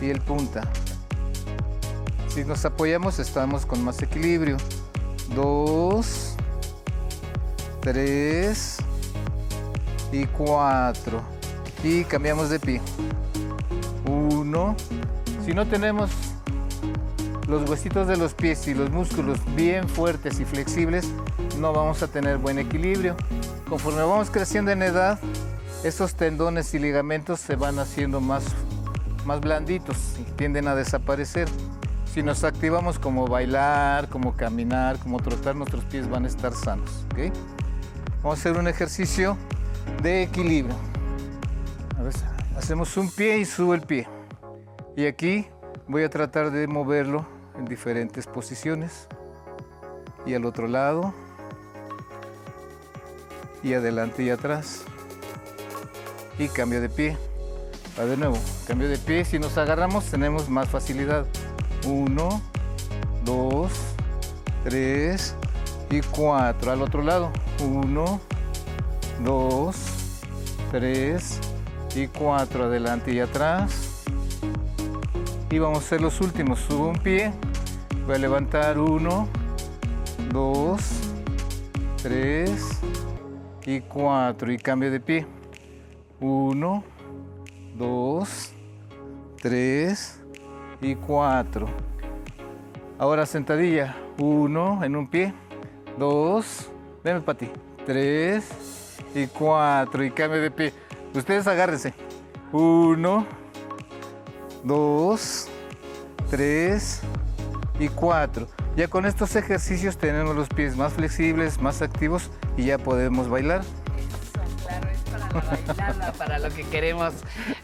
[0.00, 0.62] y el punta.
[2.28, 4.56] Si nos apoyamos estamos con más equilibrio.
[5.34, 6.29] Dos,
[7.80, 8.78] tres
[10.12, 11.22] y cuatro.
[11.82, 12.80] Y cambiamos de pie.
[14.06, 14.76] Uno.
[15.44, 16.10] Si no tenemos
[17.48, 21.08] los huesitos de los pies y los músculos bien fuertes y flexibles,
[21.58, 23.16] no vamos a tener buen equilibrio.
[23.68, 25.18] Conforme vamos creciendo en edad,
[25.82, 28.44] esos tendones y ligamentos se van haciendo más,
[29.24, 31.48] más blanditos y tienden a desaparecer.
[32.12, 37.06] Si nos activamos como bailar, como caminar, como trotar, nuestros pies van a estar sanos.
[38.22, 39.38] Vamos a hacer un ejercicio
[40.02, 40.76] de equilibrio.
[42.54, 44.06] Hacemos un pie y subo el pie.
[44.94, 45.46] Y aquí
[45.88, 47.24] voy a tratar de moverlo
[47.56, 49.08] en diferentes posiciones.
[50.26, 51.14] Y al otro lado.
[53.62, 54.82] Y adelante y atrás.
[56.38, 57.16] Y cambio de pie.
[57.98, 58.36] Va de nuevo.
[58.66, 59.24] Cambio de pie.
[59.24, 61.24] Si nos agarramos tenemos más facilidad.
[61.86, 62.42] Uno,
[63.24, 63.72] dos,
[64.62, 65.34] tres
[65.88, 66.70] y cuatro.
[66.70, 67.32] Al otro lado.
[67.62, 68.20] 1,
[69.24, 69.76] 2,
[70.70, 71.40] 3
[71.96, 74.04] y 4 adelante y atrás.
[75.50, 76.60] Y vamos a hacer los últimos.
[76.60, 77.32] Subo un pie,
[78.06, 79.28] voy a levantar 1,
[80.32, 80.80] 2,
[82.02, 82.80] 3
[83.66, 85.26] y 4 y cambio de pie.
[86.20, 86.84] 1,
[87.76, 88.52] 2,
[89.42, 90.20] 3
[90.80, 91.66] y 4.
[92.98, 93.96] Ahora sentadilla.
[94.18, 95.32] 1 en un pie,
[95.98, 96.79] 2, 3.
[97.02, 97.50] Deme, Pati.
[97.86, 98.44] Tres
[99.14, 100.04] y cuatro.
[100.04, 100.72] Y cambio de pie.
[101.14, 101.94] Ustedes agárrense.
[102.52, 103.26] Uno,
[104.64, 105.48] dos,
[106.30, 107.00] tres
[107.78, 108.46] y cuatro.
[108.76, 113.60] Ya con estos ejercicios tenemos los pies más flexibles, más activos y ya podemos bailar.
[113.60, 114.99] Eso, claro
[116.18, 117.14] para lo que queremos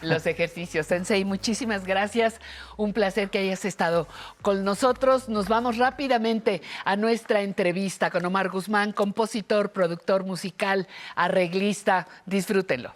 [0.01, 0.87] los ejercicios.
[0.87, 2.39] Sensei, muchísimas gracias.
[2.77, 4.07] Un placer que hayas estado
[4.41, 5.29] con nosotros.
[5.29, 12.07] Nos vamos rápidamente a nuestra entrevista con Omar Guzmán, compositor, productor musical, arreglista.
[12.25, 12.93] Disfrútenlo.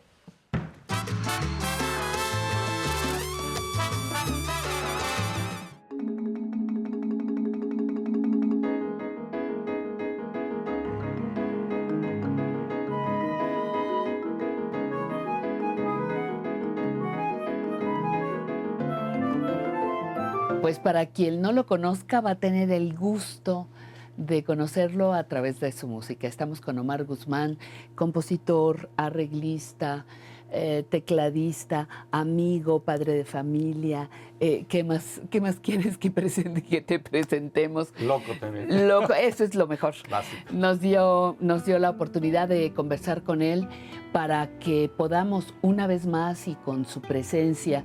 [20.72, 23.68] Pues para quien no lo conozca va a tener el gusto
[24.15, 26.30] de conocerlo a través de su música.
[26.30, 27.57] Estamos con Omar Guzmán,
[27.93, 30.06] compositor, arreglista,
[30.49, 34.10] eh, tecladista, amigo, padre de familia.
[34.39, 37.91] Eh, ¿qué, más, ¿Qué más quieres que, presente, que te presentemos?
[37.99, 38.88] Loco también.
[38.88, 39.95] Loco, eso es lo mejor.
[40.10, 40.53] Básico.
[40.53, 43.68] Nos dio, nos dio la oportunidad de conversar con él
[44.14, 47.84] para que podamos una vez más y con su presencia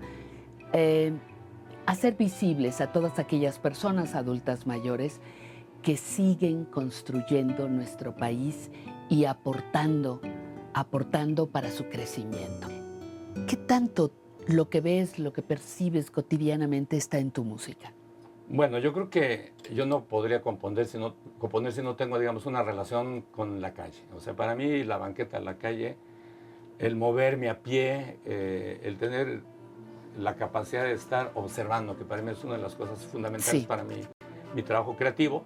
[0.73, 1.13] eh,
[1.87, 5.21] hacer visibles a todas aquellas personas adultas mayores
[5.83, 8.71] que siguen construyendo nuestro país
[9.09, 10.21] y aportando,
[10.75, 12.69] aportando para su crecimiento.
[13.47, 14.11] ¿Qué tanto
[14.49, 17.93] lo que ves, lo que percibes cotidianamente está en tu música?
[18.49, 22.47] Bueno, yo creo que yo no podría componer si no, componer si no tengo, digamos,
[22.47, 24.03] una relación con la calle.
[24.15, 25.97] O sea, para mí la banqueta la calle,
[26.79, 29.43] el moverme a pie, eh, el tener
[30.19, 33.67] la capacidad de estar observando, que para mí es una de las cosas fundamentales Sí.
[33.67, 33.97] para mi,
[34.55, 35.45] mi trabajo creativo,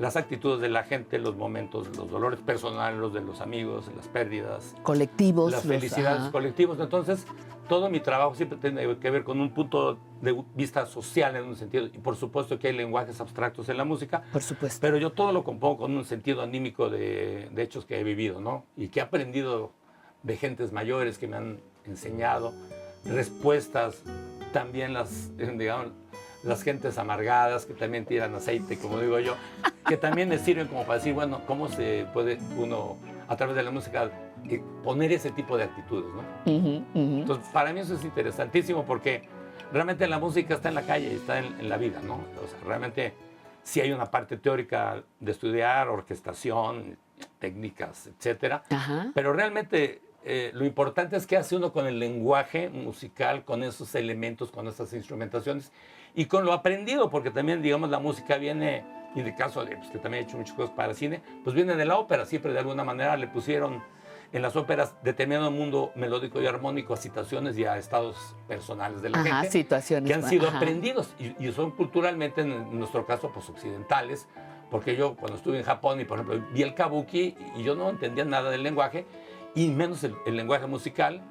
[0.00, 4.06] las actitudes de la gente, los momentos, los dolores personales, los de los amigos, las
[4.08, 5.50] pérdidas, Colectivos.
[5.52, 6.30] las los- felicidades ajá.
[6.32, 6.78] colectivos.
[6.80, 7.26] Entonces,
[7.68, 11.56] todo mi trabajo siempre tiene que ver con un punto de vista social en un
[11.56, 11.84] sentido.
[11.86, 14.22] Y por supuesto que hay lenguajes abstractos en la música.
[14.32, 14.78] Por supuesto.
[14.80, 18.40] Pero yo todo lo compongo con un sentido anímico de, de hechos que he vivido,
[18.40, 18.64] ¿no?
[18.76, 19.72] Y que he aprendido
[20.22, 22.54] de gentes mayores que me han enseñado,
[23.04, 24.02] respuestas,
[24.52, 25.92] también las, digamos,
[26.42, 29.34] las gentes amargadas que también tiran aceite, como digo yo,
[29.86, 32.96] que también me sirven como para decir, bueno, cómo se puede uno,
[33.26, 34.10] a través de la música,
[34.48, 36.52] eh, poner ese tipo de actitudes, ¿no?
[36.52, 37.20] Ujú, ujú.
[37.20, 39.24] Entonces, para mí eso es interesantísimo porque
[39.72, 42.14] realmente la música está en la calle, está en, en la vida, ¿no?
[42.14, 43.14] O sea, realmente
[43.62, 46.96] sí hay una parte teórica de estudiar, orquestación,
[47.38, 49.10] técnicas, etcétera, Ajá.
[49.14, 53.94] pero realmente eh, lo importante es qué hace uno con el lenguaje musical, con esos
[53.94, 55.72] elementos, con esas instrumentaciones
[56.14, 58.84] y con lo aprendido, porque también, digamos, la música viene,
[59.14, 61.54] y en el caso de pues, que también he hecho muchas cosas para cine, pues
[61.54, 63.82] viene de la ópera, siempre de alguna manera le pusieron
[64.30, 69.08] en las óperas determinado mundo melódico y armónico a citaciones y a estados personales de
[69.08, 70.06] la Ajá, gente situaciones.
[70.06, 70.58] que han sido ajá.
[70.58, 74.28] aprendidos y, y son culturalmente, en nuestro caso, pues occidentales,
[74.70, 77.88] porque yo cuando estuve en Japón y, por ejemplo, vi el kabuki y yo no
[77.88, 79.06] entendía nada del lenguaje,
[79.54, 81.22] y menos el, el lenguaje musical,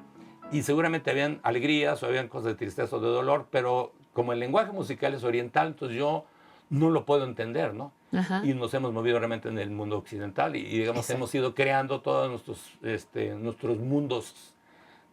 [0.50, 4.40] y seguramente habían alegrías o habían cosas de tristeza o de dolor, pero como el
[4.40, 6.24] lenguaje musical es oriental, entonces yo
[6.70, 7.92] no lo puedo entender, ¿no?
[8.12, 8.42] Ajá.
[8.44, 11.18] Y nos hemos movido realmente en el mundo occidental y, y, digamos, Exacto.
[11.18, 14.54] hemos ido creando todos nuestros, este, nuestros mundos,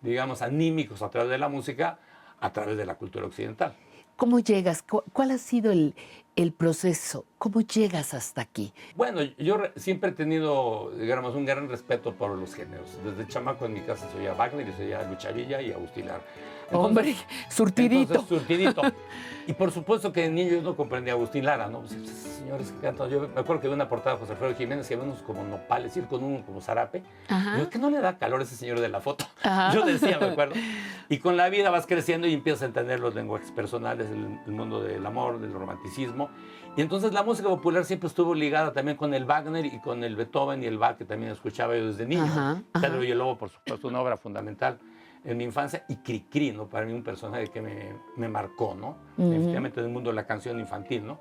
[0.02, 1.99] digamos, anímicos a través de la música,
[2.40, 3.76] a través de la cultura occidental.
[4.16, 4.82] ¿Cómo llegas?
[4.82, 5.94] ¿Cu- ¿Cuál ha sido el,
[6.36, 7.26] el proceso?
[7.38, 8.74] ¿Cómo llegas hasta aquí?
[8.96, 12.88] Bueno, yo re- siempre he tenido, digamos, un gran respeto por los géneros.
[13.04, 16.08] Desde chamaco en mi casa se oía Wagner y se oía Lucha Villa y Agustín
[16.08, 16.24] Lara.
[16.72, 17.16] Hombre,
[17.50, 18.14] surtidito.
[18.16, 18.82] entonces, surtidito.
[19.48, 21.82] y por supuesto que de niño yo no comprendía a Agustín Lara, ¿no?
[21.82, 23.10] Pues, señores que cantan.
[23.10, 25.44] Yo me acuerdo que vi una portada de José Alfredo Jiménez que había unos como
[25.44, 27.02] nopales, ir con un como zarape.
[27.28, 27.58] Ajá.
[27.58, 29.26] Yo, ¿qué no le da calor a ese señor de la foto?
[29.42, 29.74] Ajá.
[29.74, 30.56] Yo decía, me acuerdo.
[31.08, 34.52] Y con la vida vas creciendo y empiezas a entender los lenguajes personales, el, el
[34.52, 36.32] mundo del amor, del romanticismo.
[36.76, 40.16] Y entonces la música popular siempre estuvo ligada también con el Wagner y con el
[40.16, 42.24] Beethoven y el Bach, que también escuchaba yo desde niño.
[42.24, 44.80] Ajá, Pedro y el Lobo, por supuesto, una obra fundamental
[45.24, 45.86] en mi infancia.
[45.88, 46.66] Y Cricri, ¿no?
[46.66, 48.98] Para mí un personaje que me, me marcó, ¿no?
[49.18, 49.32] Ujú.
[49.32, 51.20] Efectivamente, del mundo de la canción infantil, ¿no?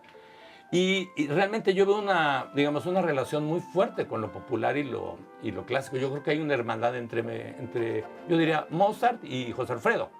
[0.72, 4.82] Y, y realmente yo veo una, digamos, una relación muy fuerte con lo popular y
[4.82, 5.96] lo, y lo clásico.
[5.98, 7.20] Yo creo que hay una hermandad entre,
[7.60, 10.10] entre, yo diría, Mozart y José Alfredo.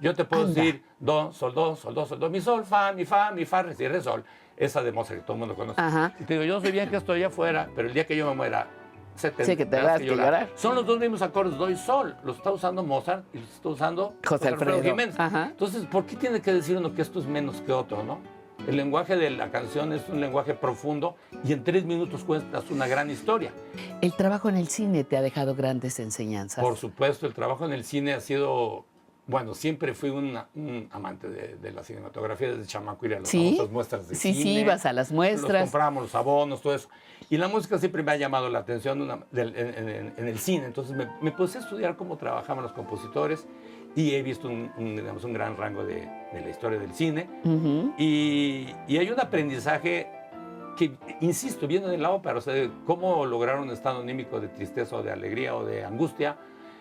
[0.00, 0.54] Yo te puedo Anda.
[0.62, 3.62] decir do, sol, do, sol, do, sol, do, mi, sol, fa, mi, fa, mi, fa,
[3.62, 4.24] re, si, re, sol.
[4.56, 5.80] Esa de Mozart que todo el mundo conoce.
[5.80, 6.14] Ajá.
[6.18, 8.34] Y te digo, yo sé bien que estoy afuera, pero el día que yo me
[8.34, 8.66] muera,
[9.14, 10.48] se Sí, que te vas a llorar.
[10.54, 12.16] Son los dos mismos acordes, do y sol.
[12.24, 14.82] Los está usando Mozart y los está usando José Alfredo.
[14.82, 15.14] Jiménez.
[15.20, 15.48] Ajá.
[15.50, 18.20] Entonces, ¿por qué tiene que decir uno que esto es menos que otro, no?
[18.70, 22.86] El lenguaje de la canción es un lenguaje profundo y en tres minutos cuentas una
[22.86, 23.50] gran historia.
[24.00, 26.62] El trabajo en el cine te ha dejado grandes enseñanzas.
[26.62, 28.84] Por supuesto, el trabajo en el cine ha sido,
[29.26, 33.28] bueno, siempre fui una- un amante de, de la cinematografía desde chamaco, ir a las
[33.28, 33.58] ¿Sí?
[33.72, 34.42] muestras de Sí, cine.
[34.44, 35.50] sí, ibas a las muestras.
[35.52, 36.88] Los comprábamos, los abonos, todo eso.
[37.28, 40.38] Y la música siempre me ha llamado la atención una- del- en, en- en el
[40.38, 40.66] cine.
[40.66, 43.48] Entonces me, me puse a estudiar cómo trabajaban los compositores
[43.96, 47.28] y he visto un, un, digamos, un gran rango de, de la historia del cine.
[47.44, 47.92] Ujú.
[47.98, 50.08] Y, y hay un aprendizaje
[50.76, 54.48] que, insisto, viene de la ópera, o sea, de cómo lograr un estado anímico de
[54.48, 56.36] tristeza o de alegría o de angustia,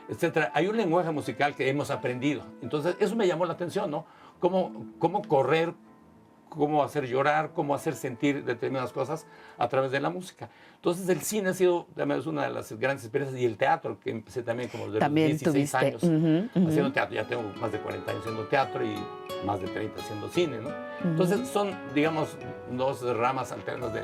[0.08, 0.52] etcétera.
[0.54, 2.44] Hay un lenguaje musical que hemos aprendido.
[2.62, 4.06] Entonces, eso me llamó la atención, ¿no?
[4.40, 5.74] Cómo, cómo correr
[6.50, 9.26] cómo hacer llorar, cómo hacer sentir determinadas cosas
[9.58, 10.50] a través de la música.
[10.76, 14.00] Entonces el cine ha sido también es una de las grandes experiencias y el teatro,
[14.00, 16.68] que empecé también como de También los 16 tuviste, años ujú, ujú.
[16.70, 17.16] haciendo teatro.
[17.16, 18.96] Ya tengo más de 40 años haciendo teatro y
[19.46, 20.70] más de 30 haciendo cine, ¿no?
[21.04, 22.36] Entonces son, digamos,
[22.72, 24.04] dos ramas alternas de,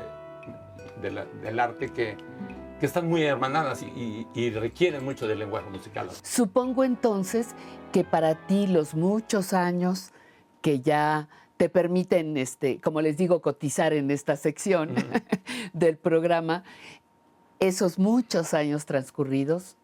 [1.02, 2.16] de la- del arte que,
[2.80, 6.08] que están muy hermanadas y, y- y requieren mucho del lenguaje musical.
[6.22, 7.54] Supongo entonces
[7.92, 10.12] que para ti los muchos años
[10.60, 14.94] que ya te permiten, este, como les digo, cotizar en esta sección
[15.72, 16.64] del programa,
[17.60, 19.76] esos muchos años transcurridos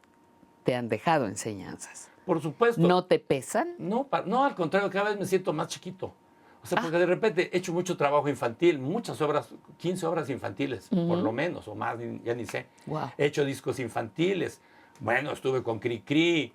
[0.64, 2.08] te han dejado enseñanzas.
[2.26, 2.80] Por supuesto.
[2.80, 3.74] ¿No te pesan?
[3.78, 6.12] No, no, al contrario, cada vez me siento más chiquito.
[6.62, 10.88] O sea, porque de repente he hecho mucho trabajo infantil, muchas obras, 15 obras infantiles,
[10.90, 11.16] por Ujú.
[11.16, 12.66] lo menos, o más, ya ni sé.
[12.86, 13.10] Wow.
[13.18, 14.60] He hecho discos infantiles.
[15.00, 16.52] Bueno, estuve con Cri Cri.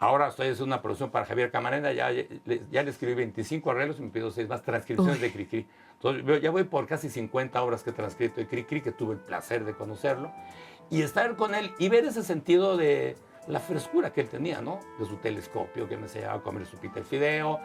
[0.00, 1.92] Ahora estoy haciendo una producción para Javier Camarena.
[1.92, 5.66] Ya, ya, le- escribí 25 arreglos y me pidió seis más transcripciones de Cri Cri.
[5.92, 9.12] Entonces, ya voy por casi 50 obras que he transcrito de Cri Cri, que tuve
[9.14, 10.32] el placer de conocerlo.
[10.88, 13.14] Y estar con él y ver ese sentido de
[13.46, 14.80] la frescura que él tenía, ¿no?
[14.98, 17.60] De su telescopio, que me enseñaba a comer su pita de fideo.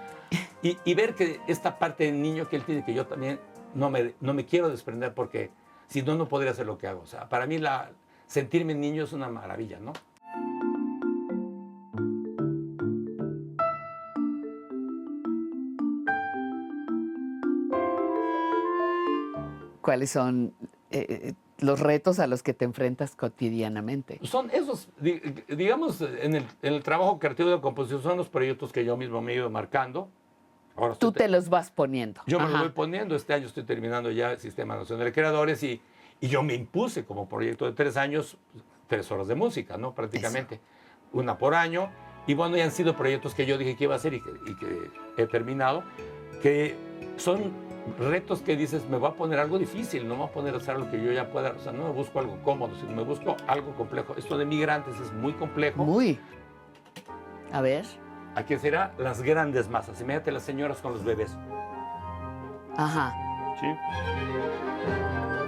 [0.62, 3.40] Y, y ver que esta parte del niño que él tiene, que yo también
[3.74, 5.52] no me, no me quiero desprender porque
[5.88, 7.02] si no, no podría hacer lo que hago.
[7.02, 7.92] O sea, para mí la,
[8.28, 9.94] sentirme niño es una maravilla, ¿no?
[19.86, 20.54] ¿Cuáles son
[20.90, 24.20] eh, eh, los retos a los que te enfrentas cotidianamente?
[24.24, 28.74] Son esos, di- digamos, en el, en el trabajo creativo de composición son los proyectos
[28.74, 30.10] que yo mismo me he ido marcando.
[30.76, 32.22] Ahora Tú te los vas poniendo.
[32.26, 32.64] Yo me lo Ajá.
[32.64, 33.16] voy poniendo.
[33.16, 35.80] Este año estoy terminando ya el Sistema Nacional de Creadores y,
[36.20, 38.38] y yo me impuse como proyecto de tres años,
[38.88, 39.94] tres horas de música, ¿no?
[39.94, 40.60] Prácticamente.
[41.14, 41.92] Una por año.
[42.28, 44.32] Y bueno, ya han sido proyectos que yo dije que iba a hacer y que,
[44.48, 44.92] y que
[45.22, 45.84] he terminado,
[46.42, 46.76] que
[47.18, 47.54] son
[48.00, 50.58] retos que dices, me voy a poner algo difícil, no me voy a poner a
[50.58, 53.04] hacer lo que yo ya pueda, o sea, no me busco algo cómodo, sino me
[53.04, 54.16] busco algo complejo.
[54.18, 55.84] Esto de migrantes es muy complejo.
[55.84, 56.20] Muy.
[57.52, 57.86] A ver.
[58.36, 60.02] Aquí será las grandes masas.
[60.02, 61.38] Imagínate las señoras con los bebés.
[62.78, 63.14] Ajá.
[63.60, 63.68] ¿sí?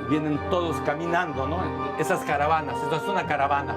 [0.09, 1.59] Vienen todos caminando, ¿no?
[1.99, 3.75] Esas caravanas, esto es una caravana.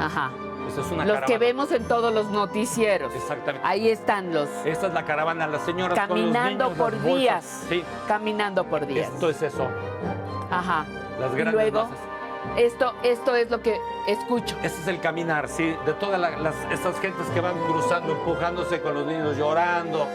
[0.00, 0.30] Ajá.
[0.68, 1.26] Esto es una Los caravana.
[1.26, 3.12] que vemos en todos los noticieros.
[3.14, 3.66] Exactamente.
[3.66, 7.64] Ahí están los Esta es la caravana, las señoras caminando con los niños, por días.
[7.68, 9.08] Sí, Caminando por días.
[9.12, 9.68] esto es eso.
[10.50, 10.84] Ajá.
[11.18, 11.98] Las y grandes luego, masas.
[12.56, 14.56] esto, esto es lo que escucho.
[14.62, 18.80] Este es el caminar, sí, de todas la- las, estas gentes que van cruzando, empujándose
[18.80, 20.06] con los niños, llorando.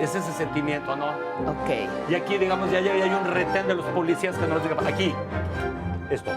[0.00, 1.06] Es ese sentimiento, ¿no?
[1.08, 2.08] Ok.
[2.08, 5.12] Y aquí, digamos, ya, ya hay un retén de los policías que nos digan, aquí,
[6.08, 6.30] esto.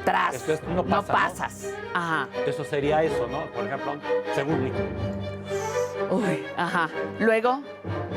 [0.00, 0.44] Atrás.
[0.68, 1.18] No pasa, ¿no?
[1.18, 1.74] pasas.
[1.94, 2.28] Ajá.
[2.46, 3.46] Eso sería eso, ¿no?
[3.52, 3.94] Por ejemplo,
[4.34, 4.72] según mi-
[6.10, 6.88] Uy, ajá.
[7.18, 7.60] Luego,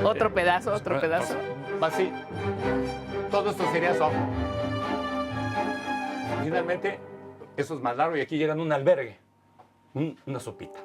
[0.04, 1.36] otro pedazo, otro pedazo.
[1.82, 2.12] Va así.
[3.32, 4.10] Todo esto sería eso.
[6.44, 7.00] Finalmente,
[7.58, 9.18] eso es más largo y aquí llegan a un albergue,
[9.94, 10.80] un- una sopita.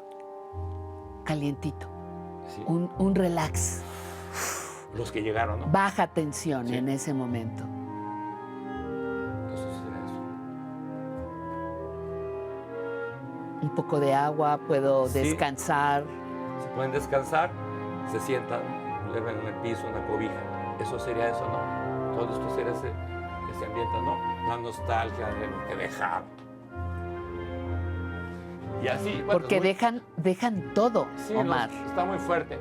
[1.25, 1.89] Calientito.
[2.67, 3.83] Un, un relax.
[4.95, 5.67] Los que llegaron, ¿no?
[5.67, 7.65] Baja tensión en ese momento.
[13.65, 15.21] Un poco de agua, puedo Sí.
[15.21, 16.05] descansar.
[16.61, 17.51] Se pueden descansar,
[18.13, 18.61] se sientan,
[19.09, 20.35] duermen en el piso, una cobija.
[20.79, 22.15] Eso sería eso, ¿no?
[22.15, 24.19] Todo esto sería ese, ese ambiente, ¿no?
[24.49, 26.25] La nostalgia de lo que dejaron.
[28.83, 29.13] Y así.
[29.25, 31.71] bueno, Porque muy- dejan, dejan todo, Sí, no, Omar.
[31.87, 32.59] está muy fuerte.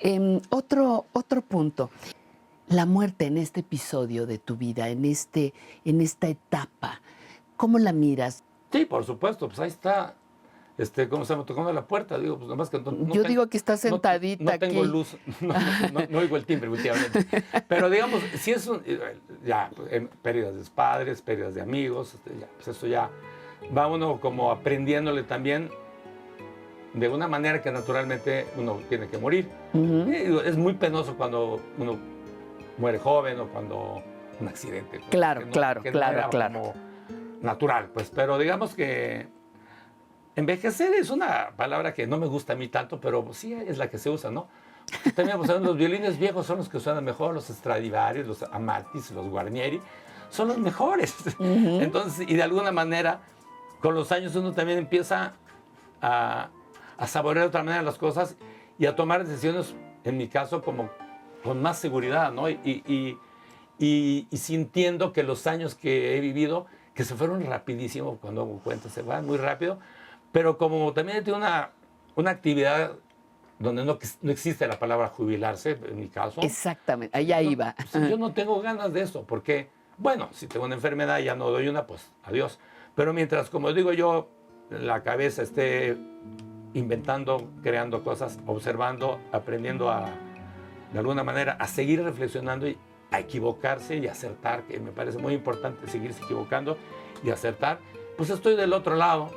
[0.00, 1.90] Em, otro, otro punto.
[2.68, 5.52] La muerte en este episodio de tu vida, en, este,
[5.84, 7.00] en esta etapa,
[7.56, 8.42] ¿cómo la miras?
[8.72, 10.14] Sí, por supuesto, pues ahí está.
[10.76, 11.44] Este, ¿cómo se llama?
[11.46, 14.42] Tocando la puerta, digo, pues nomás que no, no Yo digo que estás no- sentadita
[14.54, 14.90] No, tengo aquí.
[14.90, 15.54] luz, no,
[15.92, 17.26] no, no oigo el timbre últimamente.
[17.68, 18.98] Pero digamos, si es un, eh,
[19.44, 23.08] ya, eh, pérdidas de padres, pérdidas de amigos, este, ya, pues eso ya
[23.76, 25.70] va uno como aprendiéndole también
[26.92, 29.48] de una manera que naturalmente uno tiene que morir.
[29.72, 31.98] Digo, es muy penoso cuando uno
[32.78, 34.02] muere joven o cuando
[34.40, 34.98] un accidente.
[34.98, 36.52] pues, Claro, que no- claro, que claro, claro.
[36.60, 36.74] como
[37.40, 39.28] natural, pues, pero digamos que
[40.36, 43.88] envejecer es una palabra que no me gusta a mí tanto, pero sí es la
[43.88, 44.48] que se usa, ¿no?
[45.14, 49.28] También pues, los violines viejos son los que suenan mejor, los Stradivarius, los Amatis, los
[49.28, 49.80] Guarnieri,
[50.30, 51.14] son los mejores.
[51.38, 53.20] Entonces, y de alguna manera,
[53.80, 55.34] con los años uno también empieza
[56.02, 56.48] a,
[56.98, 58.36] a saborear de otra manera las cosas
[58.78, 60.90] y a tomar decisiones, en mi caso, como
[61.44, 62.48] con más seguridad, ¿no?
[62.48, 63.18] Y, y-
[63.78, 68.58] y- y sintiendo que los años que he vivido, que se fueron rapidísimo, cuando hago
[68.64, 69.78] cuenta, se van muy rápido,
[70.32, 71.70] Pero como también tiene una,
[72.16, 72.92] una actividad
[73.60, 76.40] donde no, no existe la palabra jubilarse, en mi caso.
[76.40, 77.76] Exactamente, allá iba.
[77.92, 81.50] yo no tengo ganas de eso, porque, bueno, si tengo una enfermedad y ya no
[81.50, 82.58] doy una, pues adiós.
[82.96, 84.28] Pero mientras, como digo yo,
[84.70, 85.96] la cabeza esté
[86.74, 90.08] inventando, creando cosas, observando, aprendiendo a,
[90.94, 92.78] de alguna manera, a seguir reflexionando y
[93.10, 96.78] a equivocarse y acertar, que me parece muy importante seguirse equivocando
[97.24, 97.80] y acertar,
[98.16, 99.28] pues estoy del otro lado.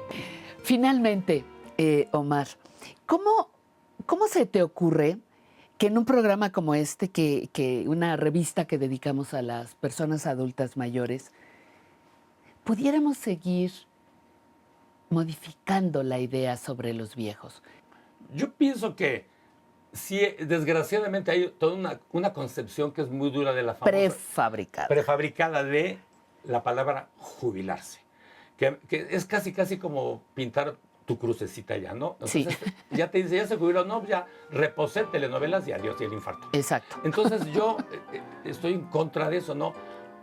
[0.61, 1.43] Finalmente,
[1.79, 2.47] eh, Omar,
[3.07, 3.49] ¿cómo,
[4.05, 5.17] ¿cómo se te ocurre
[5.79, 10.27] que en un programa como este, que, que una revista que dedicamos a las personas
[10.27, 11.31] adultas mayores,
[12.63, 13.71] pudiéramos seguir
[15.09, 17.63] modificando la idea sobre los viejos?
[18.31, 19.25] Yo pienso que
[19.97, 24.87] sí, desgraciadamente hay toda una, una concepción que es muy dura de la famosa, Prefabricada.
[24.87, 25.97] prefabricada de
[26.45, 27.99] la palabra jubilarse,
[28.57, 30.75] que, que es casi, casi como pintar
[31.05, 32.17] tu crucecita ya, ¿no?
[32.25, 32.45] Sí.
[32.91, 36.49] Ya te dice, ya se jubiló, no, ya reposé telenovelas y adiós y el infarto.
[36.51, 36.97] Exacto.
[37.05, 37.77] Entonces yo
[38.11, 39.73] eh, estoy en contra de eso, ¿no?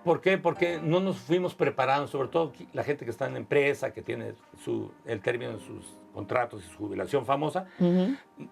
[0.04, 0.36] ¿Por qué?
[0.36, 4.34] Porque no nos fuimos preparando, sobre todo la gente que está en empresa, que tiene
[4.62, 7.66] su, el término en sus contratos y su jubilación famosa.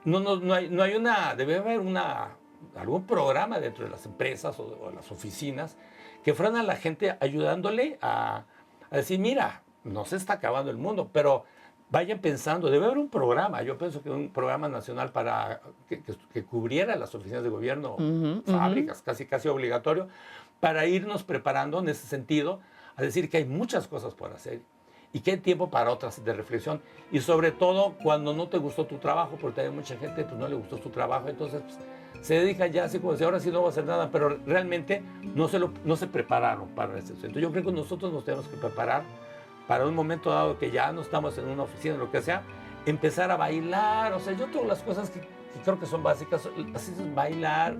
[0.04, 2.36] no, no, no, hay, no hay una, debe haber una,
[2.76, 5.76] algún programa dentro de las empresas o, o las oficinas
[6.22, 8.44] que fueran a la gente ayudándole a,
[8.90, 11.44] a decir, mira, no se está acabando el mundo, pero
[11.90, 16.14] vayan pensando, debe haber un programa, yo pienso que un programa nacional para que, que,
[16.32, 19.04] que cubriera las oficinas de gobierno, Ujú, fábricas, ujú.
[19.06, 20.08] casi casi obligatorio,
[20.60, 22.60] para irnos preparando en ese sentido,
[22.96, 24.62] a decir que hay muchas cosas por hacer
[25.12, 26.80] y que hay tiempo para otras de reflexión.
[27.10, 30.48] Y sobre todo cuando no te gustó tu trabajo, porque hay mucha gente pues no
[30.48, 31.78] le gustó su trabajo, entonces pues,
[32.26, 35.02] se dedica ya así como si ahora sí no va a hacer nada, pero realmente
[35.34, 37.12] no se, lo, no se prepararon para eso.
[37.14, 39.02] Entonces yo creo que nosotros nos tenemos que preparar
[39.66, 42.42] para un momento dado que ya no estamos en una oficina, lo que sea,
[42.86, 46.48] empezar a bailar, o sea, yo todas las cosas que, que creo que son básicas,
[46.74, 47.76] así es bailar,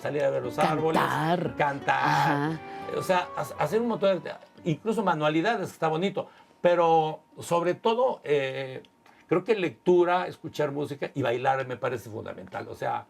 [0.00, 1.54] salir a ver los árboles, Cantar.
[1.56, 2.60] cantar, Ajá.
[2.96, 4.32] o sea, ha- hacer un montón de,
[4.64, 6.28] incluso manualidades, que está bonito,
[6.64, 8.82] pero sobre todo, eh,
[9.26, 13.06] creo que lectura, escuchar música y bailar me parece fundamental, o sea,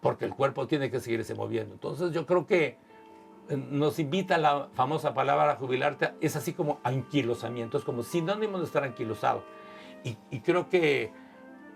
[0.00, 1.74] porque el cuerpo tiene que seguirse moviendo.
[1.74, 2.78] Entonces yo creo que
[3.48, 8.66] eh, nos invita la famosa palabra jubilarte, es así como anquilosamiento, es como sinónimo de
[8.66, 9.42] estar anquilosado.
[10.04, 11.10] Y, y creo que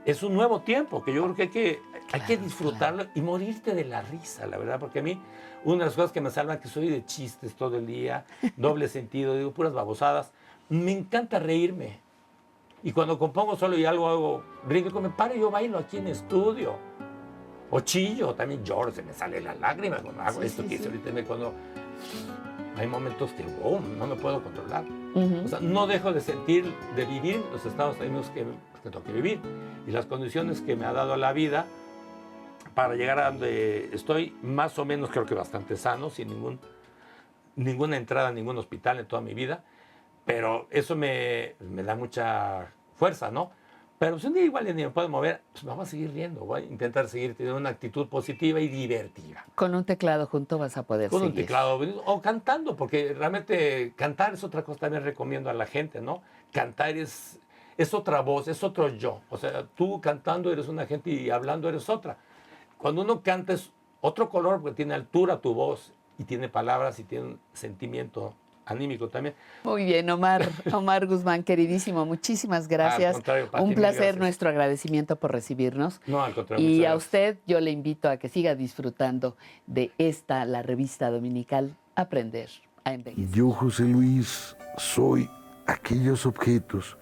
[0.05, 1.83] es un nuevo tiempo, que yo creo que hay que,
[2.13, 5.21] hay que disfrutarlo y morirte de la risa, la verdad, porque a mí
[5.65, 8.25] una de las cosas que me salvan es que soy de chistes todo el día,
[8.57, 10.33] doble sentido, digo puras babosadas,
[10.71, 11.99] me encanta reírme.
[12.83, 16.07] Y cuando compongo solo y algo hago ridículo, me paro y yo bailo aquí en
[16.09, 16.77] estudio.
[17.71, 20.79] O chillo, también lloro, se me sale la lágrima cuando hago Sí, esto sí, que
[20.79, 20.87] sí.
[20.87, 21.11] ahorita.
[21.13, 21.53] me- Cuando
[22.77, 24.85] hay momentos que wow, no me puedo controlar.
[25.15, 25.43] Ujú.
[25.45, 28.45] O sea, no dejo de sentir, de vivir los estados anímicos que,
[28.83, 29.41] que tengo que vivir
[29.87, 31.67] y las condiciones que me ha dado la vida
[32.75, 36.61] para llegar a donde estoy, más o menos creo que bastante sano, sin ningún,
[37.57, 39.65] ninguna entrada a ningún hospital en toda mi vida,
[40.29, 43.51] pero eso me, me da mucha fuerza, ¿no?
[43.99, 46.61] Pero si un día igual ni me puedo mover, pues vamos a seguir riendo, voy
[46.61, 49.47] a intentar seguir teniendo una actitud positiva y divertida.
[49.55, 51.47] Con un teclado junto vas a poder Con un seguir.
[51.47, 56.21] teclado o cantando, porque realmente cantar es otra cosa también recomiendo a la gente, ¿no?
[56.53, 57.41] Cantar es,
[57.79, 59.23] es otra voz, es otro yo.
[59.31, 62.19] O sea, tú cantando eres una gente y hablando eres otra.
[62.77, 63.73] Cuando uno canta es
[64.03, 68.35] otro color porque tiene altura tu voz y tiene palabras y tiene un sentimiento
[68.71, 69.35] anímico también.
[69.65, 73.15] Muy bien, Omar, Omar Guzmán, queridísimo, muchísimas gracias.
[73.15, 74.19] contrario, Pati, Un placer, gracias.
[74.19, 76.01] nuestro agradecimiento por recibirnos.
[76.07, 76.65] No, al contrario.
[76.67, 77.05] Y a gracias.
[77.05, 79.37] usted yo le invito a que siga disfrutando
[79.67, 82.49] de esta, la revista dominical Aprender
[82.85, 83.31] a Envejecer.
[83.35, 85.29] Yo, José Luis, soy
[85.67, 86.97] aquellos objetos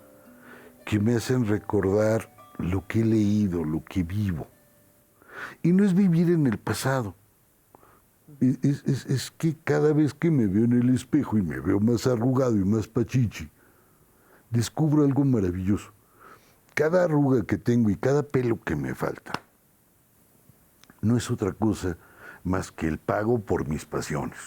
[0.85, 4.47] que me hacen recordar lo que he leído, lo que vivo.
[5.63, 7.15] Y no es vivir en el pasado.
[8.41, 12.57] Es, que cada vez que me veo en el espejo y me veo más arrugado
[12.57, 13.49] y más pachichi,
[14.51, 15.93] descubro algo maravilloso.
[16.75, 19.33] Cada arruga que tengo y cada pelo que me falta
[21.01, 21.97] no es otra cosa
[22.45, 24.39] más que el pago por mis pasiones.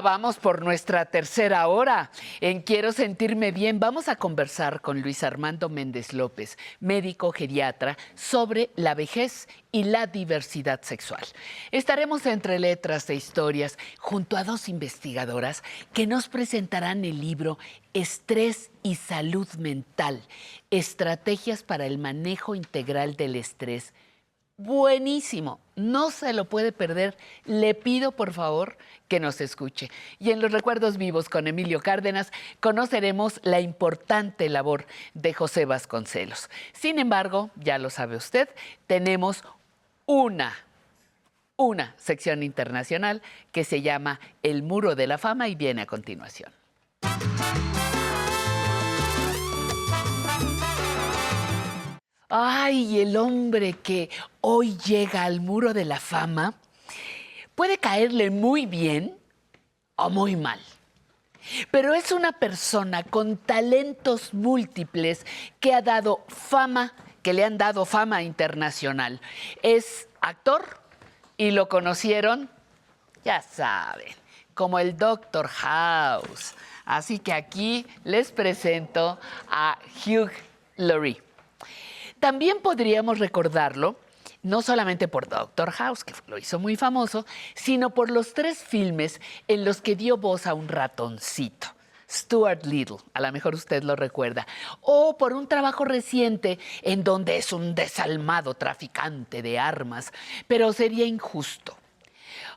[0.00, 2.10] Vamos por nuestra tercera hora.
[2.40, 8.70] En Quiero sentirme bien vamos a conversar con Luis Armando Méndez López, médico geriatra, sobre
[8.76, 11.24] la vejez y la diversidad sexual.
[11.70, 15.62] Estaremos entre letras e historias junto a dos investigadoras
[15.92, 17.58] que nos presentarán el libro
[17.94, 20.22] Estrés y Salud Mental,
[20.70, 23.92] Estrategias para el Manejo Integral del Estrés
[24.58, 25.60] buenísimo.
[25.76, 27.16] No se lo puede perder.
[27.46, 28.76] Le pido, por favor,
[29.06, 29.90] que nos escuche.
[30.18, 32.30] Y en los recuerdos vivos con Emilio Cárdenas
[32.60, 36.50] conoceremos la importante labor de José Vasconcelos.
[36.74, 38.50] Sin embargo, ya lo sabe usted,
[38.86, 39.44] tenemos
[40.04, 40.54] una,
[41.56, 43.22] una sección internacional
[43.52, 46.52] que se llama El Muro de la Fama y viene a continuación.
[52.30, 54.10] Ay, el hombre que
[54.42, 56.52] hoy llega al muro de la fama
[57.54, 59.18] puede caerle muy bien
[59.96, 60.60] o muy mal.
[61.70, 65.24] Pero es una persona con talentos múltiples
[65.58, 66.92] que ha dado fama,
[67.22, 69.22] que le han dado fama internacional.
[69.62, 70.82] Es actor
[71.38, 72.50] y lo conocieron,
[73.24, 74.14] ya saben,
[74.52, 76.54] como el Doctor House.
[76.84, 79.18] Así que aquí les presento
[79.48, 80.30] a Hugh
[80.76, 81.27] Laurie.
[82.20, 83.96] También podríamos recordarlo
[84.42, 89.20] no solamente por Doctor House, que lo hizo muy famoso, sino por los tres filmes
[89.48, 91.68] en los que dio voz a un ratoncito.
[92.10, 94.46] Stuart Little, a lo mejor usted lo recuerda,
[94.80, 100.12] o por un trabajo reciente en donde es un desalmado traficante de armas,
[100.46, 101.76] pero sería injusto.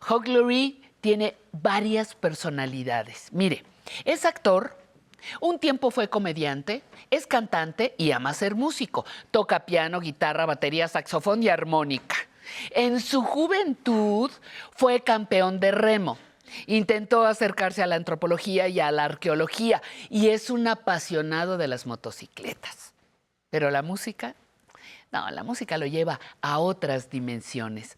[0.10, 3.28] Hugh Laurie tiene varias personalidades.
[3.32, 3.66] Mire,
[4.06, 4.78] es actor,
[5.40, 9.06] un tiempo fue comediante, es cantante y ama ser músico.
[9.32, 12.16] Toca piano, guitarra, batería, saxofón y armónica.
[12.72, 14.32] En su juventud
[14.72, 16.18] fue campeón de remo.
[16.68, 21.86] Intentó acercarse a la antropología y a la arqueología y es un apasionado de las
[21.86, 22.94] motocicletas.
[23.50, 24.36] Pero la música,
[25.12, 27.98] no, la música lo lleva a otras dimensiones.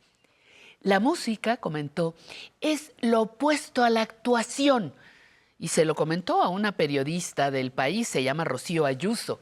[0.82, 2.14] La música, comentó,
[2.60, 4.94] es lo opuesto a la actuación
[5.64, 9.40] y se lo comentó a una periodista del país, se llama Rocío Ayuso.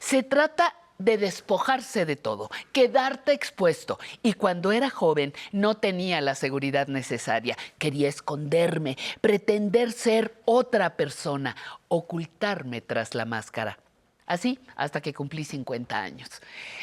[0.00, 3.98] Se trata de despojarse de todo, quedarte expuesto.
[4.22, 7.54] Y cuando era joven no tenía la seguridad necesaria.
[7.76, 11.54] Quería esconderme, pretender ser otra persona,
[11.88, 13.78] ocultarme tras la máscara.
[14.24, 16.30] Así hasta que cumplí 50 años.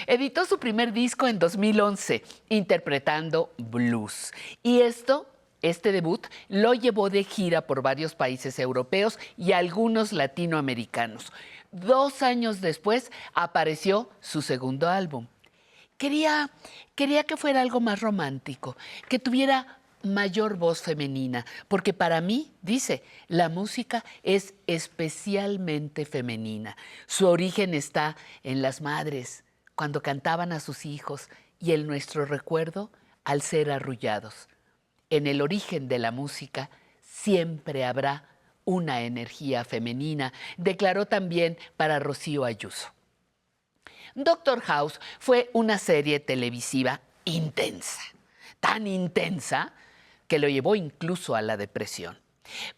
[0.06, 4.32] Editó su primer disco en 2011, interpretando blues.
[4.62, 5.26] Y esto
[5.70, 11.32] este debut lo llevó de gira por varios países europeos y algunos latinoamericanos.
[11.72, 15.28] Dos años después apareció su segundo álbum.
[15.98, 16.52] Quería,
[16.94, 18.78] quería que fuera algo más romántico,
[19.10, 26.78] que tuviera mayor voz femenina, porque para mí, dice, la música es especialmente femenina.
[27.08, 29.44] Su origen está en las madres,
[29.74, 31.30] cuando cantaban a sus hijos,
[31.60, 32.92] y en nuestro recuerdo
[33.24, 34.48] al ser arrullados
[35.16, 36.70] en el origen de la música
[37.02, 38.30] siempre habrá
[38.66, 42.90] una energía femenina, declaró también para Rocío Ayuso.
[44.16, 48.02] Doctor House fue una serie televisiva intensa,
[48.60, 49.74] tan intensa
[50.28, 52.18] que lo llevó incluso a la depresión,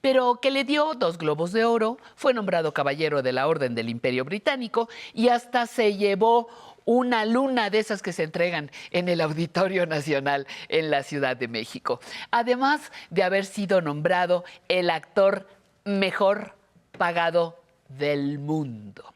[0.01, 3.89] pero que le dio dos globos de oro, fue nombrado caballero de la Orden del
[3.89, 6.47] Imperio Británico y hasta se llevó
[6.87, 11.49] una luna de esas que se entregan en el Auditorio Nacional en la Ciudad de
[11.49, 11.99] México.
[12.31, 15.49] Además de haber sido nombrado el actor
[15.83, 16.55] mejor
[16.97, 19.13] pagado del mundo.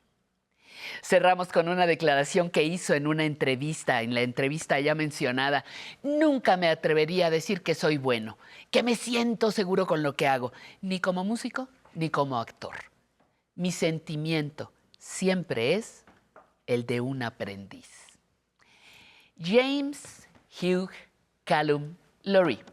[1.01, 5.63] Cerramos con una declaración que hizo en una entrevista, en la entrevista ya mencionada.
[6.03, 8.37] Nunca me atrevería a decir que soy bueno,
[8.69, 12.75] que me siento seguro con lo que hago, ni como músico ni como actor.
[13.55, 16.00] Mi sentimiento siempre es
[16.73, 17.89] el de un aprendiz.
[19.37, 20.27] James
[20.61, 20.89] Hugh
[21.43, 22.63] Callum Laurie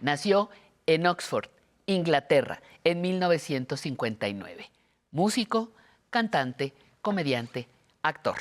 [0.00, 0.48] nació
[0.86, 1.48] en Oxford,
[1.86, 4.70] Inglaterra, en 1959.
[5.10, 5.72] Músico,
[6.10, 6.72] cantante,
[7.02, 7.68] comediante,
[8.02, 8.36] actor.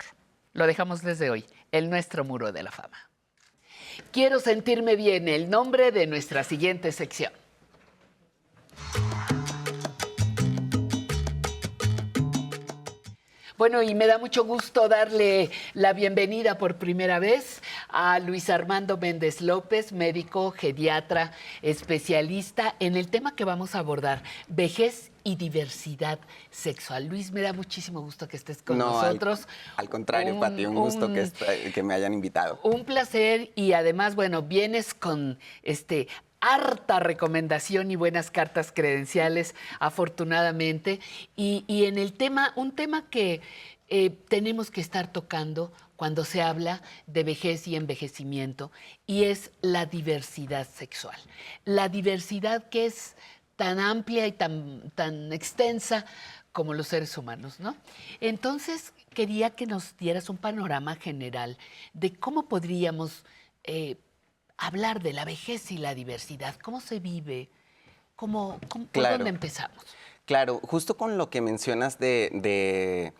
[0.53, 3.09] Lo dejamos desde hoy, el nuestro muro de la fama.
[4.11, 7.33] Quiero sentirme bien, el nombre de nuestra siguiente sección.
[13.57, 18.97] Bueno, y me da mucho gusto darle la bienvenida por primera vez a Luis Armando
[18.97, 26.19] Méndez López, médico, geriatra, especialista en el tema que vamos a abordar, vejez y diversidad
[26.51, 27.07] sexual.
[27.07, 29.47] Luis, me da muchísimo gusto que estés con No, al- nosotros.
[29.77, 32.59] Al, contrario, Un- Pati, un gusto que, un- que me hayan invitado.
[32.61, 36.09] Un placer y además, bueno, vienes con este
[36.45, 40.99] harta recomendación y buenas cartas credenciales, afortunadamente.
[41.35, 43.41] Y, y en el tema, un tema que
[43.87, 48.71] eh, tenemos que estar tocando cuando se habla de vejez y envejecimiento,
[49.07, 51.17] y es la diversidad sexual.
[51.63, 53.15] La diversidad que es
[53.55, 56.05] tan amplia y tan, tan extensa
[56.51, 57.75] como los seres humanos, ¿no?
[58.19, 61.57] Entonces, quería que nos dieras un panorama general
[61.93, 63.23] de cómo podríamos
[63.63, 63.97] eh,
[64.57, 67.49] hablar de la vejez y la diversidad, cómo se vive,
[68.15, 69.17] cómo, cómo- Claro.
[69.17, 69.83] dónde empezamos.
[70.25, 73.13] Claro, justo con lo que mencionas de, de-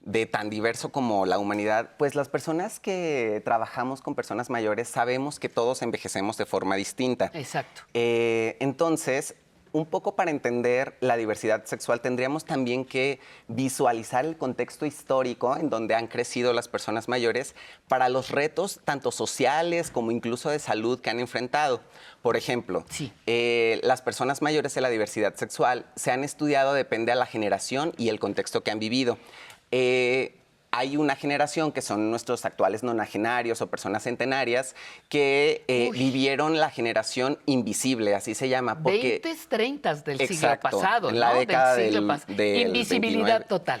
[0.00, 5.40] de tan diverso como la humanidad, pues las personas que trabajamos con personas mayores sabemos
[5.40, 7.30] que todos envejecemos de forma distinta.
[7.32, 7.80] Exacto.
[7.94, 9.34] Eh, entonces,
[9.74, 13.18] un poco para entender la diversidad sexual, tendríamos también que
[13.48, 17.56] visualizar el contexto histórico en donde han crecido las personas mayores
[17.88, 21.80] para los retos tanto sociales como incluso de salud que han enfrentado.
[22.22, 22.84] Por ejemplo,
[23.26, 27.94] eh, las personas mayores de la diversidad sexual se han estudiado depende a la generación
[27.98, 29.18] y el contexto que han vivido.
[29.72, 30.36] Eh,
[30.76, 34.74] hay una generación que son nuestros actuales nonagenarios o personas centenarias
[35.08, 38.82] que eh, vivieron la generación invisible, así se llama.
[38.82, 41.38] Porque 20, 30 del siglo pasado, en la ¿no?
[41.38, 43.44] década del siglo del- Invisibilidad 29.
[43.48, 43.80] total.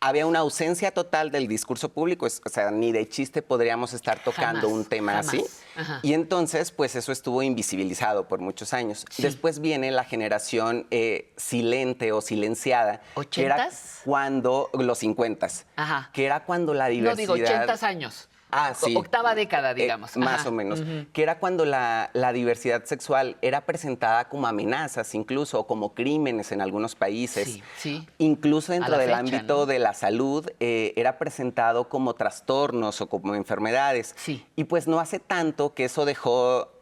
[0.00, 4.62] Había una ausencia total del discurso público, o sea, ni de chiste podríamos estar tocando
[4.68, 5.28] Jamás, un tema jamás.
[5.28, 5.44] así.
[5.76, 6.00] Ajá.
[6.02, 9.04] Y entonces, pues eso estuvo invisibilizado por muchos años.
[9.18, 13.00] Después viene la generación eh, silente o silenciada,
[13.30, 13.68] que era
[14.04, 16.10] cuando los 50 Ajá.
[16.12, 17.16] que era cuando la No diversidad...
[17.16, 18.27] digo 80 años.
[18.50, 18.94] Ah, sí.
[18.96, 20.16] Octava década, Eh, digamos.
[20.16, 20.48] más Ajá.
[20.48, 20.82] o menos.
[21.12, 26.50] Que era cuando la, la diversidad sexual era presentada como amenazas, incluso, o como crímenes
[26.52, 27.46] en algunos países.
[27.48, 28.08] Sí, sí.
[28.18, 29.66] Incluso dentro del fecha, ámbito ¿no?
[29.66, 34.14] de la salud eh, era presentado como trastornos o como enfermedades.
[34.56, 36.72] Y pues no hace tanto que eso dejó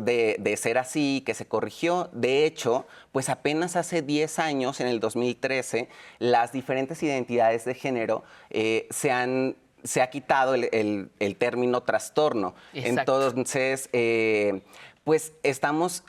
[0.00, 2.08] de, de ser así, que se corrigió.
[2.12, 5.88] De hecho, pues apenas hace 10 años, en el 2013,
[6.18, 9.56] las diferentes identidades de género eh, se han
[9.86, 12.54] se ha quitado el, el- el término trastorno.
[12.74, 13.22] Exacto.
[13.30, 14.62] Entonces, eh,
[15.04, 16.02] pues estamos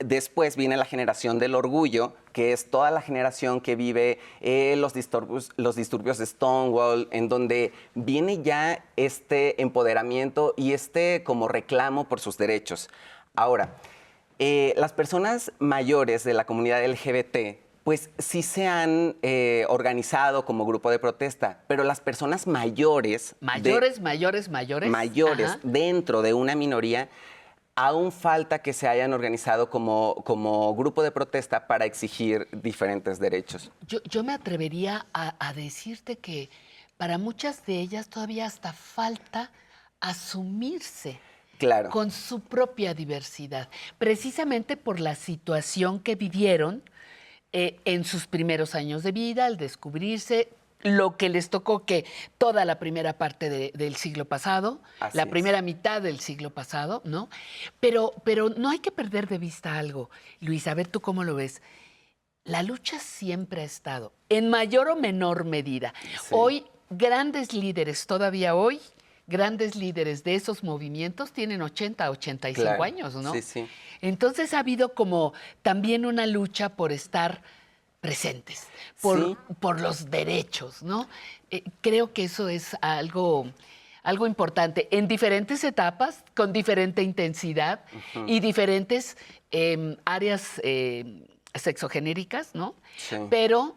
[0.00, 4.94] Después viene la generación del orgullo, que es toda la generación que vive eh, los,
[4.94, 12.08] disturbios, los disturbios de Stonewall, en donde viene ya este empoderamiento y este como reclamo
[12.08, 12.88] por sus derechos.
[13.34, 13.74] Ahora,
[14.38, 20.66] eh, las personas mayores de la comunidad LGBT, pues sí se han eh, organizado como
[20.66, 23.30] grupo de protesta, pero las personas mayores...
[23.40, 24.90] de- Mayores, mayores, mayores.
[24.90, 25.60] mayores Ajá.
[25.62, 27.08] dentro de una minoría,
[27.76, 33.72] aún falta que se hayan organizado como, como grupo de protesta para exigir diferentes derechos.
[33.86, 36.50] Yo, yo me atrevería a, a decirte que
[36.98, 39.50] para muchas de ellas todavía hasta falta
[40.00, 41.18] asumirse
[41.56, 41.88] Claro.
[41.88, 46.82] con su propia diversidad, precisamente por la situación que vivieron
[47.52, 50.48] eh, en sus primeros años de vida, al descubrirse
[50.82, 52.04] lo que les tocó que
[52.38, 55.28] toda la primera parte de- del siglo pasado, Así la es.
[55.28, 57.28] primera mitad del siglo pasado, ¿no?
[57.80, 60.08] Pero, pero no hay que perder de vista algo.
[60.40, 61.62] Luis, a ver tú cómo lo ves.
[62.44, 65.92] La lucha siempre ha estado, en mayor o menor medida.
[66.30, 68.80] Hoy, grandes líderes, todavía hoy,
[69.28, 72.82] grandes líderes de esos movimientos tienen 80, 85 Claro.
[72.82, 73.32] años, ¿no?
[73.34, 73.68] Sí, sí.
[74.00, 75.32] Entonces ha habido como
[75.62, 77.42] también una lucha por estar
[78.00, 78.66] presentes,
[79.02, 79.36] por, Sí.
[79.60, 81.08] por los derechos, ¿no?
[81.50, 83.46] Eh, creo que eso es algo,
[84.02, 87.84] algo importante en diferentes etapas, con diferente intensidad
[88.26, 89.16] y diferentes
[89.50, 91.24] em, áreas em,
[91.54, 92.74] sexogenéricas, ¿no?
[92.96, 93.16] Sí.
[93.28, 93.74] Pero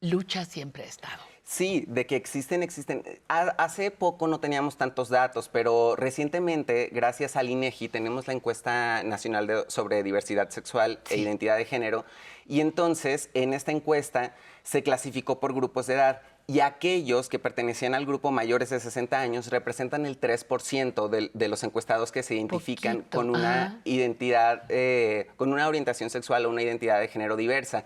[0.00, 1.22] lucha siempre ha estado.
[1.52, 3.02] Sí, de que existen, existen.
[3.28, 9.02] Ha- Hace poco no teníamos tantos datos, pero recientemente, gracias al INEGI, tenemos la encuesta
[9.02, 12.04] nacional de- sobre diversidad sexual e identidad de género.
[12.46, 16.22] Y entonces, en esta encuesta se clasificó por grupos de edad.
[16.46, 21.48] Y aquellos que pertenecían al grupo mayores de 60 años representan el 3% del- de,
[21.48, 23.78] los encuestados que se identifican Poquito, con una ajá.
[23.84, 27.84] identidad, eh, con una orientación sexual o una identidad de género diversa.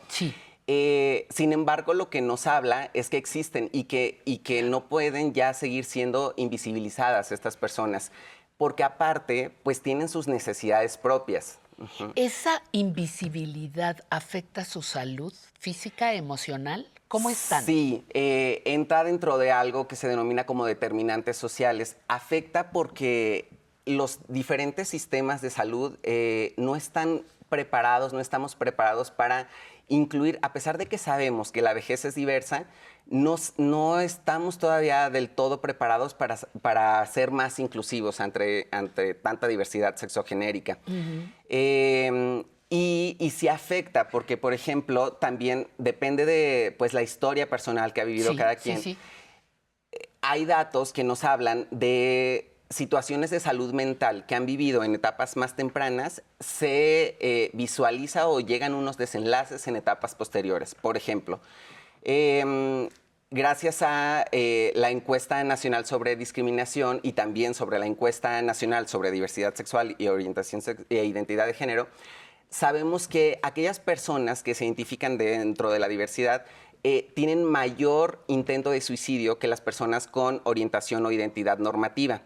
[0.66, 4.88] Eh, sin embargo, lo que nos habla es que existen y que, y que no
[4.88, 8.12] pueden ya seguir siendo invisibilizadas estas personas,
[8.56, 11.58] porque aparte, pues tienen sus necesidades propias.
[12.14, 16.88] ¿Esa invisibilidad afecta su salud física, emocional?
[17.08, 17.64] ¿Cómo están?
[17.64, 21.96] Sí, eh, entra dentro de algo que se denomina como determinantes sociales.
[22.08, 23.50] Afecta porque
[23.86, 29.48] los diferentes sistemas de salud eh, no están preparados, no estamos preparados para
[29.89, 32.65] incluir, a pesar de que sabemos que la vejez es diversa,
[33.06, 39.47] no, no estamos todavía del todo preparados para, para ser más inclusivos ante, ante tanta
[39.47, 40.78] diversidad sexogenérica.
[41.48, 48.01] Eh, y, y afecta, porque, por ejemplo, también depende de pues, la historia personal que
[48.01, 48.81] ha vivido Sí, cada sí, quien.
[48.81, 48.98] sí.
[50.23, 55.36] Hay datos que nos hablan de situaciones de salud mental que han vivido en etapas
[55.36, 60.74] más tempranas, se eh, visualiza o llegan unos desenlaces en etapas posteriores.
[60.74, 61.40] Por ejemplo,
[62.02, 62.88] em,
[63.30, 69.10] gracias a eh, la encuesta nacional sobre discriminación y también sobre la encuesta nacional sobre
[69.10, 71.88] diversidad sexual y orientación e identidad de género,
[72.48, 76.44] sabemos que aquellas personas que se identifican dentro de la diversidad
[76.86, 82.20] eh, tienen mayor intento de suicidio que las personas con orientación o identidad normativa.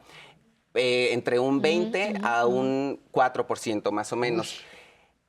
[0.81, 4.61] Eh, entre un 20 a un 4% más o menos.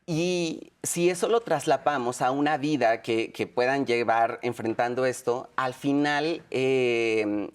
[0.06, 5.74] Y si eso lo traslapamos a una vida que, que puedan llevar enfrentando esto, al
[5.74, 7.50] final eh,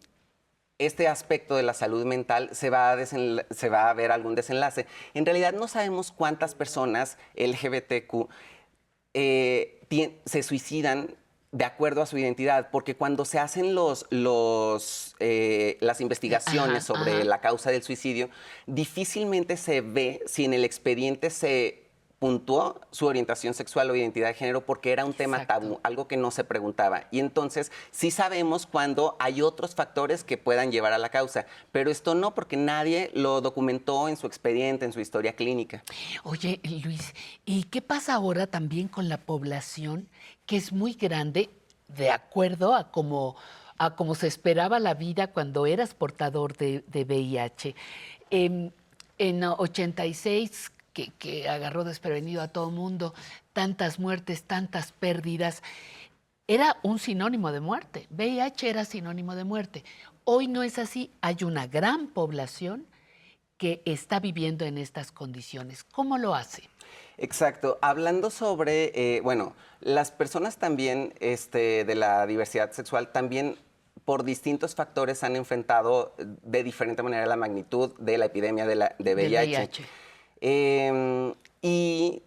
[0.79, 4.87] este aspecto de la salud mental se va, a se va a ver algún desenlace.
[5.15, 8.29] En realidad no sabemos cuántas personas LGBTQ
[9.15, 9.81] eh,
[10.27, 11.15] se suicidan
[11.55, 16.99] de acuerdo a su identidad, porque cuando se hacen los, los, eh, las investigaciones Ajá,
[16.99, 17.25] sobre ajá.
[17.25, 18.29] la causa del suicidio,
[18.67, 21.85] difícilmente se ve si en el expediente se
[22.19, 26.17] puntuó su orientación sexual o identidad de género porque era un tema tabú, algo que
[26.17, 27.07] no se preguntaba.
[27.13, 31.89] Y entonces sí sabemos cuando hay otros factores que puedan llevar a la causa, pero
[31.89, 35.85] esto no porque nadie lo documentó en su expediente, en su historia clínica.
[36.25, 37.15] Oye, Luis,
[37.45, 40.09] ¿y qué pasa ahora también con la población
[40.47, 41.51] que es muy grande
[41.89, 43.37] de acuerdo a cómo,
[44.15, 47.75] se esperaba la vida cuando eras portador de, de VIH?
[48.31, 48.71] Em,
[49.19, 53.15] en 86, que, que agarró desprevenido a todo mundo,
[53.53, 55.63] tantas muertes, tantas pérdidas,
[56.47, 58.07] era un sinónimo de muerte.
[58.11, 59.85] VIH era sinónimo de muerte.
[60.25, 61.11] Hoy no es así.
[61.21, 62.87] Hay una gran población
[63.57, 65.85] que está viviendo en estas condiciones.
[65.85, 66.69] ¿Cómo lo hace?
[67.19, 67.79] Exacto.
[67.83, 73.57] Hablando sobre, eh, bueno, las personas también este, de la diversidad sexual también
[74.05, 78.97] por distintos factores han enfrentado de diferente manera la magnitud de la epidemia de, la,
[78.99, 79.57] de VIH.
[79.57, 79.85] VIH.
[80.41, 82.23] Eh, y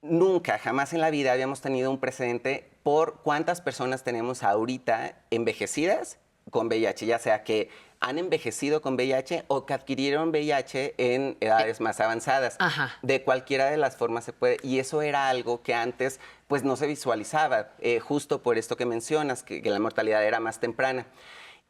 [0.00, 6.18] nunca, jamás en la vida habíamos tenido un precedente por cuántas personas tenemos ahorita envejecidas
[6.50, 7.70] con VIH, ya sea que
[8.02, 12.58] han envejecido con VIH o que adquirieron VIH en edades más avanzadas.
[13.00, 14.58] De cualquiera de las formas se puede.
[14.62, 18.84] Y eso era algo que antes pues no se visualizaba, eh, justo por esto que
[18.84, 21.06] mencionas, que, que la mortalidad era más temprana.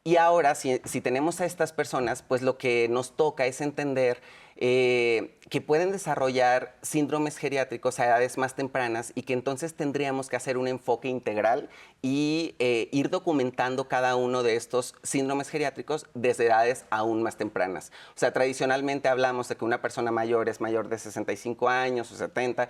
[0.03, 4.21] Y ahora, si, si tenemos a estas personas, pues lo que nos toca es entender
[4.57, 10.35] eh, que pueden desarrollar síndromes geriátricos a edades más tempranas y que entonces tendríamos que
[10.35, 11.69] hacer un enfoque integral
[12.01, 17.91] y eh, ir documentando cada uno de estos síndromes geriátricos desde edades aún más tempranas.
[18.15, 22.15] O sea, tradicionalmente hablamos de que una persona mayor es mayor de 65 años o
[22.15, 22.69] 70.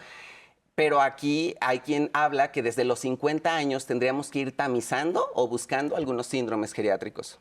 [0.76, 5.48] Pero aquí hay quien habla que desde los 50 años tendríamos que ir tamizando o
[5.48, 7.40] buscando algunos síndromes geriátricos.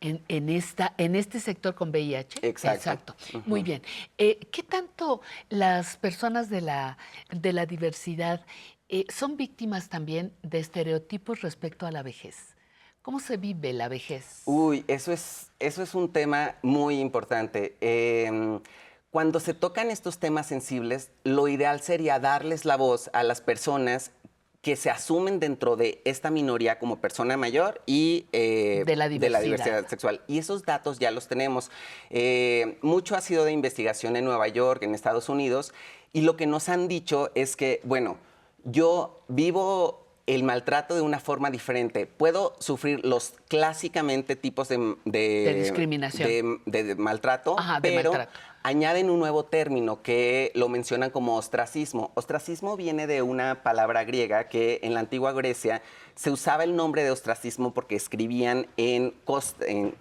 [0.00, 2.46] En, en esta, en este sector con VIH.
[2.46, 3.16] Exacto.
[3.46, 3.82] Muy bien.
[4.16, 6.98] Eh, ¿Qué tanto las personas de la,
[7.30, 8.44] de la diversidad
[8.88, 12.56] eh, son víctimas también de estereotipos respecto a la vejez?
[13.02, 14.42] ¿Cómo se vive la vejez?
[14.44, 17.76] Uy, eso es, eso es un tema muy importante.
[17.80, 18.60] Eh,
[19.10, 24.10] cuando se tocan estos temas sensibles, lo ideal sería darles la voz a las personas
[24.68, 29.40] que se asumen dentro de esta minoría como persona mayor y eh, De la diversidad.
[29.42, 30.20] diversidad sexual.
[30.26, 31.70] Y esos datos ya los tenemos.
[32.10, 35.72] Eh, mucho ha sido de investigación en Nueva York, en Estados Unidos,
[36.12, 38.18] y lo que nos han dicho es que, bueno,
[38.64, 42.04] yo vivo el maltrato de una forma diferente.
[42.06, 44.76] Puedo sufrir los clásicamente tipos de,
[45.06, 46.60] de, De discriminación.
[46.66, 48.38] de- de maltrato, Ajá, de pero maltrato.
[48.68, 52.12] Añaden un nuevo término que lo mencionan como ostracismo.
[52.14, 55.80] Ostracismo viene de una palabra griega que en la antigua Grecia
[56.14, 59.14] se usaba el nombre de ostracismo porque escribían en,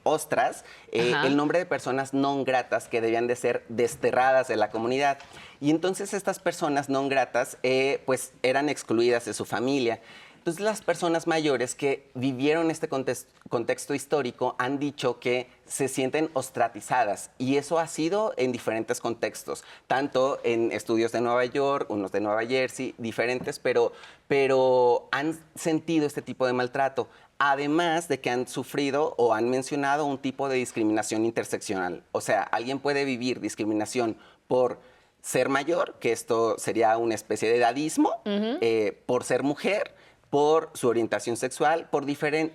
[0.04, 4.70] ostras eh, el nombre de personas no gratas que debían de ser desterradas de la
[4.70, 5.18] comunidad.
[5.62, 10.02] Y entonces estas personas no gratas eh, pues eran excluidas de su familia.
[10.48, 17.32] Entonces las personas mayores que vivieron este contexto histórico han dicho que se sienten ostratizadas
[17.38, 22.22] y eso ha sido en diferentes contextos, tanto en estudios de Nueva York, unos de
[22.22, 23.92] Nueva Jersey, diferentes, pero,
[24.30, 27.10] pero han sentido este tipo de maltrato.
[27.40, 32.04] Además de que han sufrido o han mencionado un tipo de discriminación interseccional.
[32.14, 34.16] O sea, alguien puede vivir discriminación
[34.48, 34.80] por
[35.22, 39.97] ser mayor, que esto sería una especie de edadismo, eh, por ser mujer,
[40.30, 42.06] por su orientación sexual, por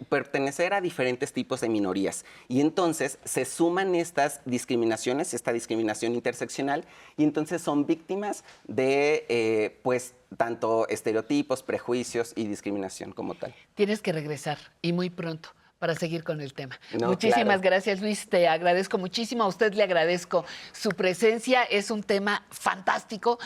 [0.08, 2.24] pertenecer a diferentes tipos de minorías.
[2.48, 6.84] Y entonces se suman estas discriminaciones, esta discriminación interseccional,
[7.16, 13.54] y entonces son víctimas de, eh, pues, tanto estereotipos, prejuicios y discriminación como tal.
[13.74, 15.50] Tienes que regresar y muy pronto
[15.82, 16.78] para seguir con el tema.
[17.00, 17.60] No, Muchísimas claro.
[17.60, 18.28] gracias, Luis.
[18.28, 19.42] Te agradezco muchísimo.
[19.42, 21.64] A usted le agradezco su presencia.
[21.64, 23.40] Es un tema fantástico.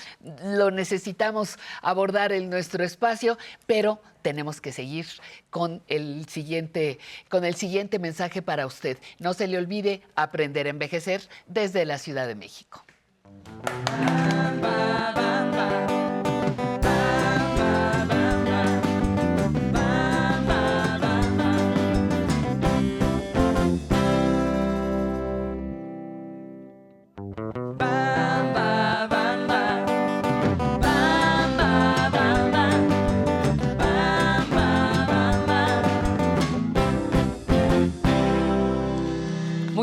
[0.45, 5.07] Lo necesitamos abordar en nuestro espacio, pero tenemos que seguir
[5.49, 6.99] con el siguiente,
[7.31, 8.99] con el siguiente mensaje para usted.
[9.19, 12.85] No se le olvide aprender a envejecer desde la Ciudad de México.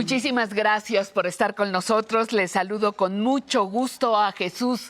[0.04, 2.34] Muchísimas gracias por estar con nosotros.
[2.34, 4.90] Les saludo con mucho gusto a Jesús.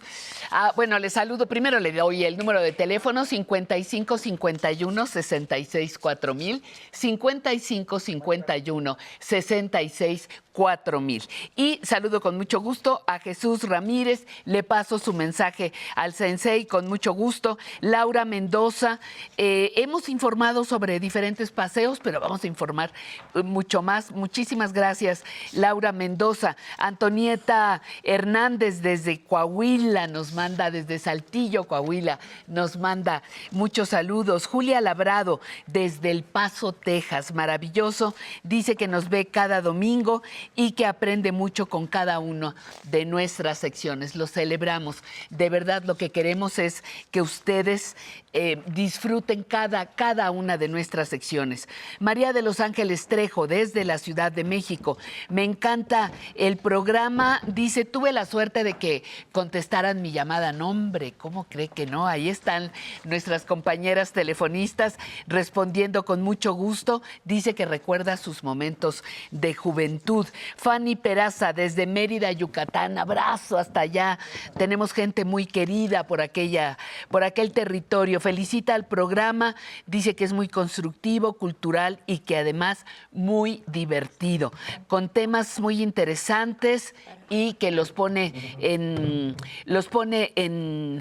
[0.55, 1.47] Ah, bueno, les saludo.
[1.47, 11.23] Primero le doy el número de teléfono 55 51 66 4000, 55 51 66 4000.
[11.55, 14.27] Y saludo con mucho gusto a Jesús Ramírez.
[14.45, 17.57] Le paso su mensaje al sensei con mucho gusto.
[17.81, 18.99] Laura Mendoza.
[19.37, 22.93] eh, hemos informado sobre diferentes paseos, pero vamos a informar
[23.33, 24.11] eh, mucho más.
[24.11, 25.23] Muchísimas gracias,
[25.53, 26.55] Laura Mendoza.
[26.77, 34.45] Antonieta Hernández desde Coahuila nos manda, desde Saltillo, Coahuila, nos manda muchos saludos.
[34.45, 37.33] Julia Labrado desde El Paso, Texas.
[37.33, 38.13] Maravilloso.
[38.43, 40.21] Dice que nos ve cada domingo
[40.55, 44.15] y que aprende mucho con cada uno de nuestras secciones.
[44.15, 44.97] Lo celebramos.
[45.29, 47.95] De verdad, lo que queremos es que ustedes
[48.33, 51.69] eh, disfruten cada, cada una de nuestras secciones.
[51.99, 54.97] María de Los Ángeles Trejo, desde la Ciudad de México.
[55.29, 57.39] Me encanta el programa.
[57.47, 60.32] Dice, tuve la suerte de que contestaran mi llamada.
[60.33, 62.07] No, hombre, ¿cómo cree que no?
[62.07, 62.71] Ahí están
[63.03, 64.97] nuestras compañeras telefonistas
[65.27, 67.03] respondiendo con mucho gusto.
[67.23, 70.25] Dice que recuerda sus momentos de juventud.
[70.57, 72.97] Fanny Peraza, desde Mérida, Yucatán.
[72.97, 74.17] Abrazo hasta allá.
[74.57, 76.79] Tenemos gente muy querida por, aquella,
[77.09, 78.19] por aquel territorio.
[78.19, 79.55] Felicita al programa.
[79.85, 84.51] Dice que es muy constructivo, cultural y que además muy divertido.
[84.87, 86.95] Con temas muy interesantes
[87.33, 89.35] y que los pone en,
[89.65, 90.99] los pone en,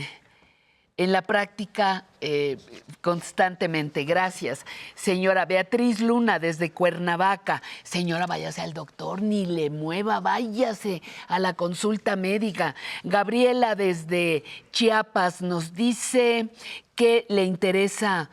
[0.96, 2.56] en la práctica eh,
[3.02, 4.04] constantemente.
[4.04, 4.64] Gracias.
[4.94, 7.62] Señora Beatriz Luna, desde Cuernavaca.
[7.82, 12.74] Señora, váyase al doctor, ni le mueva, váyase a la consulta médica.
[13.04, 16.48] Gabriela, desde Chiapas, nos dice
[16.94, 18.30] que le interesa,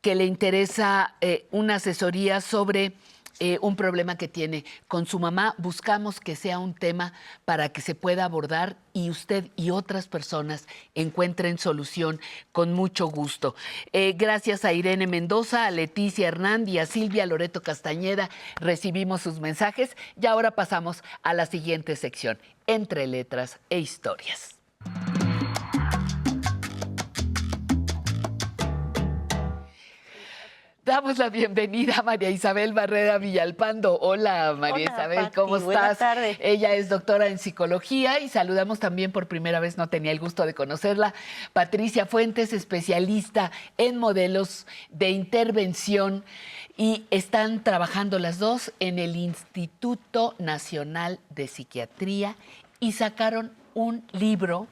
[0.00, 2.92] que le interesa eh, una asesoría sobre
[3.40, 5.54] eh, un problema que tiene con su mamá.
[5.58, 7.12] Buscamos que sea un tema
[7.44, 12.20] para que se pueda abordar y usted y otras personas encuentren solución
[12.52, 13.54] con mucho gusto.
[13.92, 18.28] Eh, gracias a Irene Mendoza, a Leticia Hernández a Silvia Loreto Castañeda
[18.60, 24.58] recibimos sus mensajes y ahora pasamos a la siguiente sección, entre letras e historias.
[30.84, 34.00] Damos la bienvenida a María Isabel Barrera Villalpando.
[34.00, 35.98] Hola María Hola, Isabel, Pati, ¿cómo buenas estás?
[35.98, 36.38] tardes.
[36.40, 40.44] Ella es doctora en psicología y saludamos también por primera vez, no tenía el gusto
[40.44, 41.14] de conocerla,
[41.52, 46.24] Patricia Fuentes, especialista en modelos de intervención
[46.76, 52.34] y están trabajando las dos en el Instituto Nacional de Psiquiatría
[52.80, 54.66] y sacaron un libro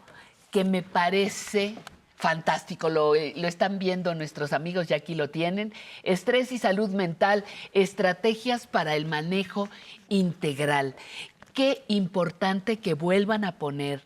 [0.51, 1.77] que me parece
[2.21, 2.89] fantástico.
[2.89, 5.73] Lo, eh, lo están viendo nuestros amigos, ya aquí lo tienen.
[6.03, 9.69] Estrés y salud mental, estrategias para el manejo
[10.09, 10.95] integral.
[11.55, 14.03] Qué importante que vuelvan a poner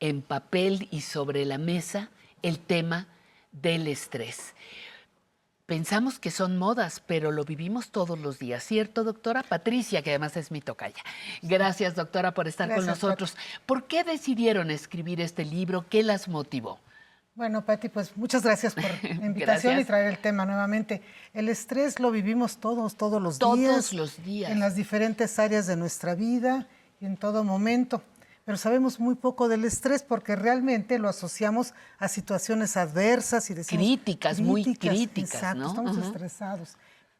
[0.00, 2.10] en papel y sobre la mesa
[2.42, 3.06] el tema
[3.52, 4.54] del estrés.
[5.66, 9.42] Pensamos que son modas, pero lo vivimos todos los días, ¿cierto, doctora?
[9.42, 11.02] Patricia, que además es mi tocaya.
[11.40, 13.36] Gracias, doctora, por estar con nosotros.
[13.64, 15.86] ¿Por qué decidieron escribir este libro?
[15.88, 16.78] ¿Qué las motivó?
[17.34, 19.80] Bueno, Pati, pues muchas gracias por la invitación Gracias.
[19.80, 21.02] y traer el tema nuevamente.
[21.32, 23.92] El estrés lo vivimos todos, todos los Todos días.
[23.94, 24.50] los días.
[24.50, 26.66] En las diferentes áreas de nuestra vida
[27.00, 28.02] y en todo momento.
[28.44, 33.86] Pero sabemos muy poco del estrés porque realmente lo asociamos a situaciones adversas y decimos,
[33.86, 35.68] Críticas, muy críticas, Exacto, ¿no?
[35.68, 36.06] estamos Ajá.
[36.06, 36.76] estresados.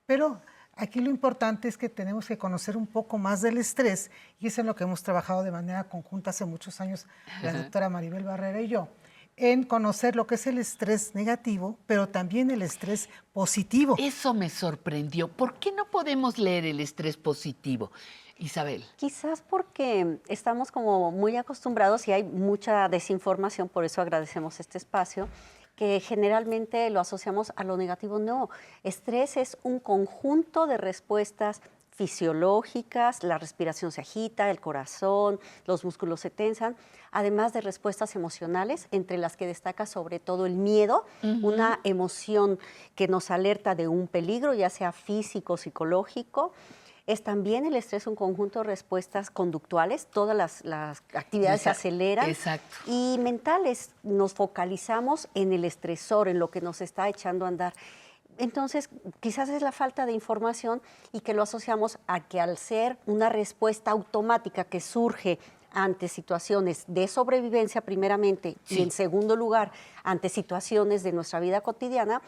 [0.06, 0.40] Pero
[0.74, 4.10] Aquí lo importante es que tenemos que conocer un poco más del estrés
[4.40, 7.04] y es en lo que hemos trabajado de manera conjunta hace muchos años
[7.42, 8.88] la doctora Maribel Barrera y yo,
[9.36, 13.96] en conocer lo que es el estrés negativo, pero también el estrés positivo.
[13.98, 15.28] Eso me sorprendió.
[15.28, 17.90] ¿Por qué no podemos leer el estrés positivo?
[18.38, 18.84] Isabel.
[18.96, 25.28] Quizás porque estamos como muy acostumbrados y hay mucha desinformación, por eso agradecemos este espacio,
[25.76, 28.18] que generalmente lo asociamos a lo negativo.
[28.18, 28.50] No,
[28.82, 31.60] estrés es un conjunto de respuestas
[31.92, 36.74] fisiológicas, la respiración se agita, el corazón, los músculos se tensan,
[37.10, 41.04] además de respuestas emocionales, entre las que destaca sobre todo el miedo,
[41.42, 42.58] una emoción
[42.94, 46.52] que nos alerta de un peligro, ya sea físico, psicológico.
[47.06, 52.30] Es también el estrés un conjunto de respuestas conductuales, todas las, las actividades se aceleran.
[52.30, 52.76] exacto.
[52.86, 57.74] Y mentales, nos focalizamos en el estresor, en lo que nos está echando a andar.
[58.38, 58.88] Entonces,
[59.20, 63.28] quizás es la falta de información y que lo asociamos a que al ser una
[63.28, 65.38] respuesta automática que surge
[65.72, 69.72] ante situaciones de sobrevivencia primeramente y en segundo lugar
[70.04, 72.20] ante situaciones de nuestra vida cotidiana,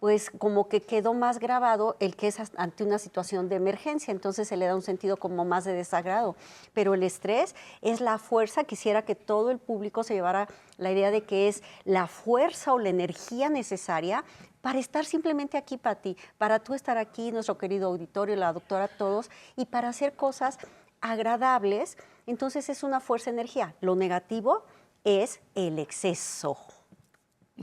[0.00, 4.48] pues como que quedó más grabado el que es ante una situación de emergencia, entonces
[4.48, 6.34] se le da un sentido como más de desagrado.
[6.72, 10.48] Pero el estrés es la fuerza, quisiera que todo el público se llevara
[10.78, 14.24] la idea de que es la fuerza o la energía necesaria
[14.62, 18.88] para estar simplemente aquí para ti, para tú estar aquí, nuestro querido auditorio, la doctora,
[18.88, 20.58] todos, y para hacer cosas
[21.02, 23.74] agradables, entonces es una fuerza energía.
[23.80, 24.64] Lo negativo
[25.04, 26.79] es el exceso.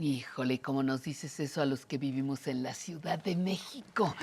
[0.00, 4.14] Híjole, ¿y ¿cómo nos dices eso a los que vivimos en la Ciudad de México?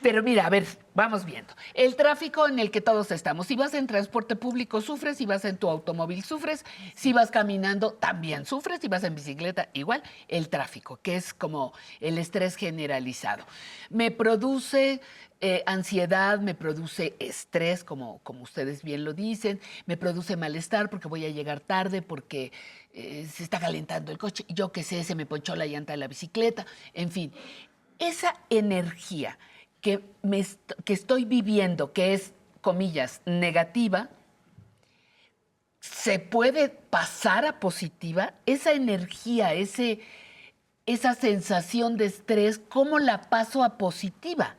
[0.00, 0.64] Pero mira, a ver,
[0.94, 1.52] vamos viendo.
[1.74, 3.48] El tráfico en el que todos estamos.
[3.48, 5.16] Si vas en transporte público, sufres.
[5.16, 6.64] Si vas en tu automóvil, sufres.
[6.94, 8.78] Si vas caminando, también sufres.
[8.80, 10.04] Si vas en bicicleta, igual.
[10.28, 13.44] El tráfico, que es como el estrés generalizado.
[13.90, 15.00] Me produce
[15.40, 21.06] eh, ansiedad, me produce estrés, como, como ustedes bien lo dicen, me produce malestar porque
[21.06, 22.50] voy a llegar tarde, porque
[22.96, 25.96] eh, se está calentando el coche, yo qué sé, se me ponchó la llanta de
[25.96, 27.32] la bicicleta, en fin.
[27.98, 29.36] Esa energía
[29.80, 30.46] que, me
[30.84, 34.10] que estoy viviendo, que es, comillas, negativa,
[35.80, 40.00] se puede pasar a positiva, esa energía, ese,
[40.86, 44.56] esa sensación de estrés, ¿cómo la paso a positiva?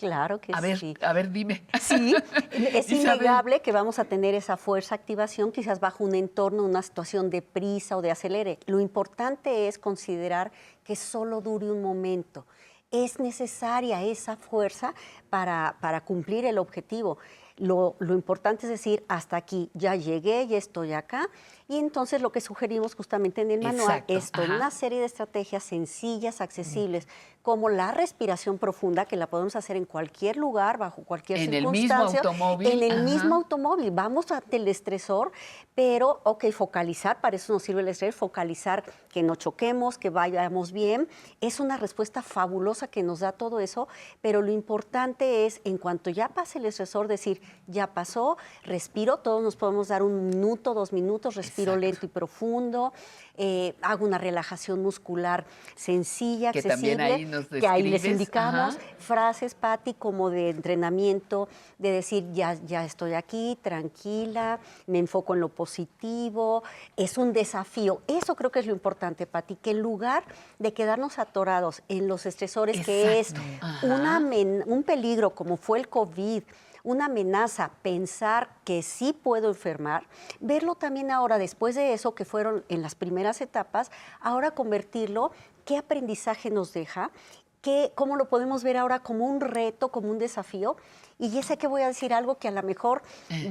[0.00, 0.94] Claro que a ver, sí.
[1.02, 1.62] A ver, dime.
[1.78, 2.14] Sí,
[2.52, 7.28] es innegable que vamos a tener esa fuerza activación quizás bajo un entorno, una situación
[7.28, 8.58] de prisa o de acelere.
[8.64, 10.52] Lo importante es considerar
[10.84, 12.46] que solo dure un momento.
[12.90, 14.94] Es necesaria esa fuerza
[15.28, 17.18] para, para cumplir el objetivo.
[17.58, 21.28] Lo, lo importante es decir, hasta aquí, ya llegué, ya estoy acá.
[21.68, 25.04] Y entonces lo que sugerimos justamente en el manual Exacto, es toda una serie de
[25.04, 27.06] estrategias sencillas, accesibles,
[27.42, 31.66] como la respiración profunda, que la podemos hacer en cualquier lugar, bajo cualquier En el
[31.68, 32.20] mismo circunstancia.
[32.20, 33.02] automóvil, En el ajá.
[33.02, 33.90] mismo automóvil.
[33.90, 35.32] Vamos ante el estresor,
[35.74, 40.72] pero, ok, focalizar, para eso nos sirve el estrés, focalizar que no choquemos, que vayamos
[40.72, 41.08] bien.
[41.40, 43.88] Es una respuesta fabulosa que nos da todo eso,
[44.20, 49.42] pero lo importante es, en cuanto ya pase el estresor, decir, ya pasó, respiro, todos
[49.42, 52.92] nos podemos dar un minuto, dos minutos, respiro lento y profundo,
[53.38, 58.76] eh, hago una relajación muscular sencilla, Que también accesible, ahí nos que ahí les indicamos
[58.76, 58.84] ajá.
[58.98, 65.40] frases, Patti, como de entrenamiento, de decir, ya, ya estoy aquí, tranquila, me enfoco en
[65.40, 66.62] lo positivo,
[66.96, 68.02] es un desafío.
[68.06, 70.24] Eso creo que es lo importante, Patti, que en lugar
[70.58, 73.34] de quedarnos atorados en los estresores, que es
[73.82, 74.18] una
[74.66, 76.42] un peligro como fue el COVID,
[76.82, 80.04] una amenaza, pensar que sí puedo enfermar,
[80.40, 85.32] verlo también ahora, después de eso, que fueron en las primeras etapas, ahora convertirlo,
[85.70, 87.12] qué aprendizaje nos deja,
[87.60, 90.76] qué, cómo lo podemos ver ahora como un reto, como un desafío.
[91.16, 93.02] Y ya sé que voy a decir algo que a lo mejor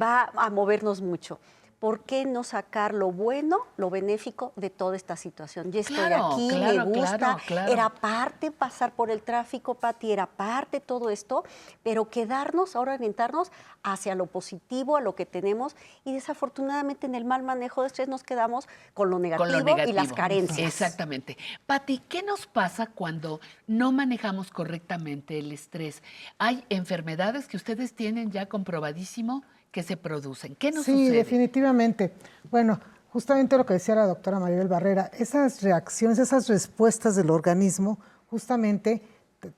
[0.02, 1.40] va a movernos mucho.
[1.80, 5.72] ¿Por qué no sacar lo bueno, lo benéfico de toda esta situación?
[5.72, 7.72] Ya estoy Claro, aquí, claro, me gusta, claro.
[7.72, 11.46] era parte pasar por el tráfico, Pati, era parte todo esto,
[11.82, 13.52] pero quedarnos, ahora orientarnos
[13.82, 18.10] hacia lo positivo, a lo que tenemos, y desafortunadamente en el mal manejo de estrés
[18.10, 19.90] nos quedamos con lo negativo, Con lo negativo.
[19.90, 20.60] y las carencias.
[20.68, 21.38] Exactamente.
[21.66, 26.04] Pati, ¿qué nos pasa cuando no manejamos correctamente el estrés?
[26.40, 30.56] Hay enfermedades que ustedes tienen ya comprobadísimo que se producen.
[30.56, 31.18] ¿Qué nos sí, sucede?
[31.18, 32.14] definitivamente.
[32.50, 38.00] Bueno, justamente lo que decía la doctora Maribel Barrera, esas reacciones, esas respuestas del organismo,
[38.28, 39.02] justamente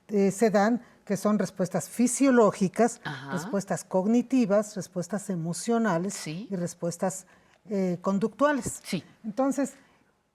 [0.07, 3.33] eh, se dan que son respuestas fisiológicas, Ajá.
[3.33, 7.25] respuestas cognitivas, respuestas emocionales y respuestas
[7.69, 8.81] eh, conductuales.
[9.23, 9.73] Entonces,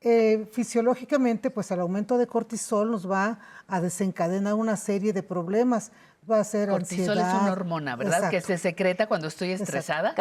[0.01, 5.93] eh, fisiológicamente, pues el aumento de cortisol nos va a desencadenar una serie de problemas,
[6.31, 8.31] va a ser Cortisol es una hormona, ¿verdad?
[8.31, 9.77] Que se secreta cuando estoy Exacto.
[9.79, 10.15] estresada.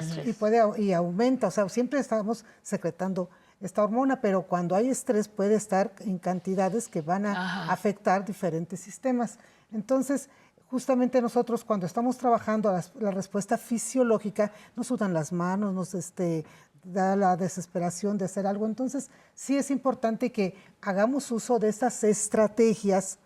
[0.00, 0.28] Exacto.
[0.28, 3.28] Y puede y aumenta, o sea, siempre estamos secretando
[3.60, 7.72] esta hormona, pero cuando hay estrés puede estar en cantidades que van a Ajá.
[7.72, 9.38] afectar diferentes sistemas.
[9.72, 10.28] Entonces,
[10.68, 16.44] justamente nosotros cuando estamos trabajando las- la, respuesta fisiológica, nos sudan las manos, nos este,
[16.82, 18.66] da la desesperación de hacer algo.
[18.66, 23.18] Entonces, sí es importante que hagamos uso de estas estrategias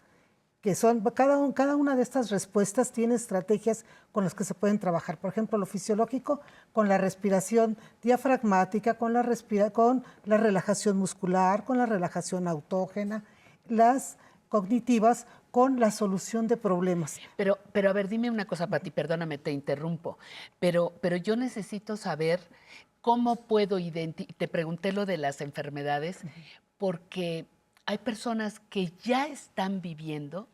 [0.68, 4.52] que son, cada, un- cada una de estas respuestas tiene estrategias con las que se
[4.52, 5.16] pueden trabajar.
[5.16, 6.42] Por ejemplo, lo fisiológico
[6.74, 13.24] con la respiración diafragmática, con la, respira, con la relajación muscular, con la relajación autógena,
[13.66, 14.18] las
[14.50, 17.18] cognitivas con la solución de problemas.
[17.38, 20.18] Pero, pero a ver, dime una cosa, Pati, perdóname, te interrumpo.
[20.60, 22.40] Pero, pero yo necesito saber
[23.00, 24.36] cómo puedo identificar.
[24.36, 26.18] Te pregunté lo de las enfermedades,
[26.76, 27.46] porque
[27.86, 30.46] hay personas que ya están viviendo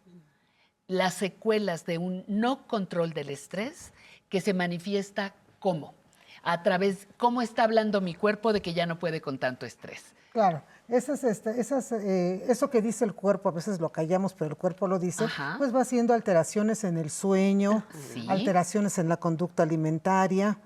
[0.86, 3.92] las secuelas de un no control del estrés
[4.28, 5.94] que se manifiesta cómo.
[6.42, 10.04] A través, cómo está hablando mi cuerpo de que ya no puede con tanto estrés.
[10.32, 14.50] Claro, esas, este, esas, eh, eso que dice el cuerpo, a veces lo callamos, pero
[14.50, 15.54] el cuerpo lo dice, Ajá.
[15.56, 18.26] pues va haciendo alteraciones en el sueño, Sí.
[18.28, 20.58] alteraciones en la conducta alimentaria,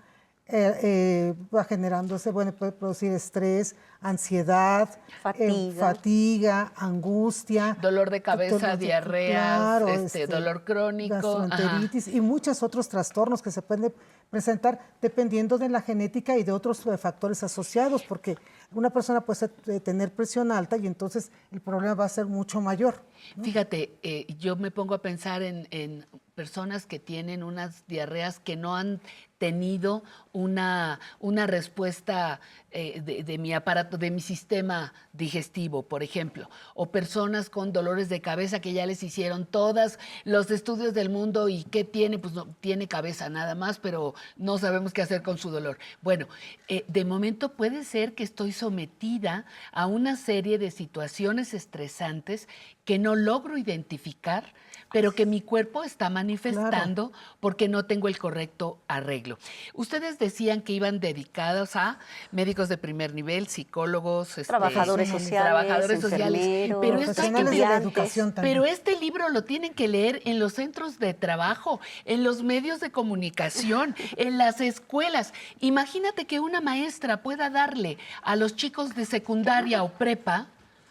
[0.49, 5.75] eh, eh, va generándose, bueno, puede producir estrés, ansiedad, eh, Fatiga.
[5.79, 7.77] fatiga, angustia.
[7.83, 13.51] Dolor de cabeza, dolor de- diarreas, este, dolor crónico, gastroenteritis y muchos otros trastornos que
[13.51, 13.93] se pueden
[14.31, 18.37] presentar dependiendo de la genética y de otros eh, factores asociados, porque
[18.73, 19.49] una persona puede
[19.81, 23.03] tener presión alta y entonces el problema va a ser mucho mayor.
[23.43, 28.57] Fíjate, eh, yo me pongo a pensar en, en personas que tienen unas diarreas que
[28.57, 29.01] no han
[29.39, 30.03] tenido
[30.39, 36.91] una, una respuesta eh, de, de mi aparato, de mi sistema digestivo, por ejemplo, o
[36.91, 41.65] personas con dolores de cabeza que ya les hicieron todos los estudios del mundo y
[41.65, 45.51] qué tiene, pues no tiene cabeza nada más, pero no sabemos qué hacer con su
[45.51, 45.79] dolor.
[46.03, 46.29] Bueno,
[46.69, 52.49] eh, de momento puede ser que estoy sometida a una serie de situaciones estresantes
[52.85, 54.55] que no logro identificar,
[54.93, 59.39] pero que mi cuerpo está manifestando porque no tengo el correcto arreglo.
[59.75, 61.99] Ustedes decían que iban dedicados a
[62.33, 67.63] médicos de primer nivel, psicólogos, este, Trabajadores sociales, trabajadores sociales, pero esto hay que de
[67.63, 68.55] educación también.
[68.55, 72.81] Pero este libro lo tienen que leer en los centros de trabajo, en los medios
[72.81, 75.33] de comunicación, en las escuelas.
[75.61, 80.49] Imagínate que una maestra pueda darle a los chicos de secundaria o prepa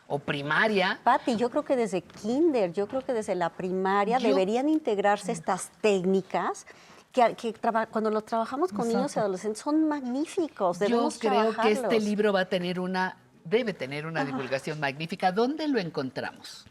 [0.07, 0.99] o primaria.
[1.03, 5.32] Pati, yo creo que desde kinder, yo creo que desde la primaria Yo- deberían integrarse
[5.32, 6.66] estas técnicas
[7.11, 10.80] que, que traba- cuando lo trabajamos con niños y adolescentes son magníficos.
[10.80, 15.32] Yo Debemos creo que este libro va a tener una, debe tener una divulgación magnífica.
[15.32, 16.66] ¿Dónde lo encontramos?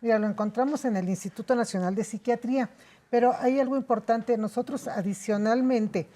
[0.00, 2.68] Mira, lo encontramos en el Instituto Nacional de Psiquiatría,
[3.10, 4.36] pero hay algo importante.
[4.36, 6.08] Nosotros adicionalmente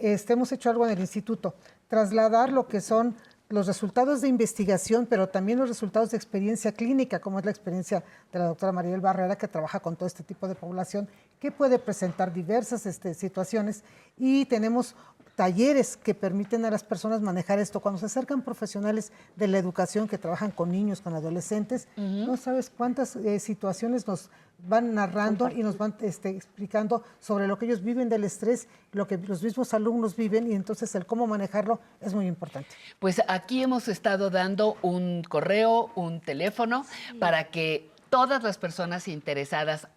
[0.00, 1.54] este, hemos hecho algo en el instituto,
[1.88, 3.14] trasladar lo que son
[3.52, 8.02] los resultados de investigación, pero también los resultados de experiencia clínica, como es la experiencia
[8.32, 11.06] de la doctora Maribel Barrera, que trabaja con todo este tipo de población,
[11.38, 13.84] que puede presentar diversas este, situaciones.
[14.16, 14.96] Y tenemos
[15.36, 17.80] talleres que permiten a las personas manejar esto.
[17.80, 22.70] Cuando se acercan profesionales de la educación que trabajan con niños, con adolescentes, no sabes
[22.70, 24.30] cuántas eh, situaciones nos
[24.64, 29.06] van narrando y nos van este, explicando sobre lo que ellos viven del estrés, lo
[29.06, 32.68] que los mismos alumnos viven y entonces el cómo manejarlo es muy importante.
[32.98, 36.86] Pues aquí hemos estado dando un correo, un teléfono,
[37.18, 39.88] para que todas las personas interesadas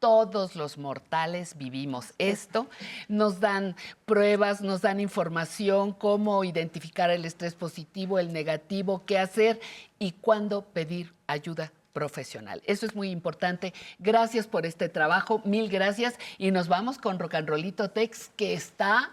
[0.00, 2.68] todos los mortales vivimos esto,
[3.06, 9.60] nos dan pruebas, nos dan información, cómo identificar el estrés positivo, el negativo, qué hacer
[9.98, 12.62] y cuándo pedir ayuda profesional.
[12.66, 13.74] Eso es muy importante.
[13.98, 19.10] Gracias por este trabajo, mil gracias y nos vamos con Rollito Tex que está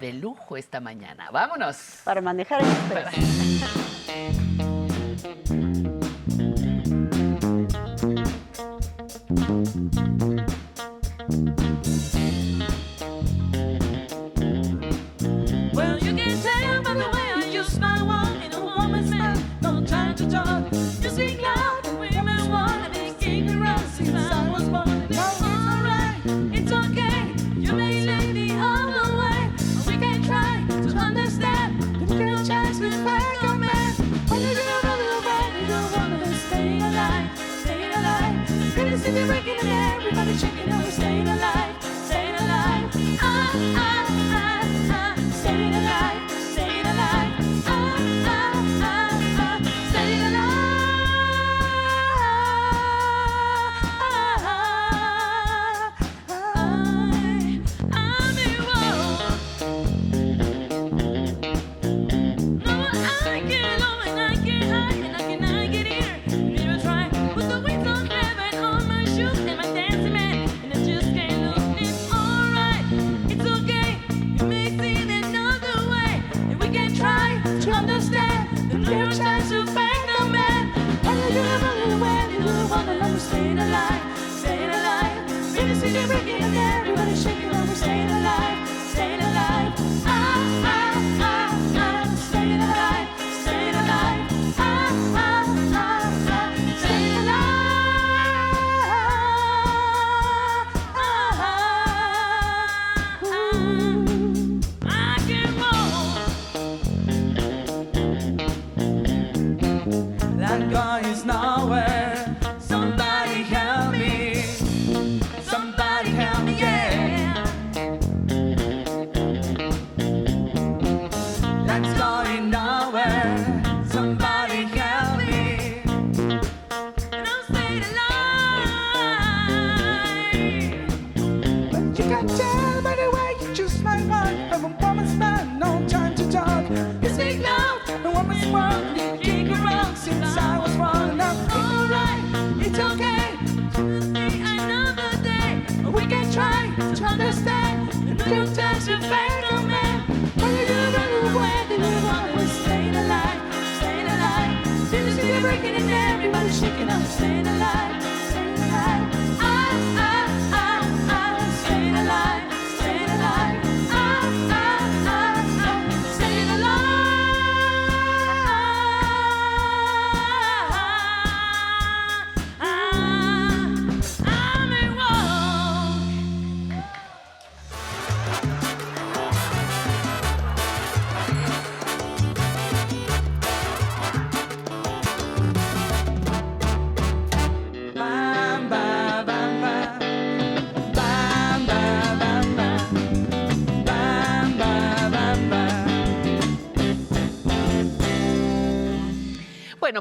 [0.00, 1.30] de lujo esta mañana.
[1.30, 2.00] Vámonos.
[2.04, 4.07] Para manejar el estrés.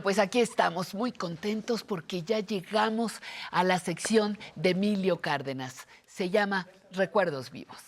[0.08, 3.16] Pues aquí estamos muy contentos porque ya llegamos
[3.52, 5.86] a la sección de Emilio Cárdenas.
[6.06, 7.87] Se llama Recuerdos Vivos.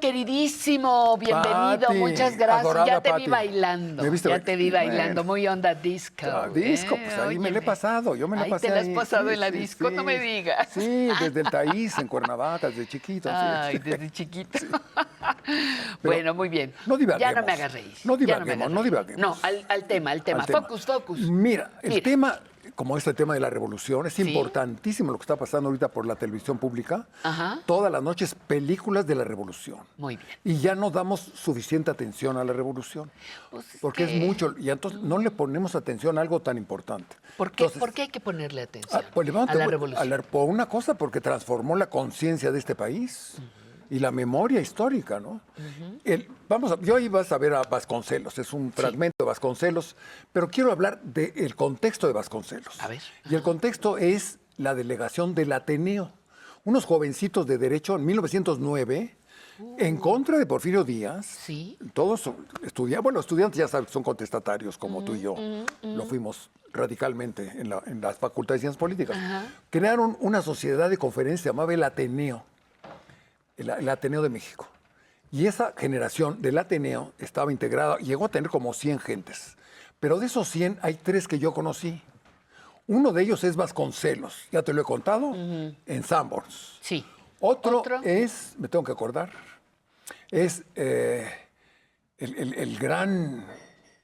[0.00, 2.86] Queridísimo, bienvenido, Pati, muchas gracias.
[2.86, 6.26] ya te vi bailando, ¿Me viste ya te vi bailando, muy onda disco.
[6.26, 8.80] Ah, disco, pues ahí me la he pasado, yo me la Ahí pasé te la
[8.80, 10.68] has ahí, pasado sí, en la sí, disco, no me digas.
[10.72, 13.28] Sí, desde el Taís, en Cuernavaca, desde chiquito.
[13.32, 14.58] Ay, desde chiquito.
[16.02, 16.72] bueno, muy bien.
[16.86, 17.34] No divaguemos.
[17.34, 17.94] Ya no me hagas reír.
[18.04, 19.20] No divaguemos, no divaguemos.
[19.20, 20.40] No, al, al tema, al tema.
[20.40, 20.62] Al tema.
[20.62, 21.20] Focus, focus.
[21.20, 22.02] Mira, el Mira.
[22.02, 22.40] tema,
[22.80, 26.16] como este tema de la revolución, es importantísimo lo que está pasando ahorita por la
[26.16, 27.06] televisión pública.
[27.22, 27.58] Ajá.
[27.66, 29.80] Todas las noches películas de la revolución.
[29.98, 30.26] Muy bien.
[30.44, 33.10] Y ya no damos suficiente atención a la revolución.
[33.82, 34.54] porque que- es mucho.
[34.58, 37.16] Y entonces no le ponemos atención a algo tan importante.
[37.36, 40.02] ¿Por qué, Entonces, ¿Por qué hay que ponerle atención Ah, pues a la revolución?
[40.02, 43.36] a la- por una cosa, porque transformó la conciencia de este país
[43.90, 45.40] y la memoria histórica, ¿no?
[46.04, 49.96] El- vamos a, yo iba a ver a Vasconcelos, es un fragmento de Vasconcelos,
[50.32, 52.80] pero quiero hablar del contexto de Vasconcelos.
[52.80, 53.02] A ver.
[53.28, 56.12] Y el contexto es la delegación del Ateneo.
[56.64, 59.16] Unos jovencitos de derecho en 1909,
[59.78, 61.26] en contra de Porfirio Díaz.
[61.26, 61.76] Sí.
[61.92, 62.30] Todos
[62.62, 65.32] estudiantes, bueno, estudiantes ya sabes, son contestatarios como tú y yo.
[65.32, 65.96] ujú, ujú.
[65.96, 69.18] Lo fuimos radicalmente en, la- en las facultades de ciencias políticas.
[69.70, 72.44] Crearon una sociedad de conferencia, se llamaba el Ateneo,
[73.60, 74.68] el, el Ateneo de México.
[75.32, 79.56] Y esa generación del Ateneo estaba integrada, llegó a tener como 100 gentes.
[80.00, 82.02] Pero de esos 100 hay tres que yo conocí.
[82.88, 85.32] Uno de ellos es Vasconcelos, ya te lo he contado,
[85.86, 86.78] en Sanborns.
[86.80, 87.04] Sí.
[87.38, 89.30] Otro, es, me tengo que acordar,
[90.30, 91.30] es eh,
[92.18, 93.46] el, el- el gran,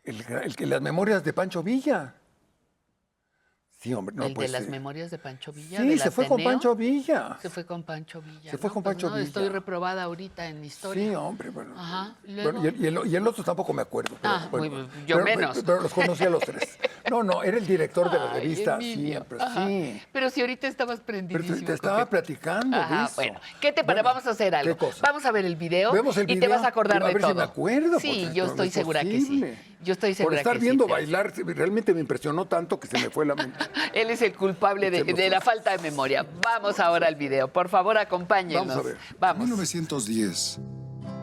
[0.04, 0.24] el,
[0.70, 2.14] las memorias de Pancho Villa.
[3.86, 4.70] Sí, hombre, no el puede de las ser.
[4.72, 5.78] memorias de Pancho Villa.
[5.80, 6.42] Sí, se fue con.
[6.42, 7.38] Pancho Villa.
[7.40, 8.50] Se fue con Pancho Villa.
[8.50, 8.74] Se fue ¿no?
[8.74, 9.26] con Pues Pancho no, Villa.
[9.28, 11.08] Estoy reprobada ahorita en historia.
[11.08, 11.72] Sí, hombre, bueno.
[11.78, 12.16] Ajá.
[12.24, 14.16] y Bueno, luego- y, el, y el- otro tampoco me acuerdo.
[14.20, 15.62] pero Ah, bueno, muy- yo pero- menos.
[15.64, 16.78] Pero, los conocí a los tres.
[17.08, 19.66] No, no, era el director de la Ay, revista Emilio, siempre, ajá.
[19.68, 20.02] sí.
[20.12, 21.58] Pero si ahorita estabas Pero prendidísimo.
[21.60, 23.14] te, te estaba que- platicando Ajá, de eso.
[23.14, 24.02] bueno, ¿qué te parece?
[24.02, 24.72] Vamos a hacer algo.
[24.76, 24.98] ¿Qué cosa?
[25.02, 27.12] Vamos a ver el video, Vemos el y te video, vas a acordar a de
[27.14, 27.30] ver todo.
[27.30, 28.00] si me acuerdo.
[28.00, 29.44] Sí, yo estoy es segura que sí.
[29.86, 29.86] Posible.
[29.86, 33.26] Yo estoy Por estar que viendo bailar, realmente me impresionó tanto que se me fue
[33.26, 33.58] la mente.
[33.94, 36.26] Él es el culpable de, de la falta de memoria.
[36.42, 37.52] Vamos ahora al video.
[37.52, 38.66] Por favor, acompáñenos.
[38.66, 38.98] Vamos a ver.
[39.20, 39.44] Vamos.
[39.44, 40.58] 1910,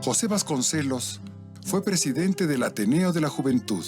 [0.04, 1.22] José Vasconcelos
[1.66, 3.86] fue presidente del Ateneo de la Juventud.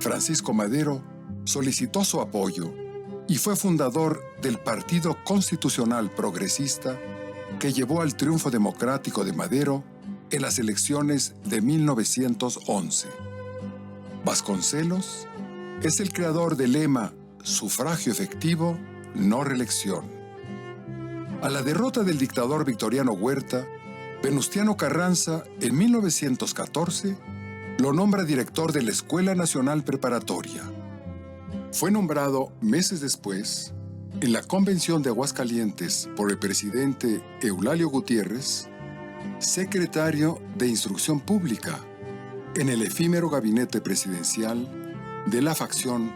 [0.00, 1.02] Francisco Madero
[1.44, 2.72] solicitó su apoyo
[3.28, 6.98] y fue fundador del Partido Constitucional Progresista
[7.58, 9.84] que llevó al triunfo democrático de Madero
[10.30, 13.31] en las elecciones de 1911.
[14.24, 15.26] Vasconcelos
[15.82, 18.78] es el creador del lema sufragio efectivo,
[19.16, 20.04] no reelección.
[21.42, 23.66] A la derrota del dictador Victoriano Huerta,
[24.22, 27.16] Venustiano Carranza, en 1914,
[27.78, 30.62] lo nombra director de la Escuela Nacional Preparatoria.
[31.72, 33.74] Fue nombrado meses después,
[34.20, 38.68] en la Convención de Aguascalientes por el presidente Eulalio Gutiérrez,
[39.40, 41.80] secretario de Instrucción Pública
[42.56, 44.68] en el efímero gabinete presidencial
[45.26, 46.12] de la facción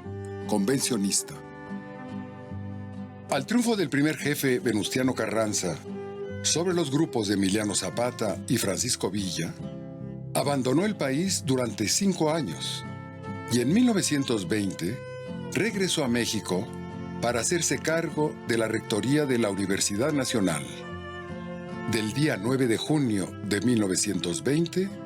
[0.46, 1.34] convencionista.
[3.30, 5.76] Al triunfo del primer jefe Venustiano Carranza
[6.42, 9.52] sobre los grupos de Emiliano Zapata y Francisco Villa,
[10.34, 12.84] abandonó el país durante cinco años
[13.50, 14.98] y en 1920
[15.54, 16.66] regresó a México
[17.20, 20.64] para hacerse cargo de la rectoría de la Universidad Nacional.
[21.90, 25.05] Del día 9 de junio de 1920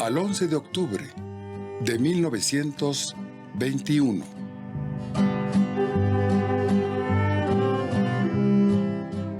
[0.00, 1.04] al 11 de octubre
[1.82, 4.24] de 1921.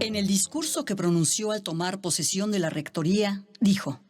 [0.00, 4.00] En el discurso que pronunció al tomar posesión de la rectoría, dijo,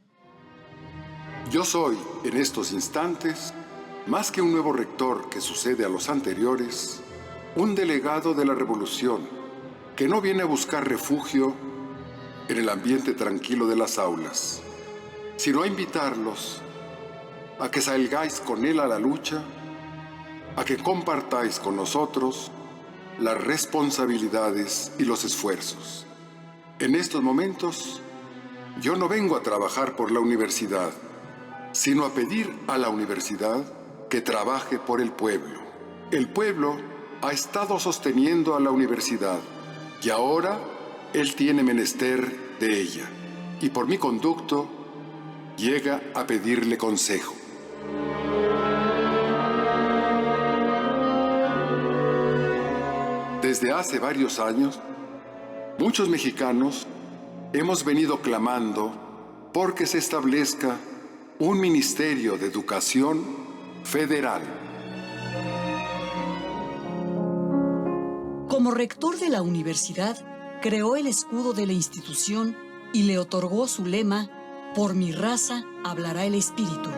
[1.53, 3.55] Yo soy, en estos instantes,
[4.09, 7.01] más que un nuevo rector que sucede a los anteriores,
[7.55, 9.21] un delegado de la revolución
[9.95, 11.55] que no viene a buscar refugio
[12.49, 14.63] en el ambiente tranquilo de las aulas,
[15.41, 16.61] sino a invitarlos
[17.59, 19.43] a que salgáis con él a la lucha,
[20.55, 22.51] a que compartáis con nosotros
[23.19, 26.05] las responsabilidades y los esfuerzos.
[26.79, 28.03] En estos momentos,
[28.83, 30.91] yo no vengo a trabajar por la universidad,
[31.73, 33.65] sino a pedir a la universidad
[34.11, 35.59] que trabaje por el pueblo.
[36.11, 36.77] El pueblo
[37.23, 39.39] ha estado sosteniendo a la universidad
[40.03, 40.61] y ahora
[41.15, 43.09] él tiene menester de ella.
[43.63, 44.80] Y por mi conducto
[45.61, 47.35] llega a pedirle consejo.
[53.43, 54.81] Desde hace varios años,
[55.79, 56.87] muchos mexicanos
[57.53, 60.79] hemos venido clamando porque se establezca
[61.39, 63.23] un Ministerio de Educación
[63.85, 64.43] Federal.
[68.49, 70.17] Como rector de la universidad,
[70.63, 72.57] creó el escudo de la institución
[72.93, 74.31] y le otorgó su lema,
[74.75, 76.91] Por mi raza hablará el espíritu.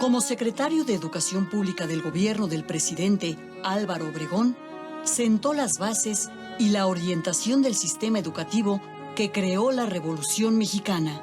[0.00, 4.56] Como secretario de Educación Pública del gobierno del presidente Álvaro Obregón,
[5.04, 8.80] sentó las bases y la orientación del sistema educativo
[9.14, 11.22] que creó la Revolución Mexicana.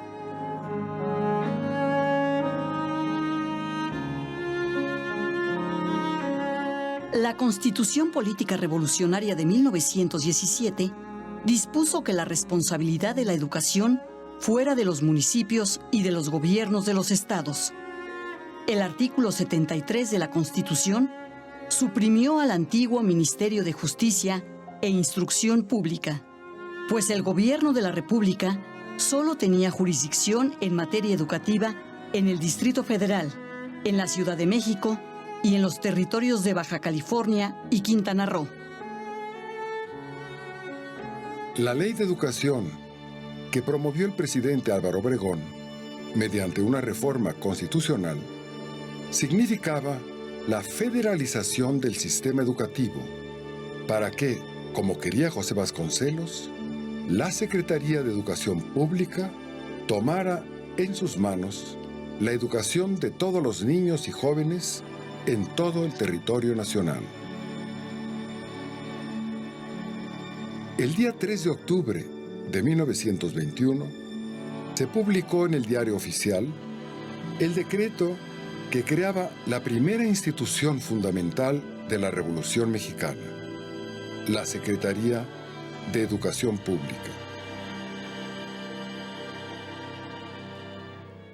[7.12, 11.05] La Constitución Política Revolucionaria de 1917
[11.46, 14.00] dispuso que la responsabilidad de la educación
[14.40, 17.72] fuera de los municipios y de los gobiernos de los estados.
[18.66, 21.08] El artículo 73 de la Constitución
[21.68, 24.44] suprimió al antiguo Ministerio de Justicia
[24.82, 26.24] e Instrucción Pública,
[26.88, 28.60] pues el gobierno de la República
[28.96, 31.76] solo tenía jurisdicción en materia educativa
[32.12, 33.32] en el Distrito Federal,
[33.84, 34.98] en la Ciudad de México
[35.44, 38.48] y en los territorios de Baja California y Quintana Roo.
[41.58, 42.70] La ley de educación
[43.50, 45.40] que promovió el presidente Álvaro Obregón
[46.14, 48.18] mediante una reforma constitucional
[49.10, 49.98] significaba
[50.48, 53.00] la federalización del sistema educativo
[53.88, 54.38] para que,
[54.74, 56.50] como quería José Vasconcelos,
[57.08, 59.30] la Secretaría de Educación Pública
[59.88, 60.44] tomara
[60.76, 61.78] en sus manos
[62.20, 64.82] la educación de todos los niños y jóvenes
[65.24, 67.00] en todo el territorio nacional.
[70.78, 72.04] El día 3 de octubre
[72.52, 73.86] de 1921
[74.74, 76.46] se publicó en el Diario Oficial
[77.40, 78.14] el decreto
[78.70, 83.22] que creaba la primera institución fundamental de la Revolución Mexicana,
[84.28, 85.26] la Secretaría
[85.94, 87.10] de Educación Pública.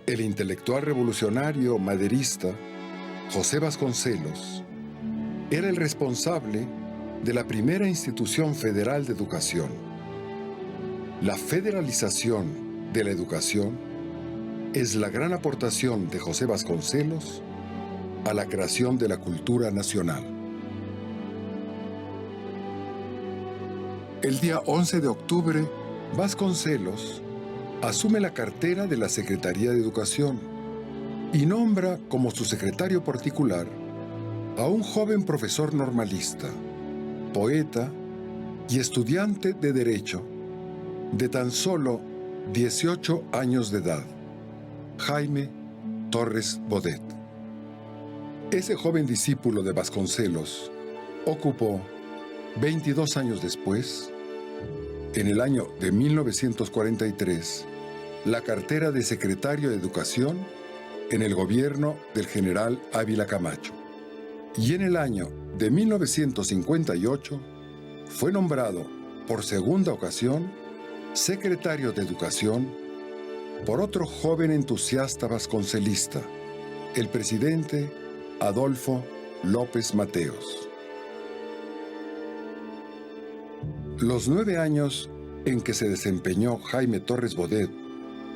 [0.06, 2.54] El intelectual revolucionario maderista
[3.32, 4.62] José Vasconcelos
[5.50, 6.81] era el responsable
[7.22, 9.70] de la primera institución federal de educación.
[11.20, 13.78] La federalización de la educación
[14.74, 17.40] es la gran aportación de José Vasconcelos
[18.24, 20.24] a la creación de la cultura nacional.
[24.22, 25.68] El día 11 de octubre,
[26.16, 27.22] Vasconcelos
[27.82, 30.40] asume la cartera de la Secretaría de Educación
[31.32, 33.66] y nombra como su secretario particular
[34.58, 36.48] a un joven profesor normalista,
[37.32, 37.90] poeta
[38.68, 40.22] y estudiante de Derecho
[41.12, 42.00] de tan solo
[42.52, 44.04] 18 años de edad,
[44.98, 45.48] Jaime
[46.10, 47.02] Torres Bodet.
[48.50, 50.70] Ese joven discípulo de Vasconcelos
[51.26, 51.80] ocupó,
[52.60, 54.10] 22 años después,
[55.14, 57.66] en el año de 1943
[58.24, 60.38] la cartera de secretario de Educación
[61.10, 63.72] en el gobierno del general Ávila Camacho.
[64.56, 65.28] Y en el año
[65.58, 67.40] de 1958
[68.06, 68.86] fue nombrado
[69.26, 70.50] por segunda ocasión
[71.12, 72.68] secretario de Educación
[73.66, 76.20] por otro joven entusiasta vasconcelista,
[76.96, 77.92] el presidente
[78.40, 79.04] Adolfo
[79.44, 80.68] López Mateos.
[83.98, 85.10] Los nueve años
[85.44, 87.70] en que se desempeñó Jaime Torres Bodet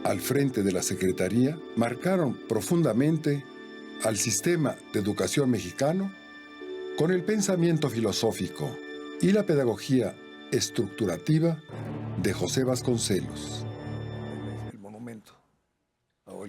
[0.04, 3.42] al frente de la Secretaría marcaron profundamente
[4.04, 6.12] al sistema de educación mexicano
[6.96, 8.76] con el pensamiento filosófico
[9.20, 10.14] y la pedagogía
[10.50, 11.58] estructurativa
[12.22, 13.64] de José Vasconcelos.
[14.72, 15.32] El monumento.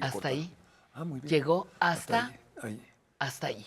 [0.01, 0.53] Hasta ahí.
[0.93, 1.29] Ah, muy bien.
[1.29, 2.81] Llegó hasta, Ahí.
[3.19, 3.65] hasta ahí.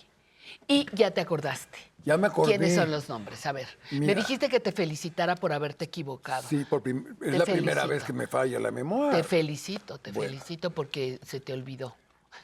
[0.67, 1.78] Y ya te acordaste.
[2.05, 2.57] Ya me acordé.
[2.57, 3.44] ¿Quiénes son los nombres?
[3.47, 6.42] A ver, me dijiste que te felicitara por haberte equivocado.
[6.49, 9.18] Sí, por prim- es la primera vez que me falla la memoria.
[9.18, 10.31] Te felicito, te Bueno.
[10.33, 11.94] felicito porque se te olvidó.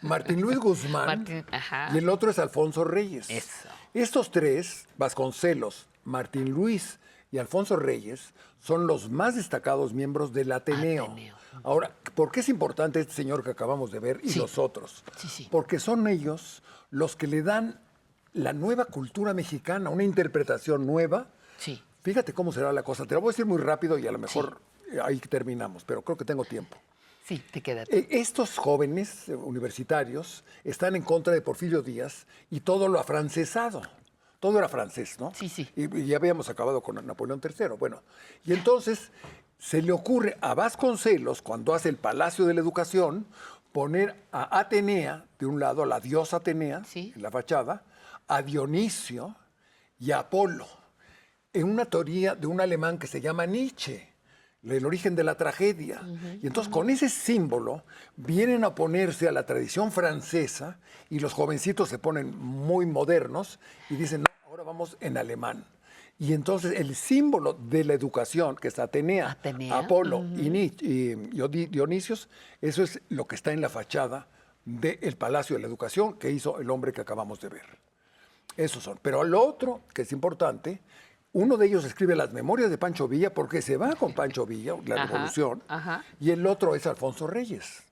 [0.02, 1.88] Martín Luis Guzmán Martín, ajá.
[1.94, 3.30] y el otro es Alfonso Reyes.
[3.30, 3.68] Eso.
[3.96, 6.98] Estos tres, Vasconcelos, Martín Luis
[7.32, 11.16] y Alfonso Reyes, son los más destacados miembros del Ateneo.
[11.64, 14.38] Ahora, ¿por qué es importante este señor que acabamos de ver y Sí.
[14.38, 15.02] los otros?
[15.16, 15.48] Sí, sí.
[15.50, 17.80] Porque son ellos los que le dan
[18.34, 21.28] la nueva cultura mexicana, una interpretación nueva.
[21.56, 21.82] Sí.
[22.02, 23.06] Fíjate cómo será la cosa.
[23.06, 24.60] Te lo voy a decir muy rápido y a lo mejor
[24.92, 26.76] eh, ahí terminamos, pero creo que tengo tiempo.
[27.26, 27.82] Sí, te queda.
[27.88, 33.82] Eh, Estos jóvenes eh, universitarios están en contra de Porfirio Díaz y todo lo afrancesado.
[34.38, 35.32] Todo era francés, ¿no?
[35.34, 35.68] Sí, sí.
[35.74, 37.70] Y, y ya habíamos acabado con Napoleón III.
[37.78, 38.02] Bueno,
[38.44, 39.10] y entonces
[39.58, 43.26] se le ocurre a Vasconcelos, cuando hace el Palacio de la Educación,
[43.72, 47.82] poner a Atenea, de un lado, a la diosa Atenea, en la fachada,
[48.28, 49.34] a Dionisio
[49.98, 50.68] y a Apolo,
[51.52, 54.15] en una teoría de un alemán que se llama Nietzsche
[54.62, 56.02] el origen de la tragedia.
[56.42, 57.84] Y entonces con ese símbolo
[58.16, 60.78] vienen a oponerse a la tradición francesa
[61.10, 63.58] y los jovencitos se ponen muy modernos
[63.90, 65.64] y dicen, no, ahora vamos en alemán.
[66.18, 70.48] Y entonces el símbolo de la educación, que es Atenea, Atenea, Apolo y,
[70.80, 71.14] y
[71.66, 72.28] Dionisios,
[72.62, 74.28] eso es lo que está en la fachada
[74.64, 77.78] del Palacio de la Educación que hizo el hombre que acabamos de ver.
[78.56, 78.98] Esos son.
[79.02, 80.80] Pero al otro, que es importante,
[81.38, 84.74] uno de ellos escribe las memorias de Pancho Villa porque se va con Pancho Villa,
[84.86, 86.02] la Ajá, revolución, Ajá.
[86.18, 87.82] y el otro es Alfonso Reyes.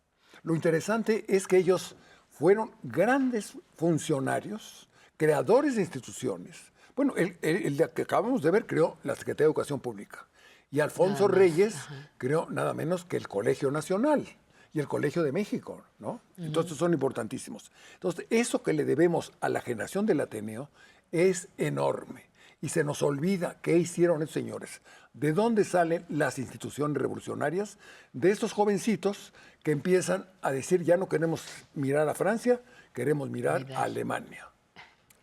[0.42, 1.94] Lo interesante es que ellos
[2.31, 6.73] fueron grandes funcionarios, creadores de instituciones.
[6.97, 10.26] Bueno, el, el- el que acabamos de ver creó la Secretaría de Educación Pública.
[10.70, 11.76] Y Alfonso más, Reyes
[12.16, 14.26] creó nada menos que el Colegio Nacional
[14.73, 16.20] y el Colegio de México, ¿no?
[16.39, 17.70] Entonces son importantísimos.
[17.94, 20.70] Entonces, eso que le debemos a la generación del Ateneo
[21.12, 22.32] es enorme.
[22.65, 24.81] Y se nos olvida qué hicieron estos señores.
[25.12, 27.76] ¿De dónde salen las instituciones revolucionarias?
[28.15, 31.44] De estos jovencitos que empiezan a decir, ya no queremos
[31.75, 32.62] mirar a Francia,
[32.94, 34.49] queremos mirar a Alemania.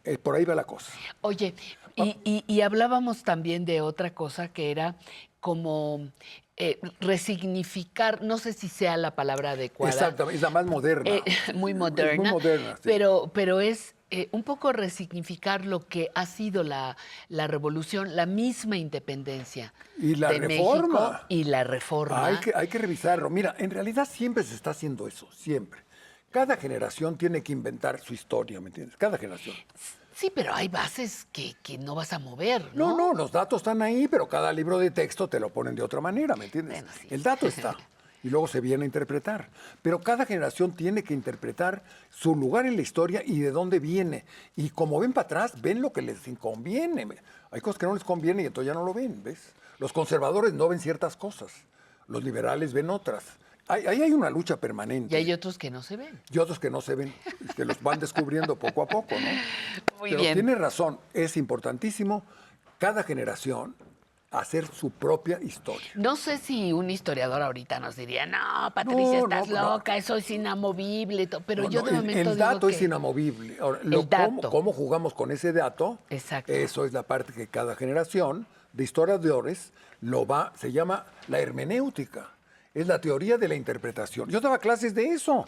[0.03, 0.93] Eh, por ahí va la cosa.
[1.21, 1.55] Oye,
[1.97, 2.05] Ah.
[2.05, 4.95] y, y- y hablábamos también de otra cosa que era
[5.39, 6.11] como
[6.57, 9.91] eh, resignificar, no sé si sea la palabra adecuada.
[9.91, 11.09] Exactamente, es la más moderna.
[11.09, 11.23] Eh,
[11.55, 12.21] muy moderna.
[12.21, 12.81] Muy moderna, sí.
[12.83, 16.97] pero, pero es eh, un poco resignificar lo que ha sido la,
[17.29, 21.11] la revolución, la misma independencia Y la de reforma.
[21.11, 22.25] México y la reforma.
[22.25, 23.29] Hay que, hay que revisarlo.
[23.29, 25.79] Mira, en realidad siempre se está haciendo eso, siempre.
[26.29, 28.97] Cada generación tiene que inventar su historia, ¿me entiendes?
[28.97, 29.55] Cada generación.
[30.13, 32.89] Sí, pero hay bases que, que no vas a mover, ¿no?
[32.89, 35.81] No, no, los datos están ahí, pero cada libro de texto te lo ponen de
[35.83, 36.83] otra manera, ¿me entiendes?
[37.09, 37.75] El dato está.
[38.23, 39.49] Y luego se viene a interpretar.
[39.81, 44.25] Pero cada generación tiene que interpretar su lugar en la historia y de dónde viene.
[44.55, 47.07] Y como ven para atrás, ven lo que les conviene.
[47.49, 49.53] Hay cosas que no les conviene y entonces ya no lo ven, ¿ves?
[49.79, 51.51] Los conservadores no ven ciertas cosas.
[52.07, 53.23] Los liberales ven otras.
[53.67, 55.15] Ahí hay una lucha permanente.
[55.15, 56.19] Y hay otros que no se ven.
[56.29, 57.13] Y otros que no se ven,
[57.55, 59.97] que los van descubriendo poco a poco, ¿no?
[59.99, 60.33] Muy Pero bien.
[60.33, 62.23] tiene razón, es importantísimo
[62.79, 63.75] cada generación
[64.31, 65.87] hacer su propia historia.
[65.95, 69.69] No sé si un historiador ahorita nos diría, no, Patricia, No, estás no, no.
[69.73, 71.41] loca, eso es inamovible, to-".
[71.41, 73.57] pero yo de el- momento el, digo dato es que- inamovible.
[73.59, 74.49] Ahora, El lo- cómo, dato.
[74.49, 80.25] cómo jugamos con ese dato, eso es la parte que cada generación de historiadores lo
[80.25, 82.29] va, se llama la hermenéutica.
[82.73, 84.29] Es la teoría de la interpretación.
[84.29, 85.45] Yo daba clases de eso.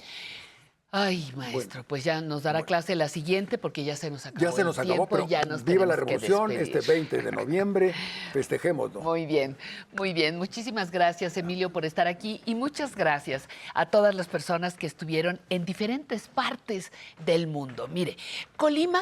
[0.95, 4.45] Ay, maestro, pues ya nos dará clase la siguiente porque ya se nos acabó.
[4.45, 7.31] Ya se el nos acabó, tiempo, pero ya nos viva la revolución este 20 de
[7.31, 7.95] noviembre,
[8.31, 9.01] festejémoslo.
[9.01, 9.57] Muy bien,
[9.97, 10.37] muy bien.
[10.37, 15.39] Muchísimas gracias, Emilio, por estar aquí y muchas gracias a todas las personas que estuvieron
[15.49, 16.91] en diferentes partes
[17.25, 17.87] del mundo.
[17.87, 18.15] Mire,
[18.55, 19.01] Colima,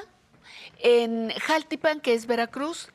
[0.80, 2.88] en Jaltipan, que es Veracruz,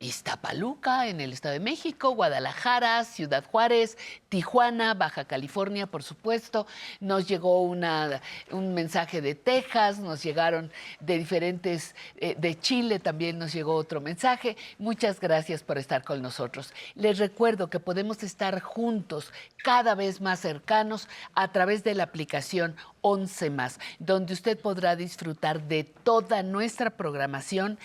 [0.00, 6.66] Iztapaluca, en el Estado de México, Guadalajara, Ciudad Juárez, Tijuana, Baja California, por supuesto.
[7.00, 10.70] Nos llegó un mensaje de Texas, nos llegaron
[11.00, 14.56] de diferentes, eh, de Chile también nos llegó otro mensaje.
[14.78, 16.72] Muchas gracias por estar con nosotros.
[16.94, 19.32] Les recuerdo que podemos estar juntos,
[19.64, 25.62] cada vez más cercanos, a través de la aplicación 11 más, donde usted podrá disfrutar
[25.62, 27.78] de toda nuestra programación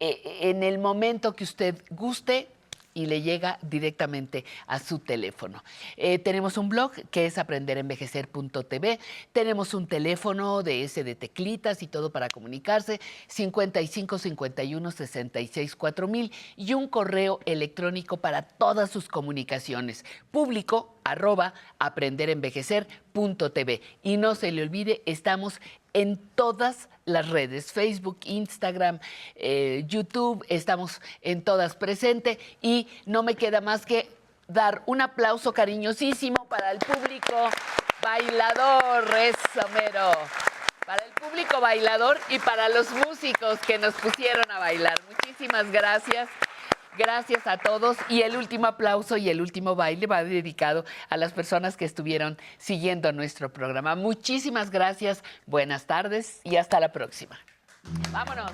[0.00, 2.48] en el momento que usted guste
[2.96, 5.62] y le llega directamente a su teléfono.
[5.98, 8.98] Eh, tenemos un blog que es aprenderenvejecer.tv.
[9.32, 16.32] Tenemos un teléfono de ese de teclitas y todo para comunicarse, 55 51 66 4000
[16.56, 23.80] y un correo electrónico para todas sus comunicaciones, público arroba aprenderenvejecer.tv.
[24.02, 25.60] Y no se le olvide, estamos
[25.92, 28.98] en todas las redes, Facebook, Instagram,
[29.36, 34.10] eh, YouTube, estamos en todas presentes y no me queda más que
[34.48, 37.48] dar un aplauso cariñosísimo para el público
[38.02, 40.10] bailador, eso mero.
[40.84, 45.00] Para el público bailador y para los músicos que nos pusieron a bailar.
[45.08, 46.28] Muchísimas gracias.
[46.98, 51.32] Gracias a todos y el último aplauso y el último baile va dedicado a las
[51.32, 53.94] personas que estuvieron siguiendo nuestro programa.
[53.94, 57.38] Muchísimas gracias, buenas tardes y hasta la próxima.
[58.12, 58.52] Vámonos.